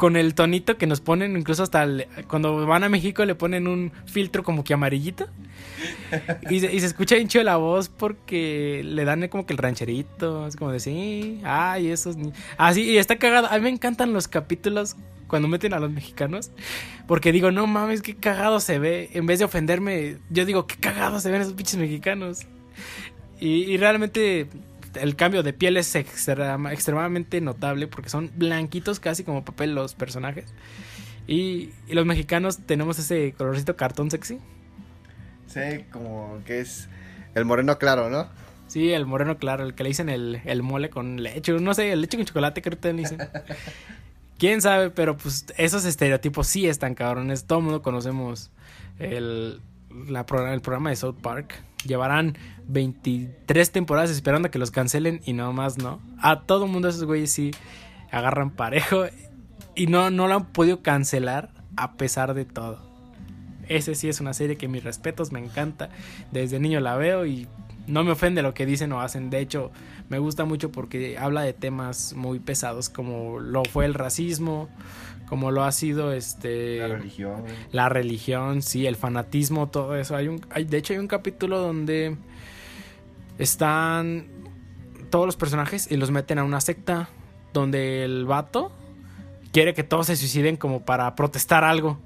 con 0.00 0.16
el 0.16 0.34
tonito 0.34 0.78
que 0.78 0.86
nos 0.86 1.02
ponen, 1.02 1.36
incluso 1.36 1.62
hasta 1.62 1.86
cuando 2.26 2.66
van 2.66 2.84
a 2.84 2.88
México 2.88 3.22
le 3.26 3.34
ponen 3.34 3.68
un 3.68 3.92
filtro 4.06 4.42
como 4.42 4.64
que 4.64 4.72
amarillito. 4.72 5.26
Y 6.48 6.60
se, 6.60 6.74
y 6.74 6.80
se 6.80 6.86
escucha 6.86 7.16
bien 7.16 7.28
chido 7.28 7.44
la 7.44 7.58
voz 7.58 7.90
porque 7.90 8.80
le 8.82 9.04
dan 9.04 9.28
como 9.28 9.44
que 9.44 9.52
el 9.52 9.58
rancherito, 9.58 10.46
es 10.46 10.56
como 10.56 10.72
de 10.72 10.80
sí, 10.80 11.42
ay, 11.44 11.88
esos. 11.88 12.16
Así, 12.56 12.80
y 12.80 12.96
está 12.96 13.16
cagado. 13.16 13.48
A 13.50 13.56
mí 13.56 13.60
me 13.60 13.68
encantan 13.68 14.14
los 14.14 14.26
capítulos 14.26 14.96
cuando 15.26 15.48
meten 15.48 15.74
a 15.74 15.80
los 15.80 15.90
mexicanos, 15.90 16.50
porque 17.06 17.30
digo, 17.30 17.50
no 17.50 17.66
mames, 17.66 18.00
qué 18.00 18.16
cagado 18.16 18.58
se 18.60 18.78
ve. 18.78 19.10
En 19.12 19.26
vez 19.26 19.38
de 19.38 19.44
ofenderme, 19.44 20.16
yo 20.30 20.46
digo, 20.46 20.66
qué 20.66 20.76
cagado 20.76 21.20
se 21.20 21.30
ven 21.30 21.42
esos 21.42 21.52
pinches 21.52 21.76
mexicanos. 21.76 22.46
Y 23.38 23.76
realmente 23.76 24.48
el 24.94 25.16
cambio 25.16 25.42
de 25.42 25.52
piel 25.52 25.76
es 25.76 25.94
extrema- 25.94 26.72
extremadamente 26.72 27.40
notable 27.40 27.86
porque 27.86 28.08
son 28.08 28.30
blanquitos 28.36 29.00
casi 29.00 29.24
como 29.24 29.44
papel 29.44 29.74
los 29.74 29.94
personajes. 29.94 30.46
Y, 31.26 31.70
y 31.86 31.94
los 31.94 32.06
mexicanos 32.06 32.58
tenemos 32.66 32.98
ese 32.98 33.32
colorcito 33.36 33.76
cartón 33.76 34.10
sexy. 34.10 34.38
Sí, 35.46 35.84
como 35.92 36.40
que 36.44 36.60
es 36.60 36.88
el 37.34 37.44
moreno 37.44 37.78
claro, 37.78 38.10
¿no? 38.10 38.28
Sí, 38.66 38.92
el 38.92 39.04
moreno 39.04 39.36
claro, 39.38 39.64
el 39.64 39.74
que 39.74 39.82
le 39.82 39.88
dicen 39.88 40.08
el, 40.08 40.40
el 40.44 40.62
mole 40.62 40.90
con 40.90 41.22
leche, 41.22 41.52
no 41.52 41.74
sé, 41.74 41.92
el 41.92 42.00
leche 42.02 42.16
con 42.16 42.26
chocolate 42.26 42.62
creo 42.62 42.78
que 42.78 42.82
te 42.82 42.92
dicen. 42.92 43.18
Quién 44.38 44.62
sabe, 44.62 44.90
pero 44.90 45.16
pues 45.16 45.44
esos 45.58 45.84
estereotipos 45.84 46.46
sí 46.46 46.66
están 46.66 46.94
cabrones. 46.94 47.44
Todo 47.44 47.58
el 47.58 47.64
mundo 47.64 47.82
conocemos 47.82 48.50
el, 48.98 49.60
la 50.08 50.20
el 50.20 50.60
programa 50.62 50.90
de 50.90 50.96
South 50.96 51.16
Park. 51.20 51.62
Llevarán 51.84 52.36
23 52.66 53.72
temporadas 53.72 54.10
esperando 54.10 54.50
que 54.50 54.58
los 54.58 54.70
cancelen 54.70 55.20
y 55.24 55.32
no 55.32 55.52
más 55.52 55.78
no. 55.78 56.00
A 56.20 56.42
todo 56.42 56.66
mundo 56.66 56.88
esos 56.88 57.04
güeyes 57.04 57.32
sí 57.32 57.50
agarran 58.10 58.50
parejo 58.50 59.04
y 59.74 59.86
no, 59.86 60.10
no 60.10 60.28
lo 60.28 60.34
han 60.34 60.46
podido 60.46 60.82
cancelar 60.82 61.50
a 61.76 61.94
pesar 61.94 62.34
de 62.34 62.44
todo. 62.44 62.90
Ese 63.68 63.94
sí 63.94 64.08
es 64.08 64.20
una 64.20 64.34
serie 64.34 64.56
que 64.56 64.68
mis 64.68 64.82
respetos, 64.82 65.30
me 65.30 65.38
encanta. 65.38 65.90
Desde 66.32 66.58
niño 66.58 66.80
la 66.80 66.96
veo 66.96 67.24
y 67.24 67.46
no 67.90 68.04
me 68.04 68.12
ofende 68.12 68.42
lo 68.42 68.54
que 68.54 68.66
dicen 68.66 68.92
o 68.92 69.00
hacen. 69.00 69.30
De 69.30 69.40
hecho, 69.40 69.70
me 70.08 70.18
gusta 70.18 70.44
mucho 70.44 70.72
porque 70.72 71.18
habla 71.18 71.42
de 71.42 71.52
temas 71.52 72.14
muy 72.14 72.38
pesados 72.38 72.88
como 72.88 73.40
lo 73.40 73.64
fue 73.64 73.84
el 73.84 73.94
racismo, 73.94 74.68
como 75.28 75.50
lo 75.50 75.64
ha 75.64 75.72
sido 75.72 76.12
este 76.12 76.78
La 76.78 76.88
religión, 76.88 77.44
la 77.72 77.88
religión, 77.88 78.62
sí, 78.62 78.86
el 78.86 78.96
fanatismo, 78.96 79.68
todo 79.68 79.96
eso. 79.96 80.16
Hay 80.16 80.28
un, 80.28 80.44
hay, 80.50 80.64
de 80.64 80.78
hecho, 80.78 80.92
hay 80.92 80.98
un 80.98 81.08
capítulo 81.08 81.58
donde 81.58 82.16
están 83.38 84.26
todos 85.10 85.26
los 85.26 85.36
personajes 85.36 85.90
y 85.90 85.96
los 85.96 86.10
meten 86.10 86.38
a 86.38 86.44
una 86.44 86.60
secta 86.60 87.08
donde 87.52 88.04
el 88.04 88.24
vato 88.24 88.72
quiere 89.52 89.74
que 89.74 89.82
todos 89.82 90.06
se 90.06 90.16
suiciden 90.16 90.56
como 90.56 90.84
para 90.84 91.14
protestar 91.16 91.64
algo. 91.64 91.98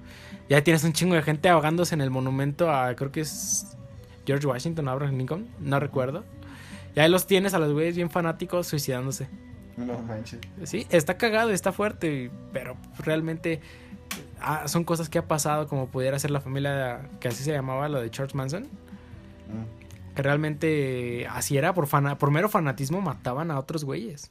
Ya 0.49 0.63
tienes 0.63 0.85
un 0.85 0.93
chingo 0.93 1.15
de 1.15 1.23
gente 1.23 1.49
ahogándose 1.49 1.95
en 1.95 2.01
el 2.01 2.11
monumento 2.11 2.71
a, 2.71 2.95
creo 2.95 3.13
que 3.13 3.21
es 3.21 3.77
George 4.27 4.47
Washington, 4.47 4.89
Abraham 4.89 5.19
Lincoln, 5.19 5.49
no 5.61 5.79
recuerdo. 5.81 6.25
Y 6.95 7.01
ahí 7.01 7.11
los 7.11 7.27
tienes 7.27 7.55
a 7.55 7.59
los 7.59 7.73
güeyes 7.73 7.97
bien 7.97 8.11
fanáticos 8.11 8.67
suicidándose. 8.67 9.29
No 9.77 9.99
manches. 9.99 10.41
Sí, 10.65 10.87
está 10.91 11.17
cagado, 11.19 11.51
está 11.51 11.73
fuerte, 11.73 12.31
pero 12.53 12.77
realmente 12.99 13.61
ah, 14.41 14.69
son 14.69 14.85
cosas 14.85 15.09
que 15.09 15.19
ha 15.19 15.27
pasado, 15.27 15.67
como 15.67 15.89
pudiera 15.89 16.19
ser 16.19 16.31
la 16.31 16.41
familia 16.41 17.09
que 17.21 17.29
así 17.29 17.43
se 17.43 17.53
llamaba, 17.53 17.89
lo 17.89 18.01
de 18.01 18.11
Charles 18.11 18.35
Manson. 18.37 18.63
Mm. 18.65 20.15
Que 20.15 20.23
realmente 20.23 21.27
así 21.29 21.57
era, 21.59 21.75
por, 21.75 21.89
fana- 21.89 22.17
por 22.17 22.31
mero 22.31 22.49
fanatismo 22.49 23.01
mataban 23.01 23.51
a 23.51 23.59
otros 23.59 23.85
güeyes. 23.85 24.31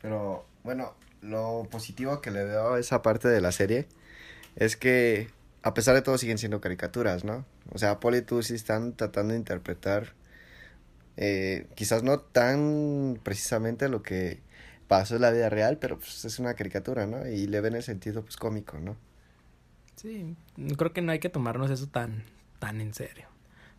Pero 0.00 0.46
bueno, 0.62 0.94
lo 1.20 1.66
positivo 1.68 2.20
que 2.20 2.30
le 2.30 2.44
veo 2.44 2.74
a 2.74 2.78
esa 2.78 3.02
parte 3.02 3.26
de 3.26 3.40
la 3.40 3.50
serie 3.50 3.88
es 4.54 4.76
que 4.76 5.28
a 5.68 5.74
pesar 5.74 5.94
de 5.94 6.02
todo 6.02 6.18
siguen 6.18 6.38
siendo 6.38 6.60
caricaturas, 6.60 7.24
¿no? 7.24 7.44
O 7.72 7.78
sea, 7.78 8.00
Paul 8.00 8.16
y 8.16 8.22
tú 8.22 8.42
sí 8.42 8.54
están 8.54 8.94
tratando 8.94 9.32
de 9.32 9.38
interpretar 9.38 10.14
eh, 11.16 11.66
quizás 11.74 12.04
no 12.04 12.20
tan 12.20 13.18
precisamente 13.24 13.88
lo 13.88 14.02
que 14.02 14.40
pasó 14.86 15.16
en 15.16 15.22
la 15.22 15.32
vida 15.32 15.48
real, 15.48 15.76
pero 15.78 15.98
pues 15.98 16.24
es 16.24 16.38
una 16.38 16.54
caricatura, 16.54 17.06
¿no? 17.06 17.26
Y 17.26 17.46
le 17.48 17.60
ven 17.60 17.74
el 17.74 17.82
sentido 17.82 18.22
pues 18.22 18.36
cómico, 18.36 18.78
¿no? 18.78 18.96
Sí, 19.96 20.36
creo 20.76 20.92
que 20.92 21.02
no 21.02 21.10
hay 21.10 21.18
que 21.18 21.28
tomarnos 21.28 21.70
eso 21.70 21.88
tan, 21.88 22.22
tan 22.60 22.80
en 22.80 22.94
serio. 22.94 23.26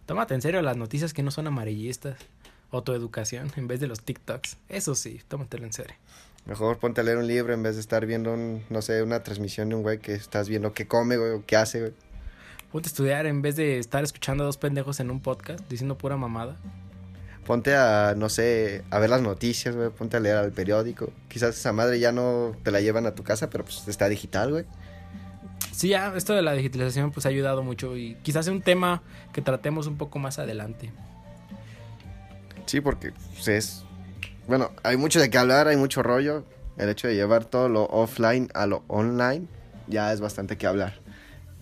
Tómate 0.05 0.33
en 0.33 0.41
serio 0.41 0.61
las 0.61 0.75
noticias 0.75 1.13
que 1.13 1.23
no 1.23 1.31
son 1.31 1.47
amarillistas. 1.47 2.17
O 2.71 2.83
tu 2.83 2.93
educación 2.93 3.51
en 3.55 3.67
vez 3.67 3.79
de 3.79 3.87
los 3.87 4.01
TikToks. 4.01 4.57
Eso 4.67 4.93
sí, 4.93 5.21
tómatelo 5.27 5.65
en 5.65 5.73
serio. 5.73 5.95
Mejor 6.49 6.79
ponte 6.79 7.01
a 7.01 7.03
leer 7.03 7.19
un 7.19 7.27
libro 7.27 7.53
en 7.53 7.61
vez 7.61 7.75
de 7.75 7.81
estar 7.81 8.07
viendo, 8.07 8.33
un, 8.33 8.63
no 8.71 8.81
sé, 8.81 9.03
una 9.03 9.21
transmisión 9.21 9.69
de 9.69 9.75
un 9.75 9.83
güey 9.83 9.99
que 9.99 10.15
estás 10.15 10.49
viendo 10.49 10.73
qué 10.73 10.87
come, 10.87 11.15
güey, 11.15 11.33
o 11.33 11.43
qué 11.45 11.55
hace, 11.55 11.79
güey. 11.79 11.93
Ponte 12.71 12.87
a 12.87 12.89
estudiar 12.89 13.27
en 13.27 13.43
vez 13.43 13.55
de 13.55 13.77
estar 13.77 14.03
escuchando 14.03 14.43
a 14.43 14.47
dos 14.47 14.57
pendejos 14.57 14.99
en 14.99 15.11
un 15.11 15.19
podcast 15.21 15.59
diciendo 15.69 15.95
pura 15.95 16.17
mamada. 16.17 16.57
Ponte 17.45 17.75
a, 17.75 18.15
no 18.17 18.29
sé, 18.29 18.83
a 18.89 18.97
ver 18.97 19.11
las 19.11 19.21
noticias, 19.21 19.75
güey. 19.75 19.91
Ponte 19.91 20.17
a 20.17 20.19
leer 20.19 20.37
al 20.37 20.51
periódico. 20.51 21.13
Quizás 21.27 21.55
esa 21.55 21.71
madre 21.71 21.99
ya 21.99 22.11
no 22.11 22.55
te 22.63 22.71
la 22.71 22.81
llevan 22.81 23.05
a 23.05 23.13
tu 23.13 23.21
casa, 23.23 23.51
pero 23.51 23.63
pues 23.63 23.87
está 23.87 24.09
digital, 24.09 24.49
güey. 24.49 24.65
Sí, 25.71 25.89
ya, 25.89 26.11
esto 26.15 26.33
de 26.33 26.41
la 26.41 26.53
digitalización 26.53 27.11
pues 27.11 27.27
ha 27.27 27.29
ayudado 27.29 27.61
mucho 27.61 27.95
y 27.95 28.15
quizás 28.23 28.45
sea 28.45 28.55
un 28.55 28.63
tema 28.63 29.03
que 29.33 29.43
tratemos 29.43 29.85
un 29.85 29.97
poco 29.99 30.17
más 30.17 30.39
adelante. 30.39 30.91
Sí, 32.65 32.81
porque 32.81 33.11
pues, 33.35 33.47
es... 33.49 33.85
Bueno, 34.49 34.71
hay 34.81 34.97
mucho 34.97 35.19
de 35.19 35.29
qué 35.29 35.37
hablar, 35.37 35.67
hay 35.67 35.77
mucho 35.77 36.01
rollo. 36.01 36.43
El 36.75 36.89
hecho 36.89 37.07
de 37.07 37.13
llevar 37.13 37.45
todo 37.45 37.69
lo 37.69 37.83
offline 37.83 38.49
a 38.55 38.65
lo 38.65 38.83
online 38.87 39.45
ya 39.85 40.11
es 40.11 40.21
bastante 40.21 40.57
que 40.57 40.65
hablar. 40.65 40.95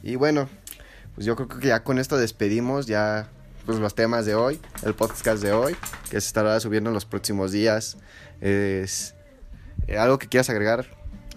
Y 0.03 0.15
bueno, 0.15 0.47
pues 1.13 1.27
yo 1.27 1.35
creo 1.35 1.49
que 1.49 1.67
ya 1.67 1.83
con 1.83 1.99
esto 1.99 2.15
despedimos 2.15 2.87
ya 2.87 3.27
pues 3.65 3.77
los 3.79 3.93
temas 3.93 4.25
de 4.25 4.35
hoy, 4.35 4.61
el 4.83 4.93
podcast 4.93 5.43
de 5.43 5.51
hoy, 5.51 5.75
que 6.05 6.21
se 6.21 6.27
estará 6.27 6.57
subiendo 6.61 6.89
en 6.89 6.93
los 6.93 7.03
próximos 7.03 7.51
días. 7.51 7.97
Es 8.39 9.15
eh, 9.89 9.97
algo 9.97 10.17
que 10.17 10.29
quieras 10.29 10.49
agregar. 10.49 10.85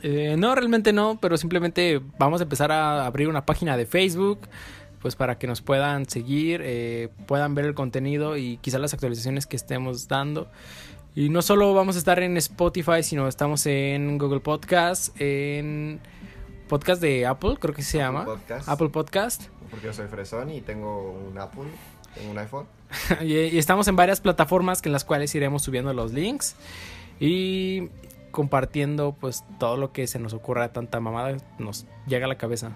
Eh, 0.02 0.36
no, 0.38 0.54
realmente 0.54 0.92
no, 0.92 1.18
pero 1.20 1.36
simplemente 1.36 2.00
vamos 2.16 2.40
a 2.40 2.44
empezar 2.44 2.70
a 2.70 3.04
abrir 3.06 3.26
una 3.26 3.44
página 3.44 3.76
de 3.76 3.86
Facebook, 3.86 4.38
pues 5.00 5.16
para 5.16 5.36
que 5.36 5.48
nos 5.48 5.62
puedan 5.62 6.08
seguir, 6.08 6.60
eh, 6.62 7.08
puedan 7.26 7.56
ver 7.56 7.64
el 7.64 7.74
contenido 7.74 8.36
y 8.36 8.58
quizás 8.58 8.80
las 8.80 8.94
actualizaciones 8.94 9.48
que 9.48 9.56
estemos 9.56 10.06
dando. 10.06 10.48
Y 11.14 11.28
no 11.28 11.42
solo 11.42 11.74
vamos 11.74 11.96
a 11.96 11.98
estar 11.98 12.20
en 12.22 12.36
Spotify, 12.36 13.02
sino 13.02 13.26
estamos 13.28 13.66
en 13.66 14.16
Google 14.18 14.40
Podcast, 14.40 15.14
en 15.20 16.00
podcast 16.68 17.02
de 17.02 17.26
Apple, 17.26 17.56
creo 17.58 17.74
que 17.74 17.82
se 17.82 17.98
llama. 17.98 18.24
Podcast. 18.24 18.68
Apple 18.68 18.90
Podcast. 18.90 19.42
Porque 19.70 19.86
yo 19.86 19.92
soy 19.92 20.06
fresón 20.06 20.50
y 20.50 20.60
tengo 20.60 21.12
un 21.12 21.36
Apple, 21.38 21.64
tengo 22.14 22.30
un 22.30 22.38
iPhone. 22.38 22.66
y, 23.20 23.34
y 23.34 23.58
estamos 23.58 23.88
en 23.88 23.96
varias 23.96 24.20
plataformas 24.20 24.80
en 24.84 24.92
las 24.92 25.04
cuales 25.04 25.34
iremos 25.34 25.62
subiendo 25.62 25.92
los 25.92 26.12
links 26.12 26.54
y 27.18 27.88
compartiendo 28.30 29.16
pues 29.18 29.44
todo 29.58 29.76
lo 29.76 29.92
que 29.92 30.06
se 30.06 30.20
nos 30.20 30.32
ocurra 30.32 30.72
tanta 30.72 31.00
mamada 31.00 31.36
nos 31.58 31.86
llega 32.06 32.26
a 32.26 32.28
la 32.28 32.38
cabeza. 32.38 32.70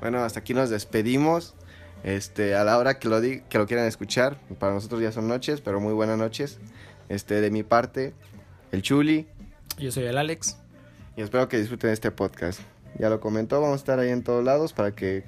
Bueno, 0.00 0.24
hasta 0.24 0.40
aquí 0.40 0.54
nos 0.54 0.70
despedimos. 0.70 1.54
Este, 2.02 2.54
a 2.54 2.64
la 2.64 2.78
hora 2.78 2.98
que 2.98 3.10
lo, 3.10 3.20
di- 3.20 3.42
que 3.50 3.58
lo 3.58 3.66
quieran 3.66 3.84
escuchar, 3.86 4.38
para 4.58 4.72
nosotros 4.72 5.02
ya 5.02 5.12
son 5.12 5.28
noches, 5.28 5.60
pero 5.60 5.80
muy 5.80 5.92
buenas 5.92 6.16
noches. 6.16 6.58
Este, 7.10 7.40
de 7.42 7.50
mi 7.50 7.62
parte, 7.62 8.14
el 8.72 8.80
Chuli, 8.82 9.26
Yo 9.78 9.92
soy 9.92 10.04
el 10.04 10.16
Alex. 10.16 10.56
y 11.16 11.22
espero 11.22 11.48
que 11.48 11.58
disfruten 11.58 11.90
este 11.90 12.10
podcast. 12.10 12.60
Ya 12.98 13.10
lo 13.10 13.20
comentó, 13.20 13.60
vamos 13.60 13.74
a 13.74 13.76
estar 13.76 13.98
ahí 13.98 14.08
en 14.10 14.22
todos 14.22 14.42
lados 14.44 14.72
para 14.72 14.92
que 14.92 15.24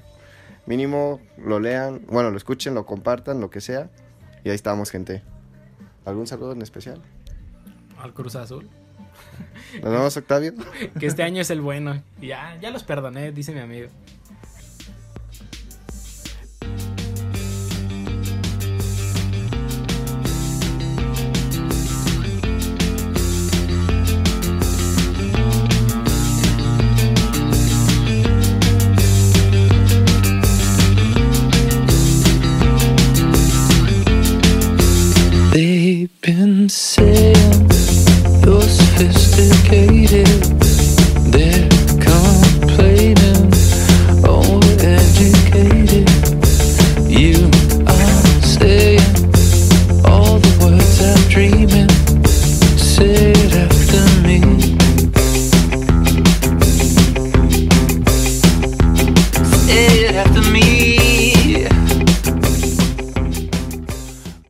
mínimo 0.64 1.20
lo 1.36 1.60
lean, 1.60 2.02
bueno, 2.06 2.30
lo 2.30 2.36
escuchen, 2.36 2.74
lo 2.74 2.86
compartan, 2.86 3.40
lo 3.40 3.50
que 3.50 3.60
sea. 3.60 3.90
Y 4.44 4.48
ahí 4.48 4.54
estamos, 4.54 4.90
gente. 4.90 5.22
¿Algún 6.04 6.26
saludo 6.26 6.52
en 6.52 6.62
especial? 6.62 7.02
Al 8.00 8.14
Cruz 8.14 8.34
Azul. 8.36 8.68
Nos 9.82 9.92
vemos, 9.92 10.16
Octavio. 10.16 10.54
Que 10.98 11.06
este 11.06 11.22
año 11.24 11.40
es 11.42 11.50
el 11.50 11.60
bueno. 11.60 12.02
Ya, 12.20 12.56
ya 12.60 12.70
los 12.70 12.84
perdoné, 12.84 13.32
dice 13.32 13.52
mi 13.52 13.60
amigo. 13.60 13.88